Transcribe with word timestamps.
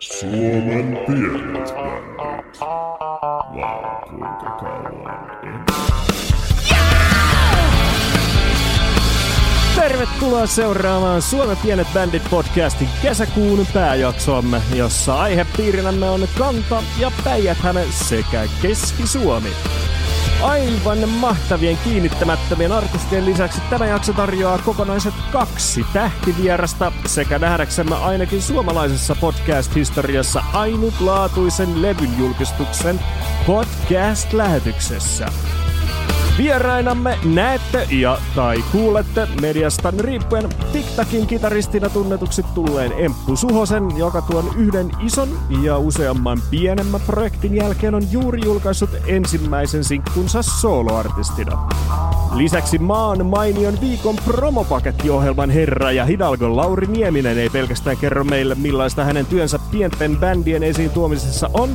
Suomen 0.00 0.98
pienet 1.06 1.74
bändit. 1.74 2.58
Vai 3.60 4.08
kuinka 4.08 4.50
kauan 4.60 5.30
en... 5.42 5.64
Tervetuloa 9.74 10.46
seuraamaan 10.46 11.22
Suomen 11.22 11.56
pienet 11.56 11.86
bändit 11.94 12.22
podcastin 12.30 12.88
kesäkuun 13.02 13.66
pääjaksomme, 13.74 14.62
jossa 14.74 15.14
aihepiirinämme 15.14 16.10
on 16.10 16.28
Kanta 16.38 16.82
ja 16.98 17.12
päijät 17.24 17.58
sekä 17.90 18.44
Keski-Suomi. 18.62 19.50
Aivan 20.42 21.08
mahtavien 21.08 21.78
kiinnittämättömien 21.84 22.72
artistien 22.72 23.26
lisäksi 23.26 23.60
tämä 23.70 23.86
jakso 23.86 24.12
tarjoaa 24.12 24.58
kokonaiset 24.58 25.14
kaksi 25.32 25.84
tähtivierasta 25.92 26.92
sekä 27.06 27.38
nähdäksemme 27.38 27.96
ainakin 27.96 28.42
suomalaisessa 28.42 29.16
podcast-historiassa 29.20 30.42
ainutlaatuisen 30.52 31.82
levyn 31.82 32.18
julkistuksen 32.18 33.00
podcast-lähetyksessä. 33.46 35.26
Vierainamme 36.38 37.18
näette 37.34 37.86
ja 37.90 38.18
tai 38.34 38.64
kuulette 38.72 39.28
mediasta 39.40 39.92
riippuen 39.98 40.48
TikTakin 40.72 41.26
kitaristina 41.26 41.88
tunnetuksi 41.88 42.42
tulleen 42.54 42.92
Emppu 42.98 43.36
Suhosen, 43.36 43.96
joka 43.96 44.22
tuon 44.22 44.44
yhden 44.56 44.90
ison 45.06 45.28
ja 45.62 45.78
useamman 45.78 46.38
pienemmän 46.50 47.00
projektin 47.06 47.54
jälkeen 47.54 47.94
on 47.94 48.12
juuri 48.12 48.40
julkaissut 48.44 48.90
ensimmäisen 49.06 49.84
sinkkunsa 49.84 50.42
soloartistina. 50.42 51.68
Lisäksi 52.34 52.78
maan 52.78 53.26
mainion 53.26 53.80
viikon 53.80 54.16
promopakettiohjelman 54.24 55.50
herra 55.50 55.92
ja 55.92 56.04
Hidalgo 56.04 56.56
Lauri 56.56 56.86
Nieminen 56.86 57.38
ei 57.38 57.50
pelkästään 57.50 57.96
kerro 57.96 58.24
meille 58.24 58.54
millaista 58.54 59.04
hänen 59.04 59.26
työnsä 59.26 59.58
pienten 59.70 60.16
bändien 60.16 60.62
esiin 60.62 60.90
tuomisessa 60.90 61.50
on, 61.52 61.70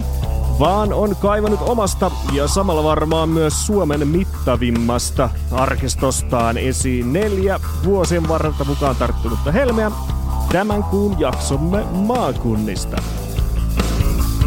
vaan 0.59 0.93
on 0.93 1.15
kaivannut 1.15 1.61
omasta 1.61 2.11
ja 2.33 2.47
samalla 2.47 2.83
varmaan 2.83 3.29
myös 3.29 3.65
Suomen 3.65 4.07
mittavimmasta 4.07 5.29
arkistostaan 5.51 6.57
esiin 6.57 7.13
neljä 7.13 7.59
vuosien 7.83 8.27
varrelta 8.27 8.63
mukaan 8.63 8.95
tarttunutta 8.95 9.51
helmeä 9.51 9.91
tämän 10.51 10.83
kuun 10.83 11.19
jaksomme 11.19 11.83
maakunnista. 11.91 13.01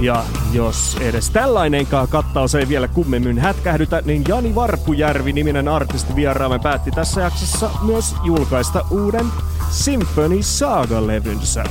Ja 0.01 0.25
jos 0.53 0.97
edes 1.01 1.31
tällainenkaan 1.31 2.09
kattaus 2.09 2.55
ei 2.55 2.69
vielä 2.69 2.89
kummemmin 2.89 3.39
hätkähdytä, 3.39 4.03
niin 4.05 4.25
Jani 4.29 4.55
Varpujärvi-niminen 4.55 5.69
artisti 5.69 6.17
vieraamme 6.17 6.59
päätti 6.59 6.91
tässä 6.91 7.21
jaksossa 7.21 7.71
myös 7.83 8.15
julkaista 8.25 8.85
uuden 8.91 9.27
Symphony 9.71 10.43
Saga-levynsä. 10.43 11.65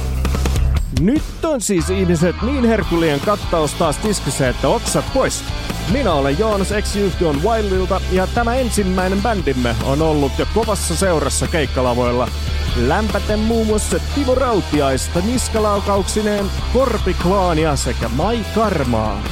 Nyt 0.99 1.45
on 1.45 1.61
siis 1.61 1.89
ihmiset 1.89 2.35
niin 2.41 2.63
herkullien 2.65 3.19
kattaus 3.19 3.73
taas 3.73 3.97
tiskissä, 3.97 4.49
että 4.49 4.67
oksat 4.67 5.05
pois. 5.13 5.43
Minä 5.91 6.13
olen 6.13 6.39
Joonas 6.39 6.73
X 6.81 6.95
on 7.21 7.43
Wildilta 7.43 8.01
ja 8.11 8.27
tämä 8.27 8.55
ensimmäinen 8.55 9.21
bändimme 9.21 9.75
on 9.83 10.01
ollut 10.01 10.31
jo 10.37 10.47
kovassa 10.53 10.95
seurassa 10.95 11.47
keikkalavoilla. 11.47 12.27
Lämpäten 12.75 13.39
muun 13.39 13.67
muassa 13.67 13.99
Timo 14.15 14.35
Rautiaista 14.35 15.19
niskalaukauksineen, 15.19 16.45
Korpiklaania 16.73 17.75
sekä 17.75 18.09
Mai 18.09 18.45
Karmaa. 18.55 19.23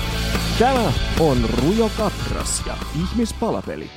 Tämä 0.59 0.94
on 1.19 1.38
Rujo 1.61 1.89
Katras 1.97 2.64
ja 2.67 2.73
ihmispalapeli. 3.03 3.89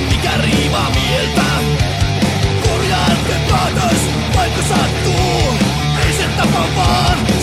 mica 0.00 0.30
arriba 0.30 0.90
mieltä. 0.94 1.46
Vaikka 4.36 4.62
sattuu, 4.62 5.54
ei 6.06 6.12
se 6.12 6.28
tapa 6.36 6.66
vaan. 6.76 7.35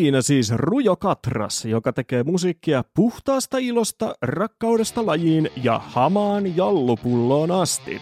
Siinä 0.00 0.22
siis 0.22 0.50
Rujo 0.50 0.96
Katras, 0.96 1.64
joka 1.64 1.92
tekee 1.92 2.24
musiikkia 2.24 2.84
puhtaasta 2.94 3.58
ilosta, 3.58 4.14
rakkaudesta 4.22 5.06
lajiin 5.06 5.50
ja 5.62 5.78
hamaan 5.78 6.56
jallupulloon 6.56 7.50
asti. 7.50 8.00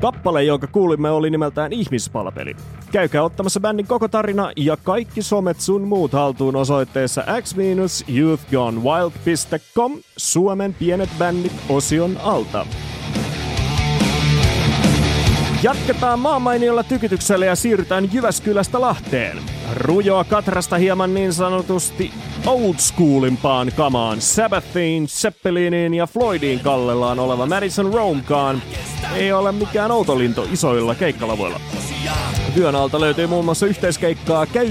Kappale, 0.00 0.44
jonka 0.44 0.66
kuulimme, 0.66 1.10
oli 1.10 1.30
nimeltään 1.30 1.72
Ihmispalveli. 1.72 2.56
Käykää 2.92 3.22
ottamassa 3.22 3.60
bändin 3.60 3.86
koko 3.86 4.08
tarina 4.08 4.52
ja 4.56 4.76
kaikki 4.76 5.22
somet 5.22 5.60
sun 5.60 5.82
muut 5.82 6.12
haltuun 6.12 6.56
osoitteessa 6.56 7.24
x-youthgonewild.com 7.42 9.92
Suomen 10.16 10.74
pienet 10.74 11.10
bändit 11.18 11.52
osion 11.68 12.16
alta. 12.22 12.66
Jatketaan 15.64 16.18
maamainiolla 16.18 16.82
tykityksellä 16.82 17.46
ja 17.46 17.56
siirrytään 17.56 18.08
Jyväskylästä 18.12 18.80
Lahteen. 18.80 19.38
Rujoa 19.74 20.24
Katrasta 20.24 20.76
hieman 20.76 21.14
niin 21.14 21.32
sanotusti 21.32 22.12
old 22.46 22.74
schoolimpaan 22.78 23.72
kamaan. 23.76 24.20
Sabbathiin, 24.20 25.08
Zeppeliniin 25.08 25.94
ja 25.94 26.06
Floydiin 26.06 26.60
kallellaan 26.60 27.18
oleva 27.18 27.46
Madison 27.46 27.94
Romekaan 27.94 28.62
ei 29.14 29.32
ole 29.32 29.52
mikään 29.52 29.90
outolinto 29.90 30.46
isoilla 30.52 30.94
keikkalavoilla. 30.94 31.60
Työn 32.54 32.74
alta 32.74 33.00
löytyy 33.00 33.26
muun 33.26 33.44
muassa 33.44 33.66
yhteiskeikkaa 33.66 34.46
käy 34.46 34.68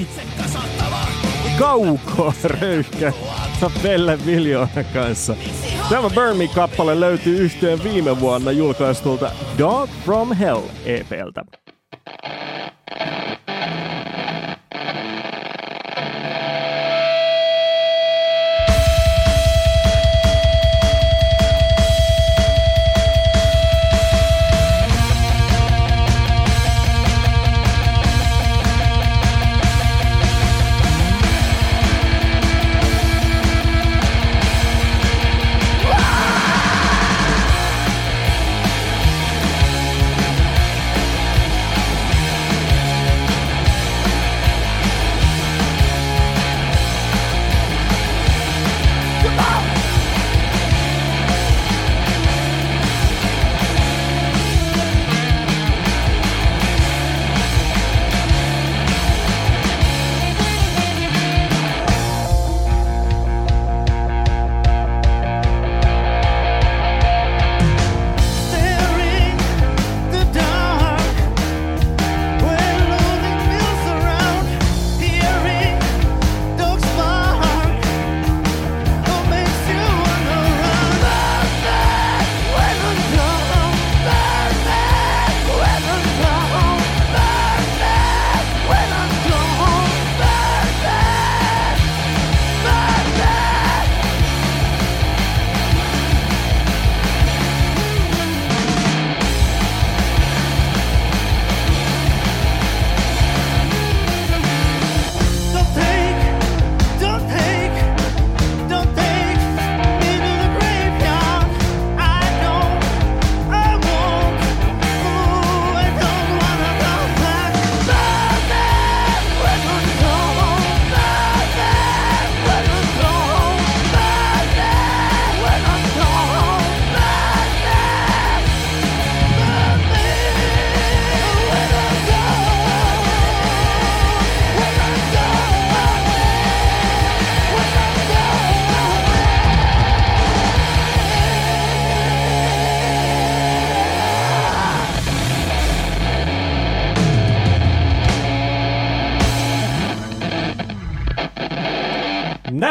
kauko 1.60 2.34
röyhkä 2.44 3.14
Pelle 3.84 4.20
Miljoona 4.26 4.84
kanssa. 4.94 5.36
Tämä 5.90 6.10
Burn 6.10 6.38
Me-kappale 6.38 7.00
löytyy 7.00 7.38
yhtyeen 7.38 7.84
viime 7.84 8.20
vuonna 8.20 8.52
julkaistulta 8.52 9.32
Dog 9.58 9.90
from 10.06 10.34
Hell 10.34 10.62
EPltä. 10.86 11.46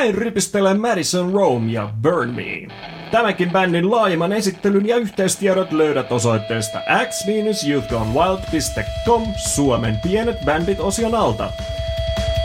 Näin 0.02 0.14
rypistelee 0.14 0.74
Madison 0.74 1.32
Rome 1.32 1.72
ja 1.72 1.90
Burn 2.02 2.30
Me. 2.30 2.42
Tämänkin 3.10 3.50
bändin 3.50 3.90
laajemman 3.90 4.32
esittelyn 4.32 4.86
ja 4.86 4.96
yhteistiedot 4.96 5.72
löydät 5.72 6.12
osoitteesta 6.12 6.78
x-youthgonewild.com 7.08 9.22
Suomen 9.36 9.98
pienet 10.02 10.36
bändit 10.44 10.80
osion 10.80 11.14
alta. 11.14 11.52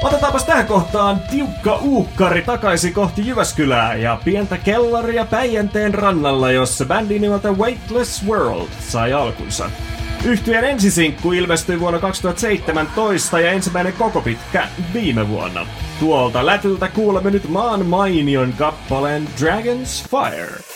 Otetaanpas 0.03 0.43
tähän 0.43 0.67
kohtaan 0.67 1.21
tiukka 1.31 1.79
uukkari 1.81 2.41
takaisin 2.41 2.93
kohti 2.93 3.27
Jyväskylää 3.27 3.95
ja 3.95 4.19
pientä 4.25 4.57
kellaria 4.57 5.25
Päijänteen 5.25 5.93
rannalla, 5.93 6.51
jossa 6.51 6.85
bändi 6.85 7.19
nimeltä 7.19 7.51
Weightless 7.51 8.27
World 8.27 8.69
sai 8.79 9.13
alkunsa. 9.13 9.69
Yhtyeen 10.25 10.63
ensisinkku 10.63 11.31
ilmestyi 11.31 11.79
vuonna 11.79 11.99
2017 11.99 13.39
ja 13.39 13.51
ensimmäinen 13.51 13.93
koko 13.93 14.21
pitkä 14.21 14.67
viime 14.93 15.29
vuonna. 15.29 15.67
Tuolta 15.99 16.45
lätyltä 16.45 16.87
kuulemme 16.87 17.31
nyt 17.31 17.49
maan 17.49 17.85
mainion 17.85 18.53
kappaleen 18.57 19.27
Dragon's 19.41 20.09
Fire. 20.09 20.66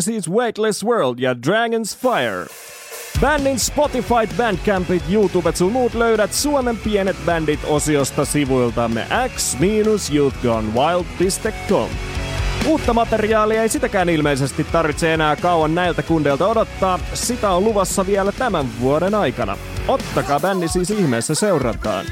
Siis 0.00 0.30
Weightless 0.30 0.84
World 0.84 1.18
ja 1.18 1.32
Dragon's 1.32 1.96
Fire. 2.02 2.46
Bändin 3.20 3.58
Spotify, 3.58 4.26
Bandcampit, 4.36 5.02
YouTubet 5.10 5.56
sun 5.56 5.72
muut 5.72 5.94
löydät 5.94 6.32
Suomen 6.32 6.76
pienet 6.76 7.16
bändit 7.24 7.60
osiosta 7.64 8.24
sivuiltamme 8.24 9.06
x-youthgonewild.com. 9.36 11.88
Uutta 12.66 12.94
materiaalia 12.94 13.62
ei 13.62 13.68
sitäkään 13.68 14.08
ilmeisesti 14.08 14.64
tarvitse 14.64 15.14
enää 15.14 15.36
kauan 15.36 15.74
näiltä 15.74 16.02
kundeilta 16.02 16.48
odottaa. 16.48 16.98
Sitä 17.14 17.50
on 17.50 17.64
luvassa 17.64 18.06
vielä 18.06 18.32
tämän 18.32 18.66
vuoden 18.80 19.14
aikana. 19.14 19.56
Ottakaa 19.88 20.40
bändi 20.40 20.68
siis 20.68 20.90
ihmeessä 20.90 21.34
seurantaan. 21.34 22.06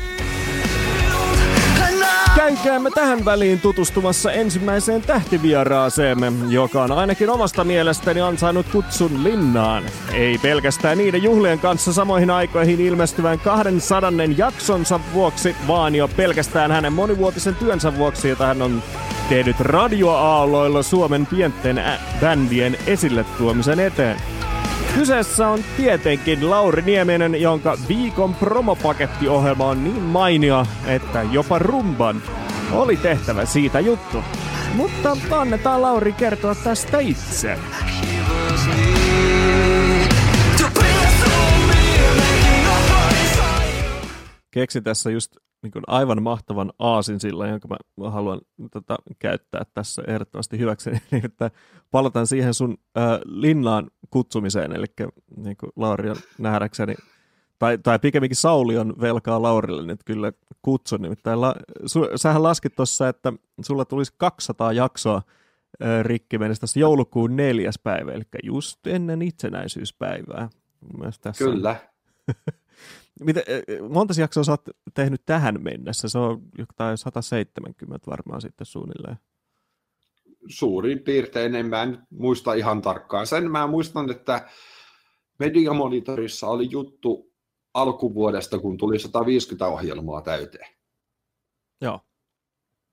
Käykäämme 2.43 2.91
tähän 2.91 3.25
väliin 3.25 3.61
tutustumassa 3.61 4.33
ensimmäiseen 4.33 5.03
tähtivieraaseemme, 5.03 6.33
joka 6.49 6.83
on 6.83 6.93
ainakin 6.93 7.31
omasta 7.31 7.65
mielestäni 7.65 8.21
ansainnut 8.21 8.67
kutsun 8.73 9.25
linnaan. 9.25 9.85
Ei 10.13 10.39
pelkästään 10.39 10.99
niiden 10.99 11.23
juhlien 11.23 11.59
kanssa 11.59 11.93
samoihin 11.93 12.31
aikoihin 12.31 12.81
ilmestyvän 12.81 13.39
200 13.39 14.11
jaksonsa 14.37 15.01
vuoksi, 15.13 15.57
vaan 15.67 15.95
jo 15.95 16.09
pelkästään 16.09 16.73
hänen 16.73 16.93
monivuotisen 16.93 17.55
työnsä 17.55 17.97
vuoksi, 17.97 18.29
jota 18.29 18.47
hän 18.47 18.63
on 18.63 18.83
tehnyt 19.29 19.61
radioaalloilla 19.61 20.83
Suomen 20.83 21.27
pienten 21.27 21.83
bändien 22.21 22.77
esille 22.87 23.25
tuomisen 23.39 23.81
eteen. 23.81 24.17
Kyseessä 24.95 25.49
on 25.49 25.65
tietenkin 25.77 26.51
Lauri 26.51 26.83
Nieminen, 26.83 27.41
jonka 27.41 27.79
viikon 27.89 28.35
promopakettiohjelma 28.35 29.67
on 29.67 29.85
niin 29.85 30.03
mainio, 30.03 30.67
että 30.87 31.23
jopa 31.23 31.59
rumban 31.59 32.23
oli 32.73 32.97
tehtävä 32.97 33.45
siitä 33.45 33.81
juttu. 33.81 34.25
Mutta 34.75 35.17
annetaan 35.31 35.83
Lauri 35.83 36.13
kertoa 36.13 36.55
tästä 36.55 36.99
itse. 36.99 37.59
Keksi 44.51 44.81
tässä 44.81 45.11
just 45.11 45.42
niin 45.63 45.71
kuin 45.71 45.83
aivan 45.87 46.23
mahtavan 46.23 46.73
aasin 46.79 47.21
sillä, 47.21 47.49
jonka 47.49 47.69
mä 47.97 48.11
haluan 48.11 48.41
tota, 48.73 48.97
käyttää 49.19 49.63
tässä 49.75 50.03
ehdottomasti 50.07 50.59
hyväkseni, 50.59 51.01
niin 51.11 51.25
että 51.25 51.51
palataan 51.91 52.27
siihen 52.27 52.55
sun 52.55 52.79
äh, 52.99 53.05
linnaan 53.25 53.91
kutsumiseen, 54.11 54.73
eli 54.73 54.87
niin 55.37 55.57
kuin 55.57 55.73
Lauri 55.77 56.11
on 56.11 56.17
nähdäkseni, 56.39 56.95
tai, 57.59 57.79
tai 57.79 57.99
pikemminkin 57.99 58.37
Sauli 58.37 58.79
on 58.79 58.95
velkaa 59.01 59.43
Laurille 59.43 59.87
nyt 59.87 60.05
kyllä 60.05 60.33
kutsun, 60.63 61.03
nimittäin 61.03 61.41
la, 61.41 61.55
su, 61.87 62.09
sähän 62.17 62.43
laskit 62.43 62.75
tuossa, 62.77 63.09
että 63.09 63.33
sulla 63.65 63.85
tulisi 63.85 64.15
200 64.17 64.73
jaksoa 64.73 65.17
äh, 65.17 66.05
rikki 66.05 66.39
mennessä 66.39 66.61
tässä 66.61 66.81
joulukuun 66.81 67.37
neljäs 67.37 67.79
päivä, 67.79 68.13
eli 68.13 68.25
just 68.43 68.87
ennen 68.87 69.23
itsenäisyyspäivää. 69.23 70.49
Myös 70.99 71.19
tässä 71.19 71.45
Kyllä. 71.45 71.77
Mitä, 73.25 73.41
monta 73.89 74.15
jaksoa 74.21 74.45
sä 74.45 74.53
oot 74.53 74.69
tehnyt 74.95 75.23
tähän 75.27 75.63
mennessä? 75.63 76.09
Se 76.09 76.19
on 76.19 76.43
jotain 76.59 76.99
170 76.99 78.11
varmaan 78.11 78.41
sitten 78.41 78.67
suunnilleen. 78.67 79.17
Suurin 80.49 80.99
piirtein, 80.99 81.55
en 81.55 81.67
mä 81.67 81.87
nyt 81.87 82.01
muista 82.11 82.55
ihan 82.55 82.83
tarkkaan. 82.83 83.27
Sen 83.27 83.51
mä 83.51 83.67
muistan, 83.67 84.11
että 84.11 84.49
Mediamonitorissa 85.39 86.47
oli 86.47 86.71
juttu 86.71 87.33
alkuvuodesta, 87.75 88.59
kun 88.59 88.79
tuli 88.79 88.99
150 88.99 89.67
ohjelmaa 89.67 90.23
täyteen. 90.23 90.69
Joo. 91.81 92.01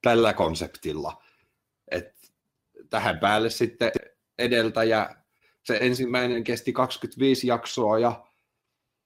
Tällä 0.02 0.34
konseptilla. 0.34 1.24
Et 1.92 2.16
tähän 2.90 3.20
päälle 3.20 3.50
sitten 3.50 3.92
edeltäjä, 4.38 5.16
se 5.64 5.78
ensimmäinen 5.82 6.44
kesti 6.44 6.74
25 6.74 7.48
jaksoa 7.48 8.00
ja 8.00 8.26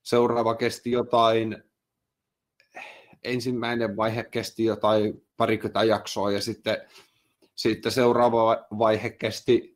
seuraava 0.04 0.56
kesti 0.56 0.92
jotain, 0.92 1.64
ensimmäinen 3.24 3.98
vaihe 3.98 4.24
kesti 4.24 4.64
jotain 4.64 5.28
parikymmentä 5.38 5.84
jaksoa 5.84 6.32
ja 6.32 6.42
sitten, 6.42 6.78
sitten 7.56 7.92
seuraava 7.92 8.66
vaihe 8.78 9.10
kesti 9.10 9.74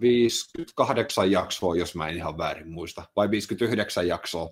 58 0.00 1.30
jaksoa, 1.30 1.76
jos 1.76 1.94
mä 1.94 2.08
en 2.08 2.16
ihan 2.16 2.38
väärin 2.38 2.70
muista, 2.70 3.04
vai 3.16 3.30
59 3.30 4.08
jaksoa, 4.08 4.50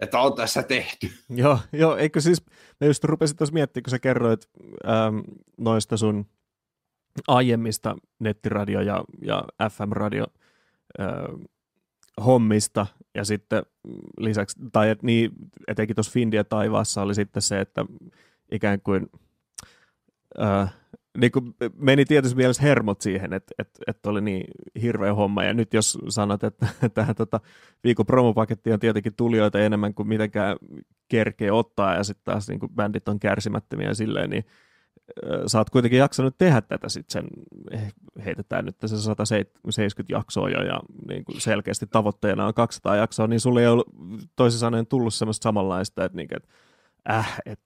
että 0.00 0.20
on 0.20 0.34
tässä 0.34 0.62
tehty. 0.62 1.10
Joo, 1.28 1.58
joo 1.72 1.96
eikö 1.96 2.20
siis, 2.20 2.42
mä 2.80 2.86
just 2.86 3.04
rupesin 3.04 3.36
tuossa 3.36 3.52
miettimään, 3.52 3.82
kun 3.82 3.90
sä 3.90 3.98
kerroit 3.98 4.48
ähm, 4.88 5.18
noista 5.58 5.96
sun 5.96 6.26
aiemmista 7.28 7.96
nettiradio- 8.18 8.80
ja, 8.80 9.04
ja 9.22 9.44
FM-radio 9.70 10.26
äh, 11.00 11.06
hommista, 12.24 12.86
ja 13.14 13.24
sitten 13.24 13.62
lisäksi, 14.18 14.56
tai 14.72 14.90
et 14.90 15.02
niin, 15.02 15.30
etenkin 15.68 15.96
tuossa 15.96 16.12
Findia 16.12 16.44
taivaassa 16.44 17.02
oli 17.02 17.14
sitten 17.14 17.42
se, 17.42 17.60
että 17.60 17.84
ikään 18.52 18.80
kuin, 18.80 19.06
äh, 20.40 20.74
niin 21.18 21.32
kuin 21.32 21.54
meni 21.76 22.04
tietysti 22.04 22.36
mielessä 22.36 22.62
hermot 22.62 23.00
siihen, 23.00 23.32
että, 23.32 23.54
että, 23.58 23.80
että 23.86 24.10
oli 24.10 24.20
niin 24.20 24.46
hirveä 24.82 25.14
homma, 25.14 25.44
ja 25.44 25.54
nyt 25.54 25.74
jos 25.74 25.98
sanot, 26.08 26.44
että 26.44 26.66
tähän 26.94 27.14
tota, 27.14 27.40
viikon 27.84 28.06
promopaketti 28.06 28.72
on 28.72 28.80
tietenkin 28.80 29.16
tulijoita 29.16 29.60
enemmän 29.60 29.94
kuin 29.94 30.08
mitenkään 30.08 30.56
kerkee 31.08 31.52
ottaa, 31.52 31.94
ja 31.94 32.04
sitten 32.04 32.24
taas 32.24 32.48
niin 32.48 32.60
kuin 32.60 32.72
bändit 32.74 33.08
on 33.08 33.20
kärsimättömiä 33.20 33.94
silleen, 33.94 34.30
niin 34.30 34.44
sä 35.46 35.58
oot 35.58 35.70
kuitenkin 35.70 35.98
jaksanut 35.98 36.38
tehdä 36.38 36.60
tätä 36.60 36.88
sitten 36.88 37.12
sen, 37.12 37.28
heitetään 38.24 38.64
nyt 38.64 38.76
se 38.86 39.00
170 39.00 40.14
jaksoa 40.14 40.50
jo 40.50 40.62
ja 40.62 40.80
niin 41.08 41.24
kuin 41.24 41.40
selkeästi 41.40 41.86
tavoitteena 41.86 42.46
on 42.46 42.54
200 42.54 42.96
jaksoa, 42.96 43.26
niin 43.26 43.40
sulle 43.40 43.60
ei 43.60 43.66
ollut 43.66 43.88
toisin 44.36 44.60
sanoen 44.60 44.86
tullut 44.86 45.14
semmoista 45.14 45.42
samanlaista, 45.42 46.04
että, 46.04 46.16
niin 46.16 46.28
kuin, 46.28 46.36
että 46.36 46.48
äh, 47.10 47.40
et, 47.46 47.60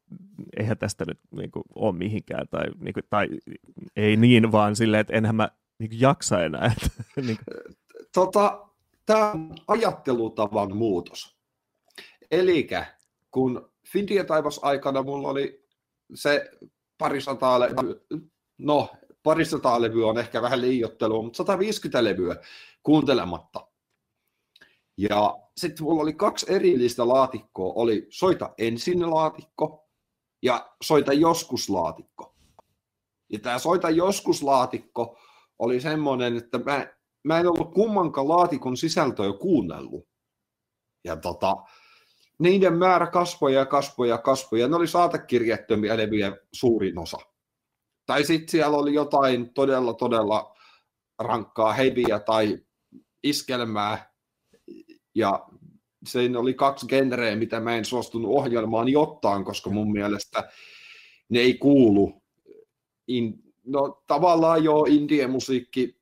eihän 0.56 0.78
tästä 0.78 1.04
nyt 1.08 1.20
niin 1.30 1.50
kuin, 1.50 1.64
ole 1.74 1.96
mihinkään 1.96 2.48
tai, 2.50 2.64
niin 2.80 2.94
kuin, 2.94 3.04
tai 3.10 3.28
ei 3.96 4.16
niin, 4.16 4.52
vaan 4.52 4.76
silleen, 4.76 5.00
että 5.00 5.16
enhän 5.16 5.36
mä 5.36 5.48
niin 5.78 5.90
kuin, 5.90 6.00
jaksa 6.00 6.44
enää. 6.44 6.72
Niin 7.16 7.38
kuin. 7.44 7.76
Tota, 8.14 8.68
Tämä 9.08 9.30
on 9.30 9.54
ajattelutavan 9.68 10.76
muutos. 10.76 11.36
Eli 12.30 12.68
kun 13.30 13.70
Findia 13.92 14.24
taivas 14.24 14.60
aikana 14.62 15.02
mulla 15.02 15.28
oli 15.28 15.64
se 16.14 16.50
parisataa 16.98 17.60
levyä, 17.60 17.94
no 18.58 18.88
parisataa 19.22 19.80
levyä 19.80 20.06
on 20.06 20.18
ehkä 20.18 20.42
vähän 20.42 20.60
liiottelua, 20.60 21.22
mutta 21.22 21.36
150 21.36 22.04
levyä 22.04 22.36
kuuntelematta. 22.82 23.68
Ja 24.98 25.38
sitten 25.56 25.84
mulla 25.84 26.02
oli 26.02 26.12
kaksi 26.12 26.46
erillistä 26.48 27.08
laatikkoa. 27.08 27.72
Oli 27.76 28.06
soita 28.10 28.54
ensin 28.58 29.10
laatikko 29.10 29.88
ja 30.42 30.74
soita 30.82 31.12
joskus 31.12 31.68
laatikko. 31.68 32.34
Ja 33.32 33.38
tämä 33.38 33.58
soita 33.58 33.90
joskus 33.90 34.42
laatikko 34.42 35.18
oli 35.58 35.80
semmoinen, 35.80 36.36
että 36.36 36.58
mä, 36.58 36.86
mä 37.24 37.38
en 37.38 37.46
ollut 37.46 37.74
kummankaan 37.74 38.28
laatikon 38.28 38.76
sisältöä 38.76 39.32
kuunnellut. 39.32 40.08
Ja 41.04 41.16
tota, 41.16 41.56
niiden 42.38 42.78
määrä 42.78 43.06
kasvoi 43.06 43.54
ja 43.54 43.66
kasvoi 43.66 44.08
ja 44.08 44.18
kasvoi, 44.18 44.60
ja 44.60 44.68
ne 44.68 44.76
oli 44.76 44.88
saatekirjattomia 44.88 45.96
levyjä 45.96 46.36
suurin 46.52 46.98
osa. 46.98 47.18
Tai 48.06 48.24
sitten 48.24 48.48
siellä 48.48 48.76
oli 48.76 48.94
jotain 48.94 49.54
todella, 49.54 49.94
todella 49.94 50.56
rankkaa 51.18 51.72
heviä 51.72 52.18
tai 52.18 52.58
iskelmää, 53.22 54.12
ja 55.14 55.46
siinä 56.06 56.38
oli 56.38 56.54
kaksi 56.54 56.86
genreä, 56.86 57.36
mitä 57.36 57.60
mä 57.60 57.76
en 57.76 57.84
suostunut 57.84 58.30
ohjelmaan 58.30 58.96
ottaan, 58.96 59.44
koska 59.44 59.70
mun 59.70 59.92
mielestä 59.92 60.50
ne 61.28 61.40
ei 61.40 61.54
kuulu. 61.54 62.22
In, 63.08 63.42
no 63.66 64.02
tavallaan 64.06 64.64
jo 64.64 64.84
indie-musiikki 64.88 65.98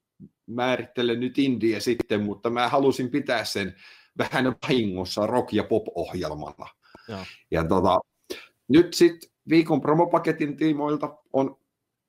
määrittelen 0.46 1.20
nyt 1.20 1.38
indie 1.38 1.80
sitten, 1.80 2.22
mutta 2.22 2.50
mä 2.50 2.68
halusin 2.68 3.10
pitää 3.10 3.44
sen 3.44 3.74
vähän 4.18 4.56
vahingossa 4.62 5.26
rock- 5.26 5.52
ja 5.52 5.64
pop-ohjelmana. 5.64 6.66
Ja, 7.08 7.26
ja 7.50 7.64
tota, 7.64 8.00
nyt 8.68 8.94
sitten 8.94 9.30
viikon 9.48 9.80
promopaketin 9.80 10.56
tiimoilta 10.56 11.18
on 11.32 11.56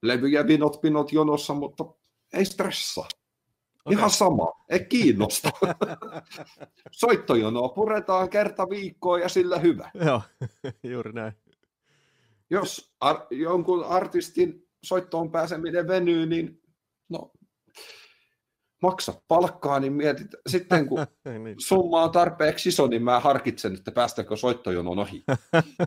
levyjä 0.01 0.47
vinot 0.47 0.81
pinot 0.81 1.11
jonossa, 1.11 1.53
mutta 1.53 1.85
ei 2.33 2.45
stressa. 2.45 3.01
Okay. 3.01 3.97
Ihan 3.97 4.09
sama, 4.09 4.51
ei 4.69 4.85
kiinnosta. 4.85 5.51
Soittojonoa 6.91 7.69
puretaan 7.69 8.29
kerta 8.29 8.69
viikkoa 8.69 9.19
ja 9.19 9.29
sillä 9.29 9.59
hyvä. 9.59 9.91
Joo, 9.93 10.21
juuri 10.83 11.13
näin. 11.13 11.33
Jos 12.49 12.91
ar- 12.99 13.27
jonkun 13.31 13.85
artistin 13.85 14.67
soittoon 14.83 15.31
pääseminen 15.31 15.87
venyy, 15.87 16.25
niin 16.25 16.61
no, 17.09 17.31
maksa 18.81 19.21
palkkaa, 19.27 19.79
niin 19.79 19.93
mietit, 19.93 20.27
sitten 20.47 20.87
kun 20.87 20.99
niin. 21.43 21.55
summa 21.57 22.03
on 22.03 22.11
tarpeeksi 22.11 22.69
iso, 22.69 22.87
niin 22.87 23.03
mä 23.03 23.19
harkitsen, 23.19 23.73
että 23.73 23.91
päästäkö 23.91 24.35
soittojonon 24.35 24.99
ohi. 24.99 25.23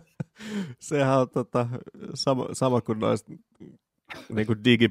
Sehän 0.81 1.19
on 1.19 1.31
tota, 1.31 1.67
sama, 2.15 2.47
sama 2.53 2.81
kuin 2.81 2.99
noista 2.99 3.33
niin 4.29 4.47
kuin 4.47 4.65
digi, 4.65 4.91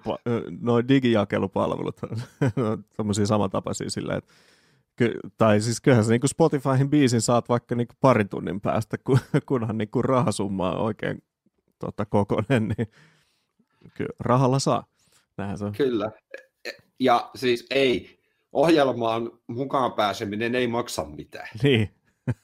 noin 0.61 0.87
digijakelupalvelut 0.87 2.01
on 2.97 3.13
samantapaisia 3.25 3.89
sillä, 3.89 4.15
että 4.15 4.33
ky, 4.95 5.19
tai 5.37 5.61
siis 5.61 5.81
kyllähän 5.81 6.05
sä 6.05 6.11
niin 6.11 6.21
kuin 6.21 6.29
Spotifyhin 6.29 6.89
biisin 6.89 7.21
saat 7.21 7.49
vaikka 7.49 7.75
niin 7.75 7.87
kuin 7.87 7.97
parin 8.01 8.29
tunnin 8.29 8.61
päästä, 8.61 8.97
kun, 8.97 9.19
kunhan 9.45 9.77
niin 9.77 9.89
kuin 9.89 10.05
rahasumma 10.05 10.71
on 10.71 10.81
oikein 10.81 11.23
tota, 11.79 12.05
kokonen, 12.05 12.67
niin 12.77 12.87
kyllä 13.93 14.13
rahalla 14.19 14.59
saa. 14.59 14.85
Näinhän 15.37 15.57
se 15.57 15.65
on. 15.65 15.73
Kyllä. 15.73 16.11
Ja 16.99 17.29
siis 17.35 17.65
ei, 17.69 18.19
ohjelmaan 18.51 19.31
mukaan 19.47 19.93
pääseminen 19.93 20.55
ei 20.55 20.67
maksa 20.67 21.05
mitään. 21.05 21.47
Niin. 21.63 21.95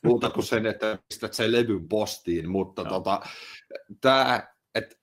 Muuta 0.04 0.30
kuin 0.30 0.44
sen, 0.44 0.66
että 0.66 1.00
pistät 1.10 1.34
sen 1.34 1.52
levyn 1.52 1.88
postiin, 1.88 2.50
mutta 2.50 2.84
no. 2.84 2.90
tota, 2.90 3.22
tämä, 4.02 4.48
että 4.76 4.96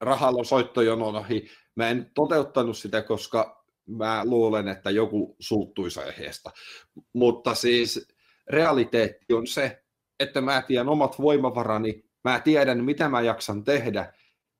rahalla 0.00 0.44
soittojonon 0.44 1.16
ohi, 1.16 1.48
mä 1.74 1.88
en 1.88 2.10
toteuttanut 2.14 2.76
sitä, 2.76 3.02
koska 3.02 3.64
mä 3.86 4.22
luulen, 4.24 4.68
että 4.68 4.90
joku 4.90 5.36
suuttuisi 5.40 6.00
aiheesta. 6.00 6.50
Mutta 7.12 7.54
siis 7.54 8.08
realiteetti 8.50 9.34
on 9.34 9.46
se, 9.46 9.82
että 10.20 10.40
mä 10.40 10.62
tiedän 10.62 10.88
omat 10.88 11.20
voimavarani, 11.20 12.04
mä 12.24 12.40
tiedän 12.40 12.84
mitä 12.84 13.08
mä 13.08 13.20
jaksan 13.20 13.64
tehdä, 13.64 14.12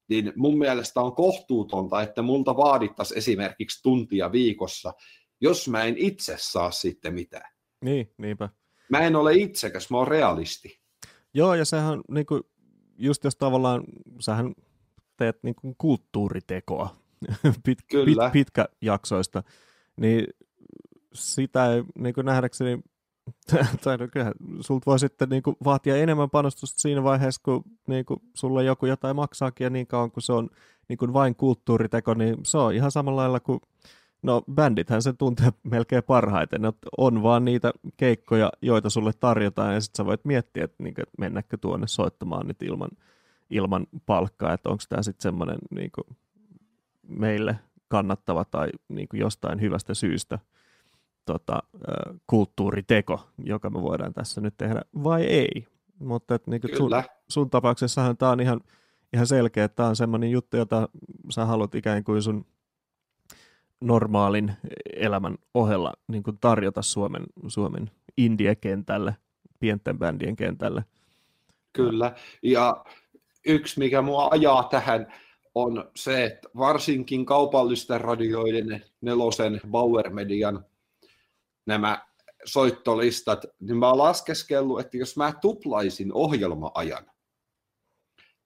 niin 0.08 0.32
mun 0.36 0.58
mielestä 0.58 1.00
on 1.00 1.14
kohtuutonta, 1.14 2.02
että 2.02 2.22
multa 2.22 2.56
vaadittaisiin 2.56 3.18
esimerkiksi 3.18 3.82
tuntia 3.82 4.32
viikossa, 4.32 4.92
jos 5.40 5.68
mä 5.68 5.84
en 5.84 5.94
itse 5.98 6.36
saa 6.38 6.70
sitten 6.70 7.14
mitään. 7.14 7.50
Niin, 7.84 8.12
niinpä. 8.18 8.48
Mä 8.90 8.98
en 8.98 9.16
ole 9.16 9.34
itsekäs, 9.34 9.90
mä 9.90 9.96
oon 9.96 10.08
realisti. 10.08 10.80
Joo, 11.34 11.54
ja 11.54 11.64
sehän 11.64 12.00
niin 12.10 12.26
kuin, 12.26 12.42
just 12.98 13.24
jos 13.24 13.36
tavallaan, 13.36 13.84
sähän 14.20 14.54
teet 15.16 15.42
niin 15.42 15.54
kuin 15.54 15.74
kulttuuritekoa 15.78 16.96
pit, 17.64 17.78
Kyllä. 17.90 18.30
pit, 18.30 18.46
pitkäjaksoista, 18.46 19.42
niin 20.00 20.26
sitä 21.14 21.74
ei 21.74 21.82
niin 21.98 22.14
kuin 22.14 22.24
nähdäkseni 22.24 22.78
tai 23.84 23.96
no 23.96 24.08
kyllä, 24.12 24.32
sulta 24.60 24.86
voi 24.86 24.98
sitten 24.98 25.28
niin 25.28 25.42
vaatia 25.64 25.96
enemmän 25.96 26.30
panostusta 26.30 26.80
siinä 26.80 27.02
vaiheessa, 27.02 27.40
kun 27.44 27.64
niin 27.86 28.04
kuin, 28.04 28.20
sulle 28.34 28.64
joku 28.64 28.86
jotain 28.86 29.16
maksaakin 29.16 29.64
ja 29.64 29.70
niin 29.70 29.86
kauan 29.86 30.10
kuin 30.10 30.22
se 30.22 30.32
on 30.32 30.50
niin 30.88 30.98
kuin 30.98 31.12
vain 31.12 31.34
kulttuuriteko, 31.34 32.14
niin 32.14 32.36
se 32.42 32.58
on 32.58 32.74
ihan 32.74 32.90
samalla 32.90 33.20
lailla 33.20 33.40
kuin 33.40 33.60
No 34.22 34.42
bändithän 34.54 35.02
sen 35.02 35.16
tuntee 35.16 35.52
melkein 35.62 36.02
parhaiten, 36.02 36.64
että 36.64 36.88
on 36.98 37.22
vaan 37.22 37.44
niitä 37.44 37.72
keikkoja, 37.96 38.52
joita 38.62 38.90
sulle 38.90 39.12
tarjotaan 39.20 39.74
ja 39.74 39.80
sitten 39.80 39.96
sä 39.96 40.06
voit 40.06 40.24
miettiä, 40.24 40.64
että, 40.64 40.82
niin 40.82 40.94
kuin, 40.94 41.02
että 41.02 41.14
mennäkö 41.18 41.56
tuonne 41.56 41.86
soittamaan 41.86 42.46
nyt 42.46 42.62
ilman, 42.62 42.90
ilman 43.50 43.86
palkkaa, 44.06 44.52
että 44.52 44.68
onko 44.68 44.82
tämä 44.88 45.02
sitten 45.02 45.22
semmoinen 45.22 45.58
niin 45.70 45.90
meille 47.08 47.58
kannattava 47.88 48.44
tai 48.44 48.68
niin 48.88 49.08
jostain 49.12 49.60
hyvästä 49.60 49.94
syystä 49.94 50.38
tota, 51.28 51.62
kulttuuriteko, 52.26 53.20
joka 53.44 53.70
me 53.70 53.82
voidaan 53.82 54.14
tässä 54.14 54.40
nyt 54.40 54.54
tehdä, 54.56 54.82
vai 55.04 55.24
ei. 55.24 55.66
Mutta 55.98 56.34
että, 56.34 56.50
niin 56.50 56.60
sun, 56.76 56.90
sun 57.28 57.50
tapauksessahan 57.50 58.16
tämä 58.16 58.32
on 58.32 58.40
ihan, 58.40 58.60
ihan 59.12 59.26
selkeä, 59.26 59.64
että 59.64 59.76
tämä 59.76 59.88
on 59.88 59.96
semmoinen 59.96 60.30
juttu, 60.30 60.56
jota 60.56 60.88
sä 61.30 61.44
haluat 61.44 61.74
ikään 61.74 62.04
kuin 62.04 62.22
sun 62.22 62.46
normaalin 63.80 64.52
elämän 64.96 65.38
ohella 65.54 65.92
niin 66.08 66.22
kuin 66.22 66.38
tarjota 66.40 66.82
Suomen, 66.82 67.22
Suomen 67.48 67.90
indie-kentälle, 68.16 69.16
pienten 69.60 69.98
bändien 69.98 70.36
kentälle. 70.36 70.84
Kyllä, 71.72 72.12
ja 72.42 72.84
yksi 73.46 73.78
mikä 73.78 74.02
mua 74.02 74.28
ajaa 74.30 74.62
tähän 74.62 75.12
on 75.54 75.90
se, 75.96 76.24
että 76.24 76.48
varsinkin 76.56 77.26
kaupallisten 77.26 78.00
radioiden, 78.00 78.84
nelosen, 79.00 79.60
Bauer 79.70 80.10
Median 80.10 80.64
nämä 81.68 82.02
soittolistat, 82.44 83.46
niin 83.60 83.76
mä 83.76 83.88
oon 83.88 83.98
laskeskellut, 83.98 84.80
että 84.80 84.96
jos 84.96 85.16
mä 85.16 85.32
tuplaisin 85.40 86.12
ohjelma-ajan, 86.12 87.06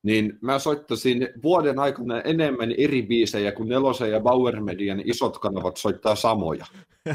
niin 0.02 0.38
mä 0.40 0.58
soittaisin 0.58 1.28
vuoden 1.42 1.78
aikana 1.78 2.20
enemmän 2.20 2.72
eri 2.78 3.02
biisejä 3.02 3.52
kuin 3.52 3.68
Nelosen 3.68 4.10
ja 4.10 4.20
Bauer 4.20 4.60
Median 4.60 5.02
isot 5.04 5.38
kanavat 5.38 5.76
soittaa 5.76 6.14
samoja. 6.14 6.66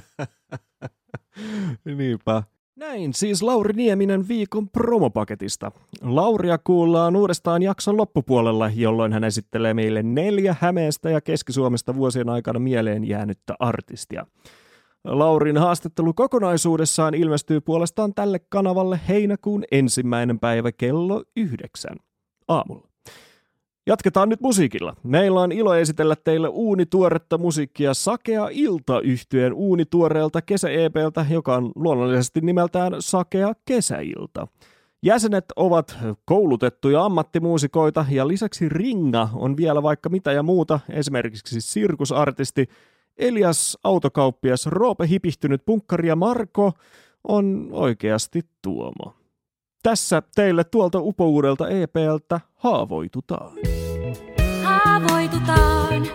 Niinpä. 1.97 2.43
Näin 2.75 3.13
siis 3.13 3.43
Lauri 3.43 3.73
Nieminen 3.73 4.27
viikon 4.27 4.69
promopaketista. 4.69 5.71
Lauria 6.01 6.57
kuullaan 6.57 7.15
uudestaan 7.15 7.61
jakson 7.61 7.97
loppupuolella, 7.97 8.71
jolloin 8.75 9.13
hän 9.13 9.23
esittelee 9.23 9.73
meille 9.73 10.03
neljä 10.03 10.55
Hämeestä 10.59 11.09
ja 11.09 11.21
Keski-Suomesta 11.21 11.95
vuosien 11.95 12.29
aikana 12.29 12.59
mieleen 12.59 13.03
jäänyttä 13.03 13.55
artistia. 13.59 14.25
Laurin 15.03 15.57
haastattelu 15.57 16.13
kokonaisuudessaan 16.13 17.13
ilmestyy 17.13 17.61
puolestaan 17.61 18.13
tälle 18.13 18.39
kanavalle 18.39 18.99
heinäkuun 19.07 19.63
ensimmäinen 19.71 20.39
päivä 20.39 20.71
kello 20.71 21.23
yhdeksän 21.35 21.97
aamulla. 22.47 22.87
Jatketaan 23.87 24.29
nyt 24.29 24.41
musiikilla. 24.41 24.95
Meillä 25.03 25.41
on 25.41 25.51
ilo 25.51 25.75
esitellä 25.75 26.15
teille 26.15 26.47
uunituoretta 26.47 27.37
musiikkia 27.37 27.93
Sakea 27.93 28.47
Ilta 28.51 29.01
yhtyeen 29.01 29.53
uunituoreelta 29.53 30.41
kesä-EPltä, 30.41 31.25
joka 31.29 31.55
on 31.55 31.71
luonnollisesti 31.75 32.41
nimeltään 32.41 32.95
Sakea 32.99 33.53
Kesäilta. 33.65 34.47
Jäsenet 35.03 35.45
ovat 35.55 35.97
koulutettuja 36.25 37.05
ammattimuusikoita 37.05 38.05
ja 38.09 38.27
lisäksi 38.27 38.69
Ringa 38.69 39.29
on 39.33 39.57
vielä 39.57 39.83
vaikka 39.83 40.09
mitä 40.09 40.31
ja 40.31 40.43
muuta, 40.43 40.79
esimerkiksi 40.89 41.61
sirkusartisti, 41.61 42.69
Elias 43.17 43.77
autokauppias, 43.83 44.65
Roope 44.65 45.07
hipihtynyt 45.07 45.65
punkkari 45.65 46.07
ja 46.07 46.15
Marko 46.15 46.71
on 47.27 47.67
oikeasti 47.71 48.41
Tuomo. 48.61 49.13
Tässä 49.83 50.21
teille 50.35 50.63
tuolta 50.63 50.99
upouudelta 51.01 51.69
EPltä 51.69 52.39
haavoitutaan. 52.55 53.51
Haavoitutaan. 54.63 56.07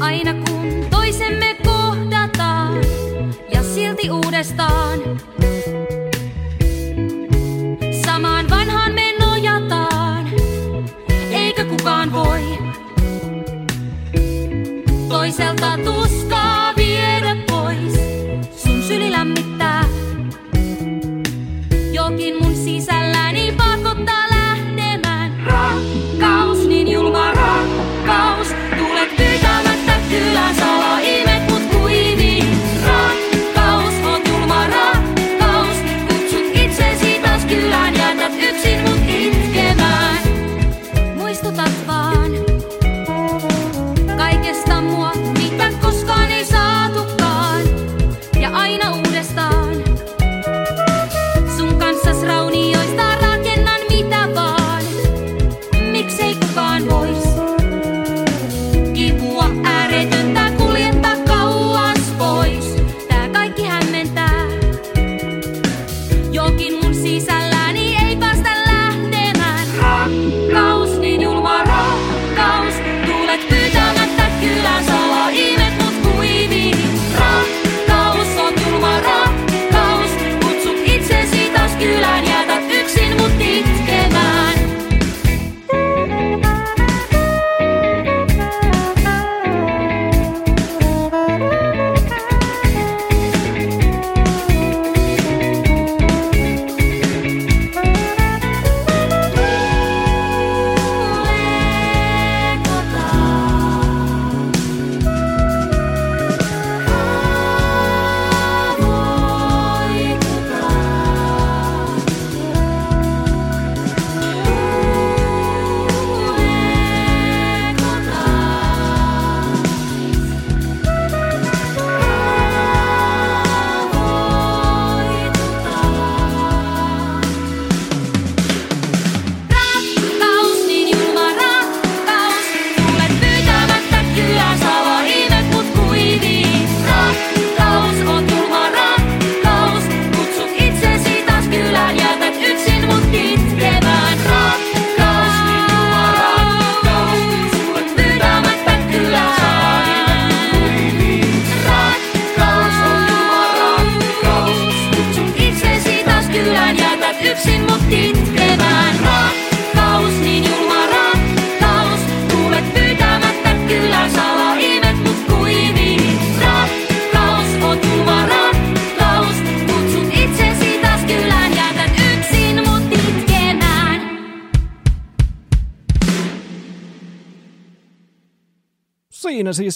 Aina 0.00 0.34
kun 0.34 0.86
toisemme 0.90 1.56
kohdataan 1.64 2.78
ja 3.54 3.62
silti 3.62 4.10
uudestaan. 4.10 4.98
Samaan 8.04 8.50
vanhaan 8.50 8.92
me 8.92 9.14
nojataan, 9.20 10.26
eikä 11.32 11.64
kukaan 11.64 12.12
voi 12.12 12.57
pois 15.28 15.40
ela 15.40 15.54
tá 15.54 15.76
do 15.76 16.17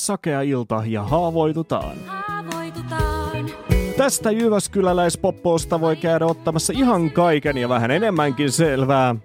sakea 0.07 0.43
ilta 0.43 0.83
ja 0.87 1.03
haavoitutaan. 1.03 1.97
Haavoitutaan. 2.07 3.47
Tästä 3.97 4.31
Jyväskyläläispoppoosta 4.31 5.81
voi 5.81 5.97
käydä 5.97 6.27
ottamassa 6.27 6.73
ihan 6.77 7.11
kaiken 7.11 7.57
ja 7.57 7.69
vähän 7.69 7.91
enemmänkin 7.91 8.53
selvää. 8.53 9.17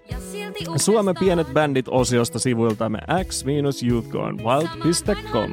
Suomen 0.75 1.15
pienet 1.19 1.53
bändit 1.53 1.85
osiosta 1.87 2.39
sivuiltamme 2.39 2.99
x-youthgonewild.com. 3.23 5.51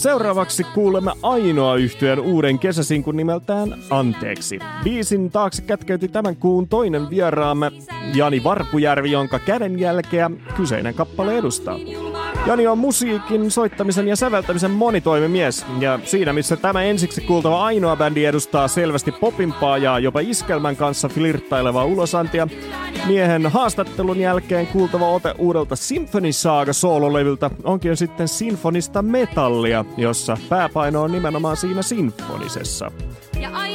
Seuraavaksi 0.00 0.64
kuulemme 0.64 1.12
ainoa 1.22 1.76
yhtyeen 1.76 2.20
uuden 2.20 2.58
kesäsinkun 2.58 3.16
nimeltään 3.16 3.74
Anteeksi. 3.90 4.58
Biisin 4.84 5.30
taakse 5.30 5.62
kätkeytyi 5.62 6.08
tämän 6.08 6.36
kuun 6.36 6.68
toinen 6.68 7.10
vieraamme 7.10 7.72
Jani 8.14 8.44
Varpujärvi, 8.44 9.10
jonka 9.10 9.38
kädenjälkeä 9.38 10.30
kyseinen 10.56 10.94
kappale 10.94 11.38
edustaa. 11.38 11.78
Jani 12.46 12.66
on 12.66 12.78
musiikin, 12.78 13.50
soittamisen 13.50 14.08
ja 14.08 14.16
säveltämisen 14.16 14.70
monitoimimies, 14.70 15.66
ja 15.80 15.98
siinä 16.04 16.32
missä 16.32 16.56
tämä 16.56 16.82
ensiksi 16.82 17.20
kuultava 17.20 17.64
ainoa 17.64 17.96
bändi 17.96 18.24
edustaa 18.24 18.68
selvästi 18.68 19.12
popimpaa 19.12 19.78
ja 19.78 19.98
jopa 19.98 20.20
iskelmän 20.20 20.76
kanssa 20.76 21.08
flirttailevaa 21.08 21.84
ulosantia, 21.84 22.48
miehen 23.06 23.46
haastattelun 23.46 24.20
jälkeen 24.20 24.66
kuultava 24.66 25.08
ote 25.08 25.34
uudelta 25.38 25.76
Symphony 25.76 26.32
Saga 26.32 26.72
soololevyltä 26.72 27.50
onkin 27.64 27.96
sitten 27.96 28.28
sinfonista 28.28 29.02
metallia, 29.02 29.84
jossa 29.96 30.36
pääpaino 30.48 31.02
on 31.02 31.12
nimenomaan 31.12 31.56
siinä 31.56 31.82
sinfonisessa. 31.82 32.90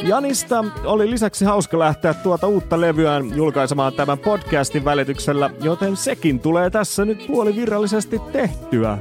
Janista 0.04 0.66
oli 0.84 1.10
lisäksi 1.10 1.46
hauska 1.46 1.80
lähteä 1.80 2.14
tuota 2.14 2.48
uutta 2.48 2.82
levyään 2.82 3.36
julkaisemaan 3.36 3.94
tämän 3.94 4.18
podcastin 4.18 4.86
välityksellä, 4.86 5.50
joten 5.62 5.98
sekin 5.98 6.40
tulee 6.40 6.70
tässä 6.70 7.06
nyt 7.06 7.28
puolivirallisesti 7.28 8.20
tehtyä. 8.32 8.98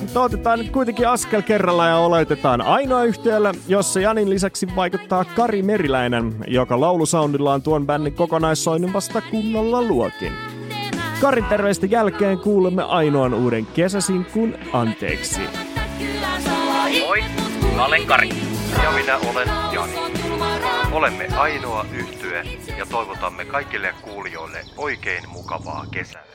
Mutta 0.00 0.22
otetaan 0.22 0.58
nyt 0.58 0.70
kuitenkin 0.70 1.08
askel 1.08 1.42
kerralla 1.42 1.86
ja 1.86 1.96
oletetaan 1.96 2.60
ainoa 2.60 3.04
yhtiöllä, 3.04 3.52
jossa 3.68 4.00
Janin 4.00 4.30
lisäksi 4.30 4.68
vaikuttaa 4.76 5.24
Kari 5.24 5.62
Meriläinen, 5.62 6.34
joka 6.46 6.80
laulusoundillaan 6.80 7.62
tuon 7.62 7.86
bändin 7.86 8.14
kokonaissoinnin 8.14 8.92
vasta 8.92 9.22
kunnolla 9.30 9.82
luokin. 9.82 10.32
Karin 11.20 11.44
terveistä 11.44 11.86
jälkeen 11.86 12.38
kuulemme 12.38 12.82
ainoan 12.82 13.34
uuden 13.34 13.66
kesäsinkun 13.66 14.54
Anteeksi. 14.72 15.40
Moi, 17.00 17.24
mä 17.76 17.84
olen 17.84 18.06
Kari. 18.06 18.47
Ja 18.82 18.90
minä 18.90 19.16
olen 19.16 19.48
Jani. 19.72 19.98
Olemme 20.92 21.28
ainoa 21.36 21.86
yhtye 21.92 22.42
ja 22.78 22.86
toivotamme 22.86 23.44
kaikille 23.44 23.94
kuulijoille 24.02 24.64
oikein 24.76 25.28
mukavaa 25.28 25.86
kesää. 25.90 26.27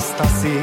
Sinunlaistasi. 0.00 0.60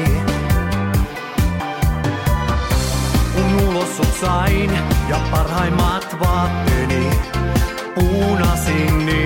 Kun 3.34 3.68
ulos 3.68 4.00
sain 4.20 4.70
ja 5.08 5.20
parhaimmat 5.30 6.16
vaatteeni 6.20 7.10
puunasin 7.94 9.06
niin 9.06 9.17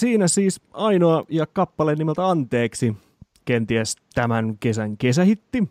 siinä 0.00 0.28
siis 0.28 0.60
ainoa 0.72 1.24
ja 1.28 1.46
kappale 1.46 1.94
nimeltä 1.94 2.28
Anteeksi, 2.28 2.96
kenties 3.44 3.96
tämän 4.14 4.58
kesän 4.58 4.96
kesähitti. 4.96 5.68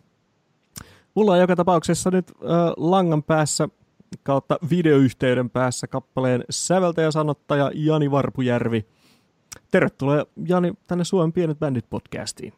Mulla 1.14 1.32
on 1.32 1.40
joka 1.40 1.56
tapauksessa 1.56 2.10
nyt 2.10 2.30
äh, 2.30 2.38
langan 2.76 3.22
päässä 3.22 3.68
kautta 4.22 4.58
videoyhteyden 4.70 5.50
päässä 5.50 5.86
kappaleen 5.86 6.44
säveltäjä 6.50 7.10
sanottaja 7.10 7.70
Jani 7.74 8.10
Varpujärvi. 8.10 8.86
Tervetuloa 9.70 10.26
Jani 10.48 10.72
tänne 10.86 11.04
Suomen 11.04 11.32
Pienet 11.32 11.58
Bändit 11.58 11.90
podcastiin. 11.90 12.52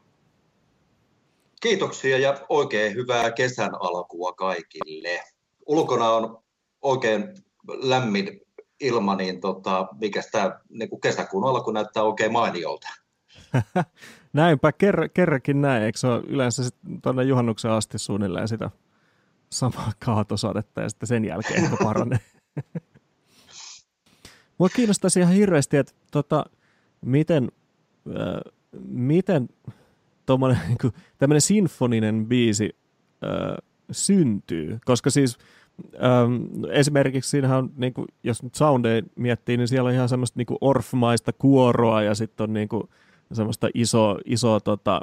Kiitoksia 1.62 2.18
ja 2.18 2.46
oikein 2.48 2.94
hyvää 2.94 3.30
kesän 3.30 3.70
alkua 3.80 4.32
kaikille. 4.32 5.20
Ulkona 5.66 6.10
on 6.10 6.38
oikein 6.82 7.34
lämmin 7.68 8.40
ilma, 8.80 9.16
niin 9.16 9.40
tota, 9.40 9.88
mikä 10.00 10.22
tämä 10.32 10.60
niin 10.68 11.00
kesäkuun 11.02 11.44
alku 11.44 11.70
näyttää 11.70 12.02
oikein 12.02 12.32
mainiolta. 12.32 12.88
Näinpä, 14.32 14.72
kerra, 14.72 15.08
kerrankin 15.08 15.60
näin. 15.60 15.82
Eikö 15.82 15.98
se 15.98 16.06
ole 16.06 16.22
yleensä 16.26 16.62
tuonne 17.02 17.22
juhannuksen 17.22 17.70
asti 17.70 17.98
suunnilleen 17.98 18.48
sitä 18.48 18.70
samaa 19.50 19.92
kaatosadetta 20.04 20.80
ja 20.80 20.88
sitten 20.88 21.06
sen 21.06 21.24
jälkeen 21.24 21.64
ehkä 21.64 21.76
paranee. 21.84 22.18
Mua 24.58 24.68
kiinnostaisi 24.68 25.20
ihan 25.20 25.34
hirveästi, 25.34 25.76
että 25.76 25.92
tota, 26.10 26.44
miten, 27.00 27.48
äh, 28.08 28.52
miten 28.88 29.48
niin 30.68 30.92
tämmöinen 31.18 31.40
sinfoninen 31.40 32.26
biisi 32.26 32.76
äh, 33.24 33.56
syntyy, 33.90 34.78
koska 34.84 35.10
siis 35.10 35.38
esimerkiksi 36.70 37.30
siinähän 37.30 37.58
on, 37.58 37.70
niin 37.76 37.94
kuin, 37.94 38.06
jos 38.22 38.42
nyt 38.42 38.54
soundeja 38.54 39.02
miettii, 39.16 39.56
niin 39.56 39.68
siellä 39.68 39.88
on 39.88 39.94
ihan 39.94 40.08
semmoista 40.08 40.38
niin 40.38 40.58
orfmaista 40.60 41.32
kuoroa 41.32 42.02
ja 42.02 42.14
sitten 42.14 42.44
on 42.44 42.52
niin 42.52 42.68
kuin, 42.68 42.82
semmoista 43.32 43.68
iso, 43.74 44.18
iso 44.24 44.60
tota, 44.60 45.00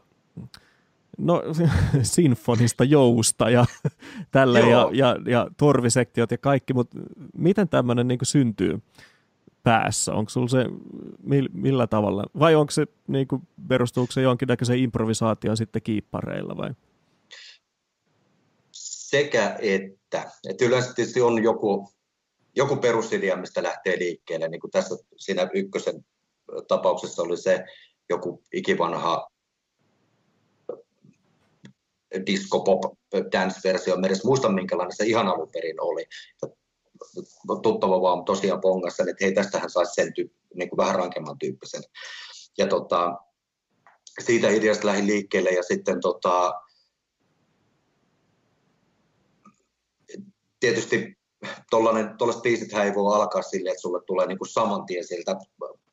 no, 1.17 1.43
sinfonista 2.01 2.83
jousta 2.83 3.49
ja 3.49 3.65
tälle 4.31 4.59
ja, 4.59 4.89
ja, 4.93 5.15
ja 5.25 5.47
torvisektiot 5.57 6.31
ja 6.31 6.37
kaikki, 6.37 6.73
mutta 6.73 6.99
miten 7.37 7.69
tämmöinen 7.69 8.07
niin 8.07 8.19
syntyy 8.23 8.81
päässä? 9.63 10.13
Onko 10.13 10.29
sulla 10.29 10.47
se 10.47 10.65
millä 11.53 11.87
tavalla? 11.87 12.23
Vai 12.39 12.55
onko 12.55 12.71
se, 12.71 12.87
niin 13.07 13.27
kuin, 13.27 13.41
perustuuko 13.67 14.11
se 14.11 14.21
jonkinnäköiseen 14.21 14.79
improvisaatioon 14.79 15.57
sitten 15.57 15.81
kiippareilla 15.81 16.57
vai? 16.57 16.73
Sekä 18.71 19.57
että. 19.61 19.96
Että 20.49 20.65
yleensä 20.65 20.93
tietysti 20.93 21.21
on 21.21 21.43
joku, 21.43 21.89
joku 22.55 22.75
perusidea, 22.75 23.35
mistä 23.35 23.63
lähtee 23.63 23.99
liikkeelle. 23.99 24.47
Niin 24.47 24.61
kuin 24.61 24.71
tässä 24.71 24.95
siinä 25.17 25.49
ykkösen 25.53 26.05
tapauksessa 26.67 27.21
oli 27.21 27.37
se 27.37 27.65
joku 28.09 28.43
ikivanha 28.53 29.27
disco 32.25 32.59
pop 32.63 32.81
dance-versio. 33.31 33.95
En 33.95 34.05
edes 34.05 34.23
muista, 34.23 34.49
minkälainen 34.49 34.95
se 34.95 35.05
ihan 35.05 35.27
alun 35.27 35.49
perin 35.51 35.81
oli. 35.81 36.05
Tuttava 37.61 38.01
vaan 38.01 38.25
tosiaan 38.25 38.61
pongassa, 38.61 39.03
että 39.03 39.25
hei, 39.25 39.33
tästähän 39.33 39.69
saisi 39.69 39.93
sen 39.93 40.13
tyyp, 40.13 40.31
niin 40.53 40.69
kuin 40.69 40.77
vähän 40.77 40.95
rankemman 40.95 41.37
tyyppisen. 41.37 41.83
Ja 42.57 42.67
tota, 42.67 43.17
siitä 44.23 44.49
ideasta 44.49 44.87
lähdin 44.87 45.07
liikkeelle 45.07 45.49
ja 45.49 45.63
sitten 45.63 46.01
tota, 46.01 46.53
tietysti 50.59 51.17
tuollaiset 51.69 52.41
biisit 52.43 52.73
ei 52.73 52.95
voi 52.95 53.15
alkaa 53.15 53.41
silleen, 53.41 53.71
että 53.71 53.81
sulle 53.81 53.99
tulee 54.07 54.27
niin 54.27 54.37
kuin 54.37 54.49
saman 54.49 54.85
tien 54.85 55.07
sieltä 55.07 55.35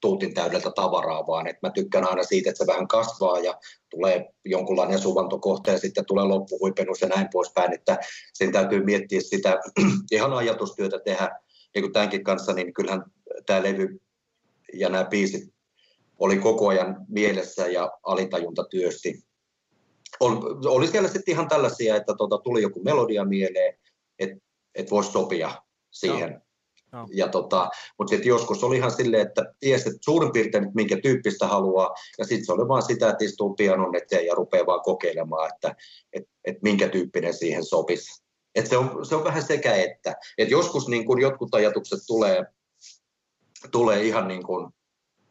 tuutin 0.00 0.34
täydeltä 0.34 0.70
tavaraa, 0.76 1.26
vaan 1.26 1.46
että 1.46 1.66
mä 1.66 1.70
tykkään 1.70 2.10
aina 2.10 2.22
siitä, 2.22 2.50
että 2.50 2.64
se 2.64 2.72
vähän 2.72 2.88
kasvaa 2.88 3.38
ja 3.38 3.58
tulee 3.90 4.28
jonkunlainen 4.44 4.98
suvantokohta 4.98 5.70
ja 5.70 5.78
sitten 5.78 6.06
tulee 6.06 6.24
loppuhuipennus 6.24 7.00
ja 7.00 7.08
näin 7.08 7.28
poispäin, 7.32 7.72
että 7.72 7.98
sen 8.32 8.52
täytyy 8.52 8.84
miettiä 8.84 9.20
sitä 9.20 9.60
ihan 10.12 10.32
ajatustyötä 10.32 10.98
tehdä, 11.04 11.30
niin 11.74 11.82
kuin 11.82 11.92
tämänkin 11.92 12.24
kanssa, 12.24 12.52
niin 12.52 12.74
kyllähän 12.74 13.04
tämä 13.46 13.62
levy 13.62 14.00
ja 14.72 14.88
nämä 14.88 15.04
biisit 15.04 15.54
oli 16.18 16.36
koko 16.36 16.68
ajan 16.68 16.96
mielessä 17.08 17.66
ja 17.66 17.92
alitajunta 18.02 18.64
työsti. 18.64 19.24
Oli 20.68 20.86
siellä 20.86 21.08
sitten 21.08 21.32
ihan 21.32 21.48
tällaisia, 21.48 21.96
että 21.96 22.14
tuota, 22.18 22.38
tuli 22.38 22.62
joku 22.62 22.82
melodia 22.82 23.24
mieleen, 23.24 23.74
että 24.18 24.44
et 24.74 24.90
voisi 24.90 25.12
sopia 25.12 25.62
siihen. 25.90 26.30
No. 26.32 26.40
No. 26.92 27.06
Ja 27.12 27.28
tota, 27.28 27.68
mutta 27.98 28.10
sitten 28.10 28.28
joskus 28.28 28.64
oli 28.64 28.76
ihan 28.76 28.90
silleen, 28.90 29.26
että 29.26 29.54
tiesi 29.60 29.88
että 29.88 29.98
suurin 30.00 30.32
piirtein 30.32 30.70
minkä 30.74 30.96
tyyppistä 31.02 31.46
haluaa, 31.46 31.94
ja 32.18 32.24
sitten 32.24 32.46
se 32.46 32.52
oli 32.52 32.68
vaan 32.68 32.82
sitä, 32.82 33.10
että 33.10 33.24
istuu 33.24 33.54
pianon 33.54 33.96
eteen 33.96 34.26
ja 34.26 34.34
rupeaa 34.34 34.66
vaan 34.66 34.80
kokeilemaan, 34.80 35.50
että 35.54 35.74
et, 36.12 36.22
et 36.44 36.62
minkä 36.62 36.88
tyyppinen 36.88 37.34
siihen 37.34 37.64
sopisi. 37.64 38.22
Et 38.54 38.66
se, 38.66 38.76
on, 38.76 39.06
se 39.06 39.14
on 39.14 39.24
vähän 39.24 39.42
sekä 39.42 39.74
että. 39.74 40.14
Et 40.38 40.50
joskus 40.50 40.88
niin 40.88 41.06
kun 41.06 41.20
jotkut 41.20 41.54
ajatukset 41.54 42.00
tulee, 42.06 42.44
tulee 43.70 44.02
ihan 44.02 44.28
niin 44.28 44.42
kuin 44.42 44.70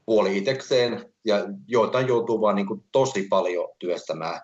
puoli 0.06 0.38
itekseen, 0.38 1.14
ja 1.26 1.46
joitain 1.68 2.08
joutuu 2.08 2.42
vaan 2.42 2.56
niin 2.56 2.68
kuin 2.68 2.84
tosi 2.92 3.28
paljon 3.30 3.70
työstämään. 3.80 4.42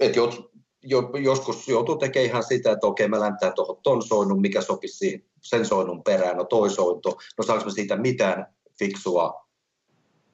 Et 0.00 0.16
jot, 0.16 0.50
jo, 0.86 1.10
joskus 1.22 1.68
joutuu 1.68 1.96
tekemään 1.96 2.30
ihan 2.30 2.42
sitä, 2.42 2.72
että 2.72 2.86
okei, 2.86 3.08
mä 3.08 3.20
läntään 3.20 3.54
tuohon 3.54 3.80
ton 3.82 4.02
soinnun, 4.02 4.40
mikä 4.40 4.60
sopisi 4.60 4.96
siihen, 4.96 5.24
sen 5.42 5.66
soinnun 5.66 6.02
perään, 6.02 6.36
no 6.36 6.44
toi 6.44 6.70
sointo, 6.70 7.18
no 7.38 7.44
saanko 7.44 7.64
mä 7.64 7.70
siitä 7.70 7.96
mitään 7.96 8.54
fiksua 8.78 9.46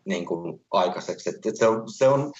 niin 0.05 0.27
kuin 0.27 0.67
aikaiseksi. 0.71 1.31
Et, 1.31 1.47
et 1.47 1.57
se 1.57 1.67
on, 1.67 1.83
se 1.93 2.09
on 2.09 2.33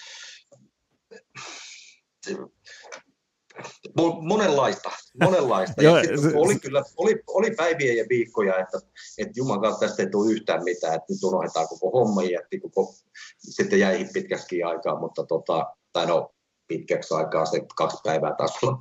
monenlaista, 4.21 4.91
monenlaista. 5.23 5.83
ja 5.83 5.91
se, 6.03 6.37
oli 6.37 6.59
kyllä, 6.59 6.83
oli, 6.97 7.23
oli 7.27 7.51
päiviä 7.51 7.93
ja 7.93 8.05
viikkoja, 8.09 8.59
että, 8.59 8.79
että 9.17 9.33
Juman 9.35 9.61
kautta 9.61 9.87
tästä 9.87 10.03
ei 10.03 10.09
tule 10.09 10.31
yhtään 10.31 10.63
mitään, 10.63 10.95
että 10.95 11.13
nyt 11.13 11.23
unohdetaan 11.23 11.67
koko 11.67 11.89
homma 11.89 12.23
ja 12.23 12.39
koko, 12.61 12.93
sitten 13.37 13.79
jäi 13.79 14.05
pitkäskin 14.13 14.65
aikaa, 14.65 14.99
mutta 14.99 15.25
tota, 15.25 15.75
tai 15.93 16.05
no, 16.05 16.33
pitkäksi 16.67 17.13
aikaa, 17.13 17.45
se 17.45 17.61
kaksi 17.75 17.97
päivää 18.03 18.35
taas 18.37 18.59
olla 18.63 18.77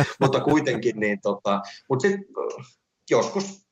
mutta 0.20 0.40
kuitenkin, 0.40 1.00
niin 1.00 1.20
tota, 1.20 1.60
mutta 1.88 2.02
sitten 2.02 2.26
joskus 3.10 3.64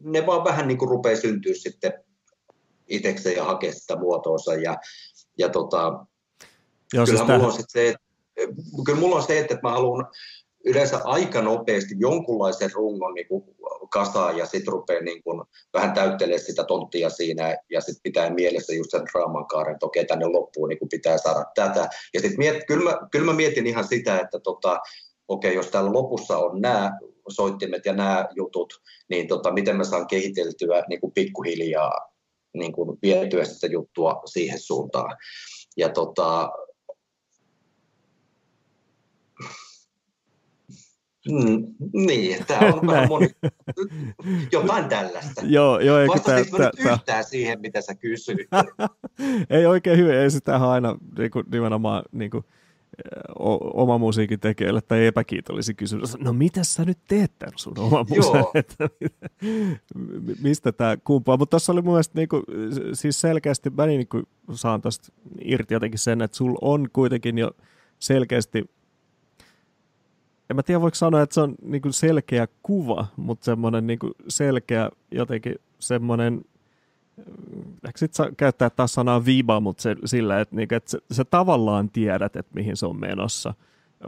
ne 0.00 0.26
vaan 0.26 0.44
vähän 0.44 0.68
niin 0.68 0.78
kuin 0.78 0.88
rupeaa 0.88 1.16
syntyä 1.16 1.54
sitten 1.54 1.92
itsekseen 2.88 3.36
ja 3.36 3.44
hakea 3.44 3.72
sitä 3.72 3.96
muotoonsa 3.96 4.54
ja, 4.54 4.76
ja 5.38 5.48
tota, 5.48 6.06
Joo, 6.94 7.06
siis 7.06 7.20
mulla 7.20 7.46
on 7.46 7.52
se, 7.52 7.88
että, 7.88 8.00
kyllä 8.84 9.00
mulla 9.00 9.16
on 9.16 9.22
se, 9.22 9.38
että 9.38 9.58
mä 9.62 9.70
haluan 9.70 10.06
yleensä 10.66 11.00
aika 11.04 11.42
nopeasti 11.42 11.94
jonkunlaisen 11.98 12.72
rungon 12.74 13.14
niin 13.14 13.28
kuin 13.28 13.44
kasaan 13.90 14.36
ja 14.38 14.46
sitten 14.46 14.72
rupeaa 14.72 15.02
niin 15.02 15.22
kuin 15.22 15.42
vähän 15.72 15.92
täyttelemään 15.92 16.44
sitä 16.44 16.64
tonttia 16.64 17.10
siinä 17.10 17.56
ja 17.70 17.80
sitten 17.80 18.02
pitää 18.02 18.30
mielessä 18.30 18.74
just 18.74 18.90
sen 18.90 19.02
draaman 19.12 19.46
kaaren, 19.46 19.74
että 19.74 19.86
okei 19.86 20.04
tänne 20.04 20.26
loppuun 20.26 20.68
niin 20.68 20.78
kuin 20.78 20.88
pitää 20.88 21.18
saada 21.18 21.44
tätä. 21.54 21.88
Ja 22.14 22.20
sitten 22.20 22.38
miet, 22.38 22.66
kyllä, 22.66 22.90
mä, 22.90 22.98
kyllä 23.10 23.26
mä 23.26 23.32
mietin 23.32 23.66
ihan 23.66 23.84
sitä, 23.84 24.18
että 24.18 24.40
tota, 24.40 24.78
okei 25.28 25.54
jos 25.54 25.66
täällä 25.66 25.92
lopussa 25.92 26.38
on 26.38 26.60
nämä 26.60 26.92
soittimet 27.28 27.86
ja 27.86 27.92
nämä 27.92 28.28
jutut, 28.34 28.74
niin 29.10 29.28
tota, 29.28 29.52
miten 29.52 29.76
mä 29.76 29.84
saan 29.84 30.06
kehiteltyä 30.06 30.82
niin 30.88 31.00
kuin 31.00 31.12
pikkuhiljaa 31.12 31.92
niin 32.54 32.72
kuin 32.72 32.98
vietyä 33.02 33.44
sitä 33.44 33.66
juttua 33.66 34.22
siihen 34.24 34.58
suuntaan. 34.58 35.16
Ja 35.76 35.88
tota, 35.88 36.50
Mm, 41.30 41.66
niin, 42.06 42.46
tämä 42.46 42.74
on 42.74 42.86
vähän 42.86 43.08
moni, 43.08 43.30
jotain 44.52 44.84
tällaista. 44.84 45.42
joo, 45.44 45.80
joo, 45.80 45.98
eikö 45.98 46.12
Vastasinko 46.12 46.58
tää, 46.58 46.70
tää, 46.84 46.94
yhtään 46.94 47.24
siihen, 47.24 47.60
mitä 47.60 47.80
sä 47.80 47.94
kysyit? 47.94 48.48
ei 49.50 49.66
oikein 49.66 49.98
hyvin, 49.98 50.14
ei 50.14 50.30
sitä 50.30 50.56
aina 50.56 50.96
niin 51.18 51.30
kuin, 51.30 51.44
nimenomaan 51.50 52.02
niin 52.12 52.30
kuin, 52.30 52.44
o, 53.38 53.82
oma 53.82 53.98
musiikin 53.98 54.40
tekijöille 54.40 54.80
tai 54.80 55.06
epäkiitollisi 55.06 55.74
kysymys. 55.74 56.18
No 56.18 56.32
mitä 56.32 56.64
sä 56.64 56.84
nyt 56.84 56.98
teet 57.08 57.32
tämän 57.38 57.52
sun 57.56 57.78
oma 57.78 58.06
musiikin? 58.08 58.98
Mistä 60.42 60.72
tämä 60.72 60.96
kumpaa? 60.96 61.36
Mutta 61.36 61.50
tuossa 61.50 61.72
oli 61.72 61.82
mun 61.82 61.92
mielestä 61.92 62.18
niin 62.18 62.28
kuin, 62.28 62.42
siis 62.92 63.20
selkeästi, 63.20 63.70
mä 63.70 63.86
niin 63.86 64.08
kuin 64.08 64.24
saan 64.52 64.82
tuosta 64.82 65.12
irti 65.44 65.74
jotenkin 65.74 65.98
sen, 65.98 66.22
että 66.22 66.36
sul 66.36 66.54
on 66.60 66.88
kuitenkin 66.92 67.38
jo 67.38 67.50
selkeästi 67.98 68.64
en 70.50 70.56
mä 70.56 70.62
tiedä 70.62 70.80
voiko 70.80 70.94
sanoa, 70.94 71.22
että 71.22 71.34
se 71.34 71.40
on 71.40 71.54
niin 71.62 71.82
kuin 71.82 71.92
selkeä 71.92 72.48
kuva, 72.62 73.06
mutta 73.16 73.44
semmoinen 73.44 73.86
niin 73.86 73.98
kuin 73.98 74.12
selkeä 74.28 74.90
jotenkin 75.10 75.54
semmoinen, 75.78 76.44
ehkä 77.86 77.98
sit 77.98 78.14
saa 78.14 78.28
käyttää 78.36 78.70
taas 78.70 78.94
sanaa 78.94 79.24
viba, 79.24 79.60
mutta 79.60 79.82
se, 79.82 79.96
sillä, 80.04 80.40
että, 80.40 80.56
niin, 80.56 80.74
että 80.74 80.90
sä, 80.90 80.98
sä 81.12 81.24
tavallaan 81.24 81.90
tiedät, 81.90 82.36
että 82.36 82.54
mihin 82.54 82.76
se 82.76 82.86
on 82.86 83.00
menossa. 83.00 83.54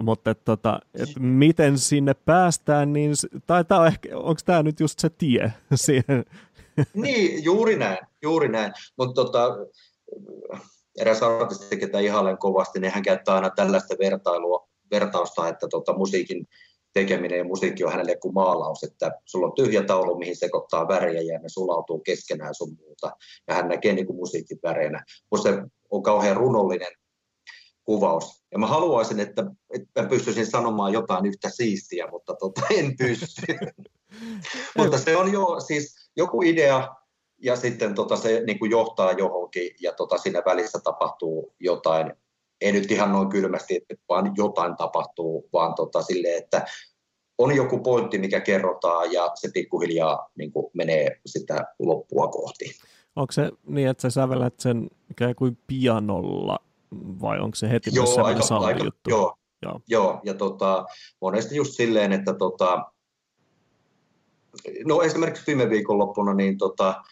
Mutta 0.01 0.35
tota, 0.35 0.81
et 0.95 1.09
miten 1.19 1.79
sinne 1.79 2.15
päästään, 2.15 2.93
niin 2.93 3.13
tai 3.47 3.65
tää 3.65 3.81
on 3.81 3.87
ehkä, 3.87 4.09
onko 4.19 4.41
tämä 4.45 4.63
nyt 4.63 4.81
just 4.81 4.99
se 4.99 5.11
tie 5.11 5.53
siihen? 5.75 6.25
Niin, 6.95 7.45
juuri 7.45 7.77
näin, 7.77 7.99
juuri 8.23 8.49
näin. 8.49 8.73
Mutta 8.99 9.15
tota, 9.15 9.57
eräs 10.99 11.23
artisti, 11.23 11.77
ketä 11.77 11.99
ihailen 11.99 12.39
kovasti, 12.39 12.81
niin 12.81 12.93
hän 12.93 13.03
käyttää 13.03 13.35
aina 13.35 13.51
tällaista 13.51 13.95
vertailua, 13.99 14.69
vertausta, 14.91 15.49
että 15.49 15.69
tota, 15.71 15.97
musiikin 15.97 16.47
tekeminen 16.93 17.39
ja 17.39 17.45
musiikki 17.45 17.85
on 17.85 17.93
hänelle 17.93 18.17
kuin 18.17 18.35
maalaus, 18.35 18.85
että 18.85 19.13
sulla 19.25 19.47
on 19.47 19.55
tyhjä 19.55 19.83
taulu, 19.83 20.19
mihin 20.19 20.37
sekoittaa 20.37 20.89
värejä 20.89 21.21
ja 21.21 21.39
ne 21.39 21.49
sulautuu 21.49 21.99
keskenään 21.99 22.55
sun 22.55 22.77
muuta. 22.79 23.11
Ja 23.49 23.55
hän 23.55 23.69
näkee 23.69 23.93
niin 23.93 24.07
kuin 24.07 24.17
musiikin 24.17 24.59
väreinä. 24.63 25.05
Musta 25.31 25.51
se 25.51 25.63
on 25.91 26.03
kauhean 26.03 26.37
runollinen 26.37 26.93
kuvaus. 27.85 28.45
Ja 28.53 28.59
mä 28.59 28.67
haluaisin, 28.67 29.21
että, 29.21 29.45
että 29.75 30.03
mä 30.03 30.09
pystyisin 30.09 30.47
sanomaan 30.47 30.93
jotain 30.93 31.27
yhtä 31.27 31.51
siistiä, 31.51 32.07
mutta 32.11 32.35
tota, 32.35 32.63
en 32.71 32.97
pysty. 32.97 33.43
mutta 34.79 34.99
se 34.99 35.17
on 35.17 35.33
jo 35.33 35.61
siis 35.67 36.11
joku 36.17 36.43
idea, 36.43 36.89
ja 37.43 37.57
sitten 37.57 37.95
tota, 37.95 38.17
se 38.17 38.43
niin 38.47 38.59
kuin 38.59 38.71
johtaa 38.71 39.13
johonkin, 39.13 39.71
ja 39.81 39.93
tota, 39.93 40.19
siinä 40.19 40.43
välissä 40.47 40.79
tapahtuu 40.85 41.55
jotain. 41.61 42.13
Ei 42.61 42.73
nyt 42.73 42.91
ihan 42.91 43.13
noin 43.13 43.29
kylmästi, 43.29 43.77
että 43.77 44.05
vaan 44.09 44.33
jotain 44.37 44.77
tapahtuu, 44.77 45.49
vaan 45.53 45.75
tota, 45.75 46.03
silleen, 46.03 46.43
että 46.43 46.67
on 47.39 47.57
joku 47.57 47.79
pointti, 47.79 48.19
mikä 48.19 48.41
kerrotaan, 48.41 49.13
ja 49.13 49.31
se 49.35 49.51
pikkuhiljaa 49.55 50.29
niin 50.39 50.53
kuin 50.53 50.67
menee 50.75 51.21
sitä 51.27 51.65
loppua 51.79 52.29
kohti. 52.29 52.65
Onko 53.17 53.33
se 53.33 53.51
niin, 53.67 53.89
että 53.89 54.03
sä 54.03 54.11
sävellät 54.11 54.61
sen 54.61 54.91
ikään 55.11 55.35
kuin 55.35 55.59
pianolla, 55.67 56.59
vai 57.23 57.41
onko 57.41 57.55
se 57.55 57.71
heti 57.71 57.91
myös 57.91 57.97
Joo, 57.97 58.07
semmoinen 58.07 58.43
aika, 58.43 58.55
aika, 58.55 58.67
sound-juttu? 58.67 59.11
joo, 59.11 59.35
Joo. 59.63 59.81
joo, 59.89 60.21
ja 60.25 60.35
tota, 60.35 60.87
monesti 61.21 61.57
just 61.57 61.73
silleen, 61.73 62.13
että 62.13 62.35
tota, 62.35 62.85
no 64.85 65.03
esimerkiksi 65.03 65.47
viime 65.47 65.71
viikonloppuna 65.71 66.35
niin 66.35 66.59
tota, 66.59 67.03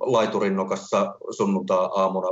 laiturin 0.00 0.56
nokassa 0.56 1.14
sunnuntaa-aamuna 1.30 2.28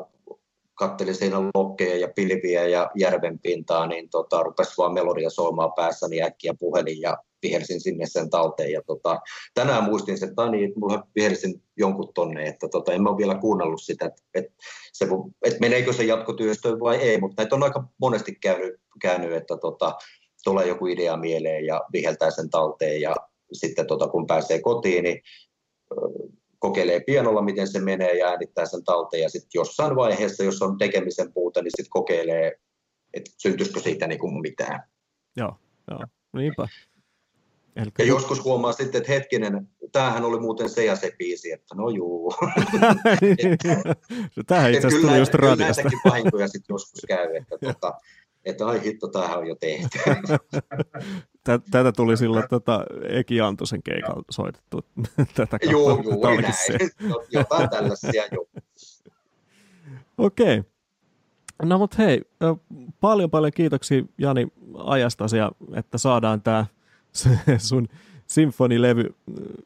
kattelin 0.74 1.14
siinä 1.14 1.36
lokkeja 1.54 1.96
ja 1.96 2.08
pilviä 2.16 2.66
ja 2.66 2.90
järven 2.94 3.38
pintaa, 3.38 3.86
niin 3.86 4.08
tota, 4.08 4.42
rupesi 4.42 4.74
vaan 4.78 4.94
melodia 4.94 5.30
soimaan 5.30 5.72
päässäni 5.76 6.22
äkkiä 6.22 6.54
puhelin 6.58 7.00
ja 7.00 7.16
vihelsin 7.42 7.80
sinne 7.80 8.06
sen 8.06 8.30
talteen. 8.30 8.72
Ja 8.72 8.82
tota, 8.86 9.20
tänään 9.54 9.84
muistin 9.84 10.18
sen, 10.18 10.28
että 10.28 10.50
niin, 10.50 10.72
mulla 10.76 11.06
vihelsin 11.14 11.62
jonkun 11.76 12.14
tonne, 12.14 12.46
että 12.46 12.68
tota, 12.68 12.92
en 12.92 13.08
ole 13.08 13.16
vielä 13.16 13.34
kuunnellut 13.34 13.82
sitä, 13.82 14.06
että, 14.06 14.22
että, 14.34 14.52
se, 14.92 15.06
että 15.44 15.60
meneekö 15.60 15.92
se 15.92 16.04
jatkotyöstöön 16.04 16.80
vai 16.80 16.96
ei, 16.96 17.20
mutta 17.20 17.42
näitä 17.42 17.56
on 17.56 17.62
aika 17.62 17.84
monesti 18.00 18.34
käynyt, 18.34 18.74
käynyt 19.00 19.32
että 19.32 19.56
tota, 19.56 19.94
tulee 20.44 20.66
joku 20.66 20.86
idea 20.86 21.16
mieleen 21.16 21.66
ja 21.66 21.80
viheltää 21.92 22.30
sen 22.30 22.50
talteen 22.50 23.00
ja 23.00 23.16
sitten 23.52 23.86
tota, 23.86 24.08
kun 24.08 24.26
pääsee 24.26 24.60
kotiin, 24.60 25.04
niin 25.04 25.22
kokeilee 26.64 27.00
pianolla, 27.00 27.42
miten 27.42 27.68
se 27.68 27.80
menee 27.80 28.18
ja 28.18 28.26
äänittää 28.26 28.66
sen 28.66 28.84
talteen 28.84 29.22
ja 29.22 29.28
sitten 29.28 29.50
jossain 29.54 29.96
vaiheessa, 29.96 30.44
jos 30.44 30.62
on 30.62 30.78
tekemisen 30.78 31.32
puute, 31.32 31.62
niin 31.62 31.70
sitten 31.76 31.90
kokeilee, 31.90 32.52
että 33.14 33.30
syntyisikö 33.38 33.80
siitä 33.80 34.06
niin 34.06 34.18
kuin 34.18 34.40
mitään. 34.40 34.82
Joo, 35.36 35.56
joo. 35.90 36.04
niinpä. 36.32 36.68
Eli 37.76 37.90
Ja 37.98 38.04
joskus 38.04 38.44
huomaa 38.44 38.72
sitten, 38.72 38.98
että 38.98 39.12
hetkinen, 39.12 39.68
tämähän 39.92 40.24
oli 40.24 40.40
muuten 40.40 40.68
se 40.68 40.84
ja 40.84 40.96
se 40.96 41.12
biisi, 41.18 41.52
että 41.52 41.74
no 41.74 41.88
juu. 41.88 42.34
Tähän 44.46 44.74
itse 44.74 44.86
asiassa 44.86 45.08
tuli 45.08 45.18
just 45.18 45.32
kyllä 45.32 45.50
radiosta. 45.50 45.82
näitäkin 45.82 46.00
vahinkoja 46.04 46.48
sitten 46.48 46.74
joskus 46.74 47.00
käy, 47.08 47.36
että, 47.36 47.58
tota, 47.64 47.92
että 48.44 48.66
ai 48.66 48.84
hitto, 48.84 49.08
tämähän 49.08 49.38
on 49.38 49.46
jo 49.46 49.54
tehty. 49.54 49.98
Tä- 51.44 51.60
Tätä 51.70 51.92
tuli 51.92 52.16
silloin 52.16 52.44
tota, 52.50 52.84
Eki 53.08 53.40
Antosen 53.40 53.82
keikalla 53.82 54.22
soitettu. 54.30 54.84
Tätä 55.34 55.58
ei 55.60 55.74
olikin 55.74 56.20
näin. 56.42 56.54
se. 56.66 56.78
Jotain 57.38 57.70
tällaisia, 57.70 58.22
joo. 58.32 58.46
Okei. 60.18 60.62
No 61.62 61.78
mut 61.78 61.98
hei, 61.98 62.22
paljon 63.00 63.30
paljon 63.30 63.52
kiitoksia 63.52 64.02
Jani 64.18 64.46
ajastasi 64.84 65.36
ja 65.36 65.52
että 65.74 65.98
saadaan 65.98 66.42
tämä 66.42 66.66
sun 67.58 67.88
symfonilevy 68.26 69.02
ö, 69.02 69.12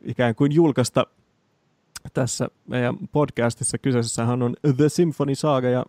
ikään 0.04 0.34
kuin 0.34 0.52
julkaista 0.52 1.06
tässä 2.12 2.48
meidän 2.66 2.94
podcastissa. 3.12 3.78
Kyseessähän 3.78 4.42
on 4.42 4.56
The 4.76 4.88
Symphony 4.88 5.34
Saga 5.34 5.68
ja 5.68 5.84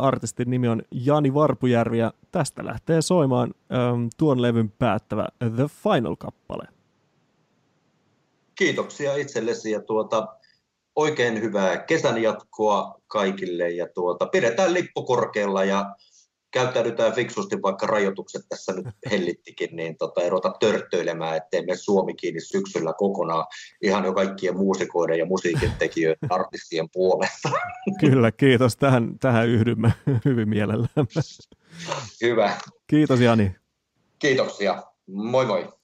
artistin 0.00 0.50
nimi 0.50 0.68
on 0.68 0.82
Jani 0.90 1.34
Varpujärvi 1.34 1.98
ja 1.98 2.12
tästä 2.32 2.64
lähtee 2.64 3.02
soimaan 3.02 3.54
tuon 4.16 4.42
levyn 4.42 4.70
päättävä 4.70 5.28
The 5.38 5.64
Final-kappale. 5.64 6.68
Kiitoksia 8.54 9.16
itsellesi 9.16 9.70
ja 9.70 9.80
tuota, 9.80 10.28
oikein 10.96 11.40
hyvää 11.40 11.76
kesän 11.76 12.22
jatkoa 12.22 13.00
kaikille 13.06 13.70
ja 13.70 13.88
tuota, 13.94 14.26
pidetään 14.26 14.74
lippu 14.74 15.02
korkealla 15.02 15.64
ja 15.64 15.96
käyttäydytään 16.50 17.12
fiksusti, 17.12 17.62
vaikka 17.62 17.86
rajoitukset 17.86 18.42
tässä 18.48 18.72
nyt 18.72 18.86
hellittikin, 19.10 19.76
niin 19.76 19.96
tota, 19.96 20.22
ei 20.22 20.30
ruveta 20.30 20.52
törttöilemään, 20.60 21.36
ettei 21.36 21.60
mene 21.60 21.76
Suomi 21.76 22.14
kiinni 22.14 22.40
syksyllä 22.40 22.92
kokonaan 22.98 23.46
ihan 23.82 24.04
jo 24.04 24.12
kaikkien 24.12 24.56
muusikoiden 24.56 25.18
ja 25.18 25.26
musiikin 25.26 25.72
tekijöiden 25.78 26.32
artistien 26.38 26.88
puolesta. 26.92 27.48
Kyllä, 28.00 28.32
kiitos. 28.32 28.76
Tähän, 28.76 29.18
tähän 29.18 29.48
yhdymme 29.48 29.92
hyvin 30.24 30.48
mielellään. 30.48 31.06
Hyvä. 32.22 32.56
Kiitos 32.86 33.20
Jani. 33.20 33.56
Kiitoksia. 34.18 34.82
Moi 35.06 35.46
moi. 35.46 35.79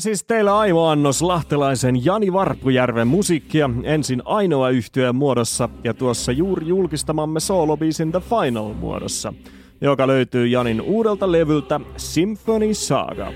Siis 0.00 0.24
teillä 0.24 0.58
aivoannos 0.58 1.22
lahtelaisen 1.22 2.04
Jani 2.04 2.32
Varpujärven 2.32 3.08
musiikkia, 3.08 3.70
ensin 3.82 4.22
ainoa 4.24 4.70
yhtyeen 4.70 5.16
muodossa 5.16 5.68
ja 5.84 5.94
tuossa 5.94 6.32
juuri 6.32 6.66
julkistamamme 6.66 7.40
soolobiisin 7.40 8.12
The 8.12 8.20
Final 8.20 8.74
muodossa, 8.74 9.34
joka 9.80 10.06
löytyy 10.06 10.46
Janin 10.46 10.80
uudelta 10.80 11.32
levyltä 11.32 11.80
Symphony 11.96 12.74
Saga. 12.74 13.32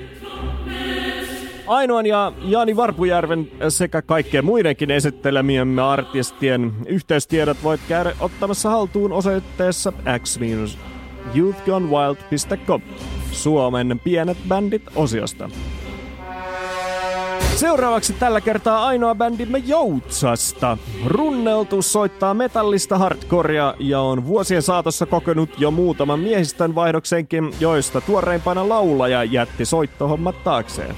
Ainoan 1.66 2.06
ja 2.06 2.32
Jani 2.44 2.76
Varpujärven 2.76 3.48
sekä 3.68 4.02
kaikkien 4.02 4.44
muidenkin 4.44 4.90
esittelemiemme 4.90 5.82
artistien 5.82 6.72
yhteystiedot 6.86 7.56
voit 7.62 7.80
käydä 7.88 8.12
ottamassa 8.20 8.70
haltuun 8.70 9.12
osoitteessa 9.12 9.92
x-youthgonewild.com 10.18 12.82
Suomen 13.32 14.00
pienet 14.04 14.38
bändit 14.48 14.82
osiosta. 14.94 15.50
Seuraavaksi 17.56 18.12
tällä 18.12 18.40
kertaa 18.40 18.86
ainoa 18.86 19.14
bändimme 19.14 19.58
Joutsasta. 19.58 20.78
Runneltu 21.06 21.82
soittaa 21.82 22.34
metallista 22.34 22.98
hardcorea 22.98 23.74
ja 23.78 24.00
on 24.00 24.26
vuosien 24.26 24.62
saatossa 24.62 25.06
kokenut 25.06 25.50
jo 25.58 25.70
muutaman 25.70 26.20
miehistön 26.20 26.74
vaihdoksenkin, 26.74 27.54
joista 27.60 28.00
tuoreimpana 28.00 28.68
laulaja 28.68 29.24
jätti 29.24 29.64
soittohommat 29.64 30.44
taakseen. 30.44 30.94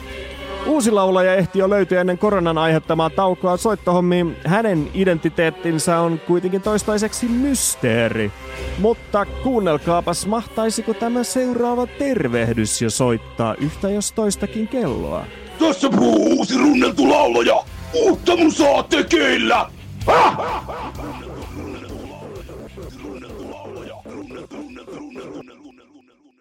Uusi 0.67 0.91
laulaja 0.91 1.35
ehti 1.35 1.59
jo 1.59 1.71
löytyä 1.71 2.01
ennen 2.01 2.19
koronan 2.19 2.59
aiheuttamaa 2.59 3.11
taukoa 3.11 3.57
soittohommiin. 3.57 4.37
Hänen 4.45 4.91
identiteettinsä 4.95 5.99
on 5.99 6.21
kuitenkin 6.27 6.63
toistaiseksi 6.63 7.27
mysteeri. 7.27 8.33
Mutta 8.79 9.27
kuunnelkaapas, 9.27 10.27
mahtaisiko 10.27 10.95
tämä 10.95 11.23
seuraava 11.23 11.87
tervehdys 11.87 12.83
jo 12.83 12.91
soittaa 12.91 13.55
yhtä 13.55 13.91
jos 13.91 14.13
toistakin 14.13 14.69
kelloa? 14.69 15.25
Tässä 15.59 15.89
puhuu 15.91 16.37
uusi 16.37 16.59
runneltu 16.59 17.09
laulaja! 17.09 17.65
Uutta 17.95 18.37
musaa 18.37 18.83
tekeillä! 18.83 19.71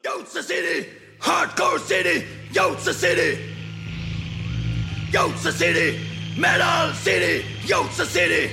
Joutsa 0.03 0.39
City! 0.43 0.89
Hardcore 1.20 1.80
City! 1.80 2.28
Joutsa 2.53 2.93
City! 2.93 3.38
Joutsa 5.14 5.51
City! 5.51 5.99
Metal 6.38 6.91
City! 7.03 7.45
Joutsa 7.68 8.05
City! 8.05 8.49